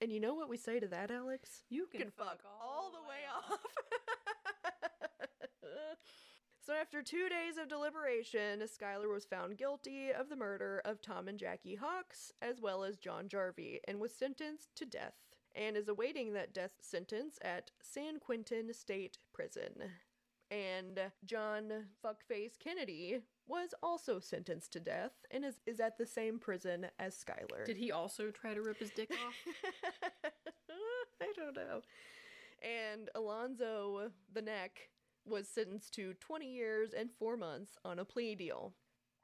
And 0.00 0.12
you 0.12 0.20
know 0.20 0.34
what 0.34 0.48
we 0.48 0.56
say 0.56 0.80
to 0.80 0.88
that, 0.88 1.10
Alex? 1.10 1.62
You 1.68 1.86
can 1.86 2.10
fuck 2.10 2.40
all 2.60 2.90
the 2.90 3.08
way 3.08 3.20
off. 3.36 3.60
so 6.66 6.74
after 6.74 7.02
two 7.02 7.28
days 7.28 7.56
of 7.56 7.68
deliberation, 7.68 8.60
Skylar 8.60 9.12
was 9.12 9.24
found 9.24 9.58
guilty 9.58 10.10
of 10.10 10.28
the 10.28 10.36
murder 10.36 10.82
of 10.84 11.00
Tom 11.00 11.28
and 11.28 11.38
Jackie 11.38 11.76
Hawks, 11.76 12.32
as 12.42 12.60
well 12.60 12.82
as 12.82 12.98
John 12.98 13.28
Jarvi, 13.28 13.78
and 13.86 14.00
was 14.00 14.12
sentenced 14.12 14.74
to 14.74 14.84
death, 14.84 15.14
and 15.54 15.76
is 15.76 15.88
awaiting 15.88 16.32
that 16.32 16.52
death 16.52 16.74
sentence 16.80 17.38
at 17.42 17.70
San 17.80 18.18
Quentin 18.18 18.74
State 18.74 19.18
Prison. 19.32 19.72
And 20.52 21.00
John 21.24 21.72
Fuckface 22.04 22.58
Kennedy 22.58 23.20
was 23.48 23.70
also 23.82 24.18
sentenced 24.20 24.72
to 24.74 24.80
death 24.80 25.12
and 25.30 25.46
is, 25.46 25.54
is 25.66 25.80
at 25.80 25.96
the 25.96 26.04
same 26.06 26.38
prison 26.38 26.88
as 26.98 27.16
Skylar. 27.16 27.64
Did 27.64 27.78
he 27.78 27.90
also 27.90 28.30
try 28.30 28.52
to 28.52 28.60
rip 28.60 28.78
his 28.78 28.90
dick 28.90 29.10
off? 29.10 29.34
I 31.22 31.32
don't 31.34 31.56
know. 31.56 31.80
And 32.62 33.08
Alonso 33.14 34.10
the 34.34 34.42
Neck 34.42 34.90
was 35.24 35.48
sentenced 35.48 35.94
to 35.94 36.12
20 36.20 36.46
years 36.52 36.90
and 36.92 37.08
4 37.18 37.36
months 37.38 37.78
on 37.82 37.98
a 37.98 38.04
plea 38.04 38.34
deal. 38.34 38.74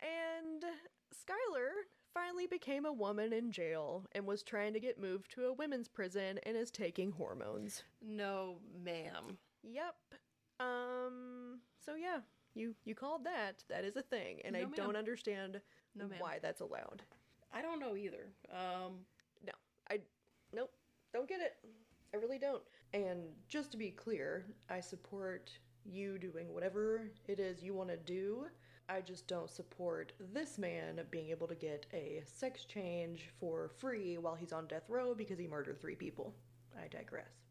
And 0.00 0.64
Skylar 1.12 1.68
finally 2.14 2.46
became 2.46 2.86
a 2.86 2.92
woman 2.92 3.34
in 3.34 3.52
jail 3.52 4.06
and 4.12 4.26
was 4.26 4.42
trying 4.42 4.72
to 4.72 4.80
get 4.80 4.98
moved 4.98 5.30
to 5.32 5.44
a 5.44 5.52
women's 5.52 5.88
prison 5.88 6.38
and 6.44 6.56
is 6.56 6.70
taking 6.70 7.12
hormones. 7.12 7.82
no, 8.00 8.60
ma'am. 8.82 9.36
Yep. 9.62 9.94
Um 10.60 11.60
so 11.84 11.94
yeah, 11.94 12.18
you 12.54 12.74
you 12.84 12.94
called 12.94 13.24
that. 13.24 13.64
That 13.68 13.84
is 13.84 13.96
a 13.96 14.02
thing 14.02 14.40
and 14.44 14.56
I 14.56 14.60
ma'am. 14.60 14.72
don't 14.76 14.96
understand 14.96 15.60
No, 15.94 16.06
ma'am. 16.08 16.18
why 16.20 16.38
that's 16.42 16.60
allowed. 16.60 17.02
I 17.52 17.62
don't 17.62 17.80
know 17.80 17.96
either. 17.96 18.26
Um, 18.50 19.04
No, 19.46 19.52
I 19.90 20.00
nope, 20.52 20.70
don't 21.12 21.28
get 21.28 21.40
it. 21.40 21.54
I 22.12 22.16
really 22.18 22.38
don't. 22.38 22.62
And 22.94 23.20
just 23.48 23.70
to 23.72 23.76
be 23.76 23.90
clear, 23.90 24.46
I 24.70 24.80
support 24.80 25.50
you 25.84 26.18
doing 26.18 26.52
whatever 26.54 27.10
it 27.26 27.38
is 27.40 27.62
you 27.62 27.74
want 27.74 27.88
to 27.90 27.96
do, 27.96 28.46
I 28.88 29.00
just 29.00 29.26
don't 29.26 29.50
support 29.50 30.12
this 30.32 30.58
man 30.58 31.00
being 31.10 31.28
able 31.30 31.46
to 31.48 31.54
get 31.54 31.86
a 31.92 32.22
sex 32.26 32.64
change 32.64 33.28
for 33.38 33.68
free 33.78 34.16
while 34.18 34.34
he's 34.34 34.52
on 34.52 34.66
death 34.66 34.88
row 34.88 35.14
because 35.14 35.38
he 35.38 35.46
murdered 35.46 35.80
three 35.80 35.94
people. 35.96 36.34
I 36.82 36.88
digress. 36.88 37.47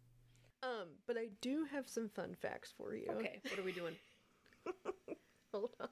Um, 0.63 0.87
but 1.05 1.17
I 1.17 1.29
do 1.41 1.65
have 1.71 1.87
some 1.87 2.09
fun 2.09 2.35
facts 2.41 2.73
for 2.75 2.95
you. 2.95 3.07
Okay, 3.11 3.39
what 3.49 3.59
are 3.59 3.63
we 3.63 3.71
doing? 3.71 3.95
Hold 5.53 5.71
on. 5.79 5.87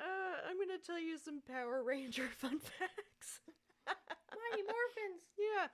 Uh, 0.00 0.48
I'm 0.48 0.58
gonna 0.58 0.78
tell 0.84 0.98
you 0.98 1.18
some 1.18 1.40
Power 1.48 1.82
Ranger 1.82 2.28
fun 2.38 2.58
facts. 2.58 3.40
Mighty 3.86 4.62
Morphins. 4.62 5.22
yeah. 5.38 5.68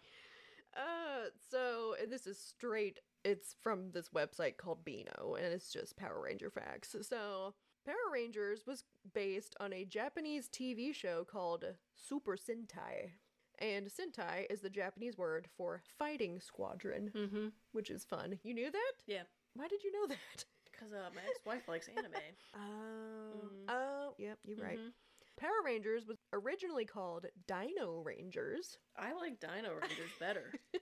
Uh, 0.76 1.30
so 1.51 1.95
and 2.01 2.12
this 2.12 2.26
is 2.26 2.39
straight. 2.39 3.01
It's 3.24 3.57
from 3.61 3.91
this 3.91 4.11
website 4.11 4.57
called 4.57 4.84
Beano, 4.84 5.34
and 5.36 5.47
it's 5.47 5.72
just 5.72 5.97
Power 5.97 6.20
Ranger 6.22 6.51
facts. 6.51 6.95
So 7.03 7.55
Power 7.84 7.97
Rangers 8.12 8.64
was 8.66 8.84
based 9.14 9.57
on 9.61 9.72
a 9.72 9.84
Japanese 9.84 10.49
TV 10.49 10.95
show 10.95 11.24
called 11.24 11.64
Super 11.95 12.36
Sentai, 12.36 13.11
and 13.59 13.86
Sentai 13.88 14.46
is 14.50 14.61
the 14.61 14.70
Japanese 14.70 15.16
word 15.18 15.48
for 15.56 15.82
fighting 15.98 16.40
squadron, 16.40 17.11
Mm-hmm. 17.14 17.46
which 17.72 17.90
is 17.90 18.04
fun. 18.04 18.38
You 18.42 18.54
knew 18.54 18.70
that? 18.70 18.92
Yeah, 19.06 19.22
Why 19.54 19.68
did 19.68 19.82
you 19.84 19.92
know 19.92 20.06
that? 20.09 20.44
because 20.70 20.92
uh, 20.92 21.09
my 21.14 21.22
ex-wife 21.28 21.66
likes 21.68 21.88
anime. 21.88 22.12
Oh, 22.54 23.34
Mhm. 23.36 23.64
oh, 23.68 24.14
yep, 24.18 24.38
you're 24.44 24.59
right. 24.62 24.78
Mhm. 24.78 24.92
Power 25.36 25.62
Rangers 25.64 26.06
was 26.06 26.16
originally 26.32 26.84
called 26.84 27.26
Dino 27.46 28.02
Rangers. 28.04 28.78
I 28.96 29.12
like 29.12 29.38
Dino 29.40 29.74
Rangers 29.80 30.11
better. 30.18 30.52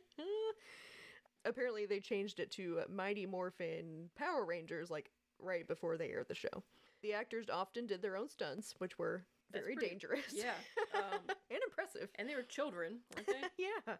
Apparently, 1.44 1.86
they 1.86 2.00
changed 2.00 2.40
it 2.40 2.50
to 2.52 2.80
Mighty 2.88 3.26
Morphin 3.26 4.10
Power 4.16 4.44
Rangers 4.44 4.90
like 4.90 5.10
right 5.38 5.66
before 5.68 5.96
they 5.96 6.10
aired 6.10 6.28
the 6.28 6.34
show. 6.34 6.62
The 7.02 7.12
actors 7.12 7.48
often 7.50 7.86
did 7.86 8.02
their 8.02 8.16
own 8.16 8.28
stunts, 8.28 8.74
which 8.78 8.98
were 8.98 9.24
very 9.52 9.74
pretty- 9.74 9.88
dangerous. 9.90 10.24
yeah, 10.32 10.54
um, 10.94 11.20
and 11.50 11.60
impressive. 11.66 12.08
and 12.16 12.28
they 12.28 12.34
were 12.34 12.42
children, 12.42 12.98
weren't 13.14 13.26
they? 13.26 13.48
yeah. 13.86 13.94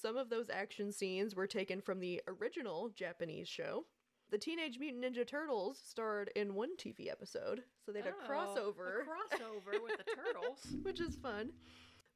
Some 0.00 0.16
of 0.16 0.30
those 0.30 0.48
action 0.50 0.92
scenes 0.92 1.34
were 1.34 1.46
taken 1.46 1.80
from 1.80 2.00
the 2.00 2.22
original 2.26 2.88
Japanese 2.94 3.48
show. 3.48 3.84
The 4.30 4.38
Teenage 4.38 4.78
Mutant 4.78 5.04
Ninja 5.04 5.26
Turtles 5.26 5.78
starred 5.84 6.30
in 6.36 6.54
one 6.54 6.76
TV 6.78 7.10
episode, 7.10 7.62
so 7.84 7.92
they 7.92 7.98
had 8.00 8.08
a 8.12 8.14
Oh, 8.24 8.30
crossover. 8.30 9.02
A 9.02 9.04
crossover 9.04 9.82
with 9.82 9.98
the 9.98 10.04
turtles. 10.14 10.76
which 10.82 11.00
is 11.00 11.16
fun. 11.16 11.50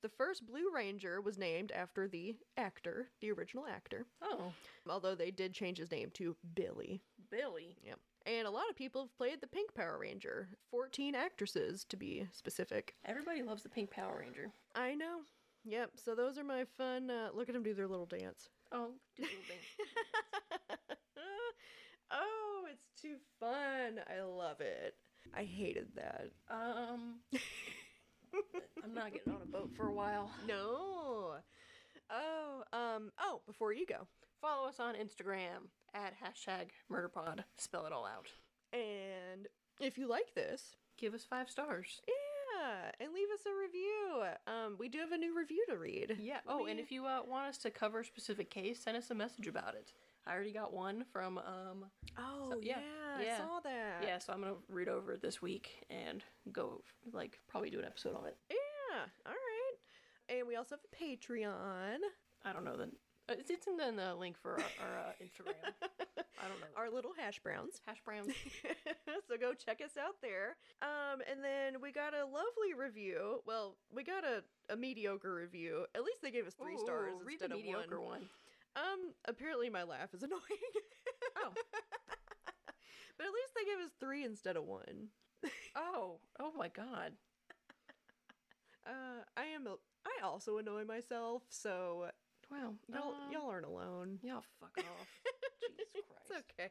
The 0.02 0.08
first 0.08 0.46
Blue 0.46 0.70
Ranger 0.72 1.20
was 1.20 1.38
named 1.38 1.72
after 1.72 2.06
the 2.08 2.36
actor, 2.56 3.08
the 3.20 3.32
original 3.32 3.66
actor, 3.66 4.06
Oh, 4.22 4.52
although 4.88 5.14
they 5.14 5.30
did 5.30 5.52
change 5.54 5.78
his 5.78 5.90
name 5.90 6.10
to 6.14 6.36
Billy. 6.54 7.02
Billy. 7.30 7.76
Yep. 7.82 7.98
And 8.26 8.46
a 8.46 8.50
lot 8.50 8.70
of 8.70 8.76
people 8.76 9.02
have 9.02 9.16
played 9.16 9.40
the 9.40 9.46
Pink 9.46 9.74
Power 9.74 9.98
Ranger. 10.00 10.48
14 10.70 11.14
actresses, 11.14 11.84
to 11.84 11.96
be 11.96 12.26
specific. 12.32 12.94
Everybody 13.04 13.42
loves 13.42 13.62
the 13.62 13.68
Pink 13.68 13.90
Power 13.90 14.18
Ranger. 14.20 14.50
I 14.74 14.94
know. 14.94 15.20
Yep, 15.66 15.92
so 16.02 16.14
those 16.14 16.38
are 16.38 16.44
my 16.44 16.64
fun. 16.76 17.10
Uh, 17.10 17.28
look 17.34 17.48
at 17.48 17.54
them 17.54 17.62
do 17.62 17.74
their 17.74 17.88
little 17.88 18.06
dance. 18.06 18.48
Oh, 18.72 18.90
do 19.16 19.22
the 19.22 19.28
little 19.28 19.44
thing. 19.48 20.96
oh, 22.10 22.66
it's 22.70 23.00
too 23.00 23.16
fun. 23.40 24.00
I 24.08 24.22
love 24.22 24.60
it. 24.60 24.94
I 25.34 25.44
hated 25.44 25.88
that. 25.96 26.30
Um, 26.50 27.20
I'm 28.84 28.94
not 28.94 29.12
getting 29.12 29.32
on 29.32 29.40
a 29.42 29.46
boat 29.46 29.70
for 29.76 29.88
a 29.88 29.92
while. 29.92 30.30
No. 30.46 31.36
Oh, 32.10 32.62
um, 32.72 33.10
oh, 33.18 33.40
before 33.46 33.72
you 33.72 33.86
go, 33.86 34.06
Follow 34.44 34.68
us 34.68 34.78
on 34.78 34.94
Instagram 34.94 35.68
at 35.94 36.12
hashtag 36.20 36.66
MurderPod. 36.92 37.40
Spell 37.56 37.86
it 37.86 37.92
all 37.92 38.04
out. 38.04 38.26
and 38.74 39.48
if 39.80 39.96
you 39.96 40.06
like 40.06 40.34
this, 40.34 40.76
Give 40.98 41.14
us 41.14 41.24
five 41.24 41.48
stars. 41.50 42.02
yeah, 42.06 42.90
and 43.00 43.12
leave 43.14 43.28
us 43.34 43.40
a 43.46 43.62
review. 43.66 44.22
Um, 44.46 44.76
we 44.78 44.88
do 44.90 44.98
have 44.98 45.12
a 45.12 45.16
new 45.18 45.34
review 45.36 45.64
to 45.70 45.76
read. 45.78 46.18
Yeah. 46.20 46.38
Oh, 46.46 46.66
and 46.66 46.78
if 46.78 46.92
you 46.92 47.06
uh, 47.06 47.20
want 47.26 47.48
us 47.48 47.58
to 47.58 47.70
cover 47.70 48.00
a 48.00 48.04
specific 48.04 48.50
case, 48.50 48.80
send 48.84 48.96
us 48.98 49.10
a 49.10 49.14
message 49.14 49.46
about 49.48 49.74
it. 49.74 49.92
I 50.26 50.34
already 50.34 50.52
got 50.52 50.72
one 50.74 51.04
from 51.12 51.38
um 51.38 51.86
Oh, 52.18 52.50
So- 52.52 52.60
yeah, 52.62 52.78
yeah, 53.18 53.24
yeah. 53.26 53.34
I 53.34 53.38
saw 53.38 53.60
that. 53.64 54.02
yeah, 54.04 54.18
so 54.18 54.32
I'm 54.34 54.40
gonna 54.40 54.54
read 54.68 54.88
over 54.88 55.12
it 55.14 55.22
this 55.22 55.40
week 55.42 55.84
and 55.90 56.22
go 56.52 56.82
like 57.12 57.40
probably 57.48 57.70
do 57.70 57.78
an 57.80 57.84
episode 57.86 58.14
on 58.14 58.26
it. 58.26 58.36
Yeah, 58.50 59.00
all 59.26 59.32
right. 59.32 60.36
And 60.38 60.46
we 60.46 60.56
also 60.56 60.76
have 60.76 60.84
a 60.84 61.04
Patreon. 61.04 61.96
I 62.44 62.52
don't 62.52 62.64
know 62.64 62.76
the 62.76 62.90
uh, 63.28 63.34
it's, 63.38 63.66
in 63.66 63.76
the, 63.76 63.88
in 63.88 63.96
the 63.96 64.14
link 64.14 64.36
for 64.36 64.52
our, 64.52 64.58
our 64.58 64.98
uh, 64.98 65.12
Instagram. 65.22 65.54
I 66.44 66.48
don't 66.48 66.60
know. 66.60 66.66
Our 66.76 66.90
little 66.90 67.12
hash 67.16 67.40
browns. 67.40 67.80
Hash 67.86 68.00
browns. 68.04 68.28
so 69.28 69.36
go 69.40 69.54
check 69.54 69.80
us 69.82 69.96
out 69.98 70.16
there. 70.20 70.56
Um, 70.82 71.20
and 71.30 71.42
then 71.42 71.80
we 71.80 71.90
got 71.90 72.12
a 72.12 72.24
lovely 72.24 72.74
review. 72.76 73.40
Well, 73.46 73.76
we 73.94 74.04
got 74.04 74.24
a, 74.24 74.44
a 74.72 74.76
mediocre 74.76 75.34
review. 75.34 75.86
At 75.94 76.04
least 76.04 76.20
they 76.22 76.30
gave 76.30 76.46
us 76.46 76.54
three 76.54 76.76
stars 76.76 77.14
read 77.24 77.34
instead 77.34 77.50
the 77.50 77.54
of 77.54 77.60
mediocre 77.62 78.00
one. 78.00 78.10
one. 78.10 78.28
Um, 78.76 79.14
apparently 79.26 79.70
my 79.70 79.84
laugh 79.84 80.12
is 80.12 80.22
annoying. 80.22 80.40
Oh. 81.38 81.50
but 83.16 83.26
at 83.26 83.32
least 83.32 83.52
they 83.56 83.64
gave 83.64 83.84
us 83.84 83.92
three 83.98 84.24
instead 84.24 84.56
of 84.56 84.64
one. 84.64 85.08
Oh, 85.76 86.20
oh 86.40 86.52
my 86.56 86.68
god. 86.68 87.12
Uh, 88.86 89.24
I 89.36 89.44
am. 89.44 89.66
A, 89.66 89.76
I 90.06 90.24
also 90.24 90.58
annoy 90.58 90.84
myself, 90.84 91.42
so 91.48 92.06
Wow. 92.50 92.74
y'all 92.92 93.08
um, 93.08 93.32
y'all 93.32 93.50
aren't 93.50 93.66
alone. 93.66 94.18
y'all 94.22 94.44
fuck 94.60 94.72
off. 94.78 95.08
Jesus 95.60 95.86
Christ. 95.92 96.30
It's 96.30 96.44
okay. 96.58 96.70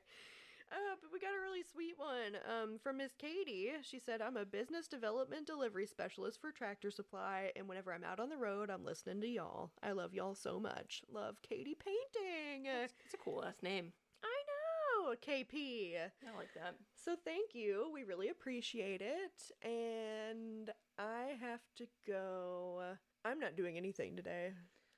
Uh, 0.72 0.96
but 1.02 1.12
we 1.14 1.20
got 1.20 1.36
a 1.38 1.42
really 1.42 1.62
sweet 1.72 1.94
one 1.98 2.36
um, 2.50 2.80
from 2.82 2.98
Miss 2.98 3.12
Katie. 3.16 3.70
She 3.84 4.00
said, 4.00 4.22
I'm 4.22 4.38
a 4.38 4.46
business 4.46 4.88
development 4.88 5.46
delivery 5.46 5.86
specialist 5.86 6.42
for 6.42 6.52
Tractor 6.52 6.90
Supply, 6.90 7.52
and 7.56 7.68
whenever 7.68 7.94
I'm 7.94 8.04
out 8.04 8.20
on 8.20 8.30
the 8.30 8.38
road, 8.38 8.72
I'm 8.72 8.84
listening 8.84 9.22
to 9.22 9.28
y'all. 9.28 9.70
I 9.84 9.92
love 9.92 10.16
y'all 10.16 10.34
so 10.34 10.60
much. 10.60 11.04
Love 11.14 11.42
Katie 11.44 11.78
Painting. 11.78 12.66
It's, 12.66 12.94
it's 13.06 13.14
a 13.14 13.18
cool 13.18 13.42
last 13.44 13.62
name. 13.62 13.92
I 14.24 15.06
know, 15.06 15.14
KP. 15.16 15.96
I 15.96 16.38
like 16.38 16.54
that. 16.56 16.76
So 16.96 17.16
thank 17.24 17.54
you. 17.54 17.92
We 17.94 18.04
really 18.04 18.30
appreciate 18.30 19.02
it. 19.02 19.52
And 19.62 20.72
I 20.98 21.36
have 21.40 21.62
to 21.78 21.86
go. 22.08 22.82
I'm 23.26 23.40
not 23.40 23.56
doing 23.56 23.78
anything 23.78 24.16
today. 24.16 24.54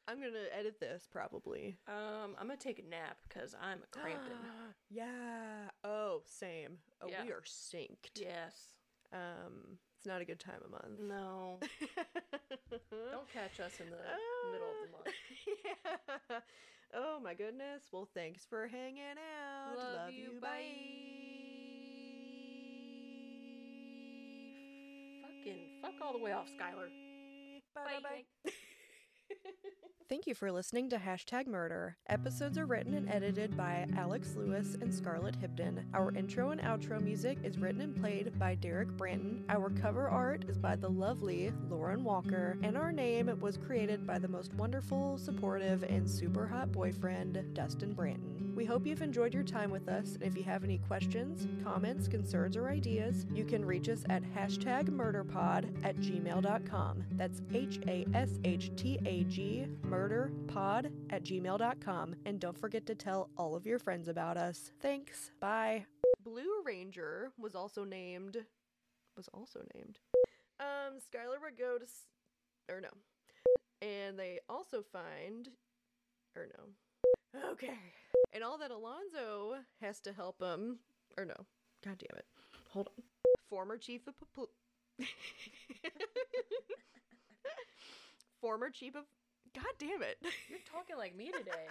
I'm 0.08 0.20
going 0.20 0.34
to 0.34 0.56
edit 0.58 0.80
this 0.80 1.08
probably. 1.12 1.78
Um, 1.88 2.36
I'm 2.40 2.48
gonna 2.48 2.58
take 2.58 2.80
a 2.80 2.84
nap 2.90 3.18
because 3.28 3.56
I'm 3.62 3.80
cramping. 3.92 4.38
yeah. 4.90 5.70
Oh, 5.84 6.22
same. 6.28 6.78
Oh, 7.02 7.08
Yeah. 7.10 7.24
we 7.24 7.32
are 7.32 7.42
synced. 7.46 8.12
yes. 8.16 8.54
Um, 9.14 9.78
it's 9.98 10.06
not 10.06 10.22
a 10.22 10.26
good 10.26 10.40
time 10.40 10.62
of 10.64 10.72
month. 10.72 11.00
No. 11.00 11.58
Don't 13.12 13.30
catch 13.34 13.60
us 13.60 13.74
in 13.80 13.90
the 13.90 13.98
middle 14.52 14.68
of 14.70 14.78
the 14.86 14.92
month. 14.92 15.16
yeah. 16.30 16.40
Oh 16.94 17.20
my 17.24 17.34
goodness. 17.34 17.84
Well, 17.92 18.08
thanks 18.14 18.46
for 18.46 18.68
hanging 18.68 19.02
out. 19.18 19.78
Love 19.78 20.12
you, 20.14 20.40
Bye. 20.42 20.62
Fucking 25.22 25.60
fuck 25.82 25.94
all 26.02 26.14
the 26.14 26.24
way 26.24 26.32
off, 26.32 26.48
Skylar. 26.50 26.90
Bye 27.74 28.00
bye. 28.04 28.24
Bye. 28.46 28.52
Thank 30.08 30.28
you 30.28 30.36
for 30.36 30.52
listening 30.52 30.92
to 30.92 30.98
Hashtag 30.98 31.48
Murder. 31.48 31.98
Episodes 32.10 32.60
are 32.60 32.68
written 32.68 32.94
and 32.94 33.10
edited 33.10 33.58
by 33.58 33.88
Alex 33.98 34.36
Lewis 34.38 34.78
and 34.80 34.94
Scarlett 34.94 35.36
Hibden. 35.42 35.84
Our 35.96 36.14
intro 36.16 36.52
and 36.52 36.62
outro 36.62 37.02
music 37.02 37.40
is 37.44 37.58
written 37.58 37.82
and 37.82 37.96
played 37.96 38.38
by 38.38 38.54
Derek 38.54 38.90
Branton. 38.90 39.44
Our 39.50 39.72
cover 39.72 40.08
art 40.08 40.46
is 40.48 40.60
by 40.60 40.76
the 40.76 40.90
lovely 40.90 41.52
Lauren 41.72 42.04
Walker. 42.04 42.56
And 42.62 42.78
our 42.78 42.92
name 42.92 43.36
was 43.40 43.58
created 43.58 44.06
by 44.06 44.20
the 44.20 44.28
most 44.28 44.54
wonderful, 44.54 45.18
supportive, 45.18 45.82
and 45.82 46.08
super 46.08 46.46
hot 46.46 46.72
boyfriend, 46.72 47.44
Dustin 47.56 47.96
Branton. 47.96 48.45
We 48.56 48.64
hope 48.64 48.88
you've 48.88 49.02
enjoyed 49.02 49.34
your 49.34 49.44
time 49.44 49.70
with 49.70 49.90
us. 49.90 50.14
And 50.14 50.24
if 50.24 50.38
you 50.38 50.44
have 50.44 50.64
any 50.64 50.78
questions, 50.78 51.46
comments, 51.62 52.08
concerns, 52.08 52.56
or 52.56 52.70
ideas, 52.70 53.26
you 53.34 53.44
can 53.44 53.66
reach 53.66 53.90
us 53.90 54.06
at 54.10 54.24
hashtag 54.24 54.90
murderpod 54.90 55.84
at 55.84 55.98
gmail.com. 55.98 57.04
That's 57.12 57.42
H 57.54 57.80
A 57.86 58.08
S 58.14 58.40
H 58.46 58.72
T 58.78 58.98
A 59.06 59.26
G 59.26 59.68
murderpod 59.86 60.90
at 61.10 61.24
gmail.com. 61.24 62.16
And 62.26 62.40
don't 62.40 62.58
forget 62.58 62.86
to 62.86 62.96
tell 62.96 63.30
all 63.38 63.58
of 63.58 63.66
your 63.66 63.78
friends 63.78 64.08
about 64.08 64.38
us. 64.38 64.72
Thanks. 64.82 65.32
Bye. 65.42 65.86
Blue 66.24 66.64
Ranger 66.64 67.32
was 67.38 67.56
also 67.56 67.84
named. 67.84 68.38
Was 69.18 69.28
also 69.34 69.64
named. 69.76 70.00
Um, 70.62 70.98
Skylar 71.00 71.42
would 71.44 71.58
go 71.58 71.78
to. 71.78 71.86
Or 72.74 72.80
no. 72.80 72.90
And 73.82 74.18
they 74.18 74.40
also 74.48 74.82
find. 74.82 75.50
Or 76.38 76.48
no. 76.58 76.64
Okay. 77.52 77.78
And 78.34 78.44
all 78.44 78.58
that 78.58 78.72
Alonso 78.72 79.56
has 79.82 80.00
to 80.02 80.14
help 80.14 80.42
him. 80.42 80.80
Or 81.18 81.26
no. 81.26 81.36
God 81.84 81.98
damn 82.00 82.18
it. 82.18 82.26
Hold 82.72 82.90
on. 82.98 83.04
Former 83.50 83.78
chief 83.78 84.08
of. 84.08 84.16
Pol- 84.36 84.50
Former 88.42 88.70
chief 88.70 88.96
of. 88.96 89.04
God 89.54 89.64
damn 89.80 90.02
it. 90.04 90.18
You're 90.50 90.60
talking 90.72 90.98
like 90.98 91.16
me 91.16 91.32
today. 91.32 91.68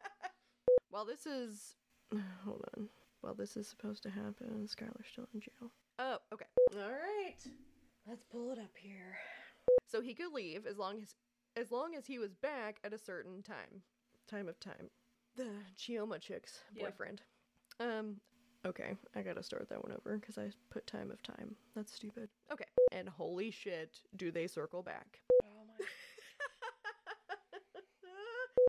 While 0.90 1.04
this 1.04 1.26
is. 1.26 1.76
Hold 2.44 2.64
on. 2.76 2.88
While 3.20 3.34
this 3.34 3.56
is 3.56 3.68
supposed 3.68 4.02
to 4.04 4.10
happen, 4.10 4.66
Skylar's 4.66 5.06
still 5.12 5.28
in 5.34 5.40
jail. 5.40 5.70
Oh, 5.98 6.18
okay. 6.32 6.46
All 6.74 6.88
right. 6.90 7.36
Let's 8.08 8.24
pull 8.24 8.50
it 8.50 8.58
up 8.58 8.72
here. 8.76 9.16
So 9.88 10.00
he 10.00 10.14
could 10.14 10.32
leave 10.32 10.66
as 10.66 10.78
long 10.78 11.00
as 11.02 11.14
as 11.54 11.70
long 11.70 11.94
as 11.94 12.06
he 12.06 12.18
was 12.18 12.34
back 12.34 12.78
at 12.82 12.94
a 12.94 12.98
certain 12.98 13.42
time. 13.42 13.82
Time 14.28 14.48
of 14.48 14.58
time. 14.60 14.88
The 15.36 15.48
Chioma 15.76 16.20
chick's 16.20 16.60
Yeah. 16.74 16.84
boyfriend. 16.84 17.22
Um 17.80 18.20
okay, 18.64 18.96
I 19.14 19.22
got 19.22 19.36
to 19.36 19.42
start 19.42 19.68
that 19.68 19.82
one 19.82 19.92
over 19.92 20.18
cuz 20.18 20.38
I 20.38 20.50
put 20.70 20.86
time 20.86 21.10
of 21.10 21.22
time. 21.22 21.56
That's 21.74 21.92
stupid. 21.92 22.28
Okay. 22.50 22.64
And 22.92 23.08
holy 23.08 23.50
shit, 23.50 24.00
do 24.16 24.30
they 24.30 24.46
circle 24.46 24.82
back. 24.82 25.20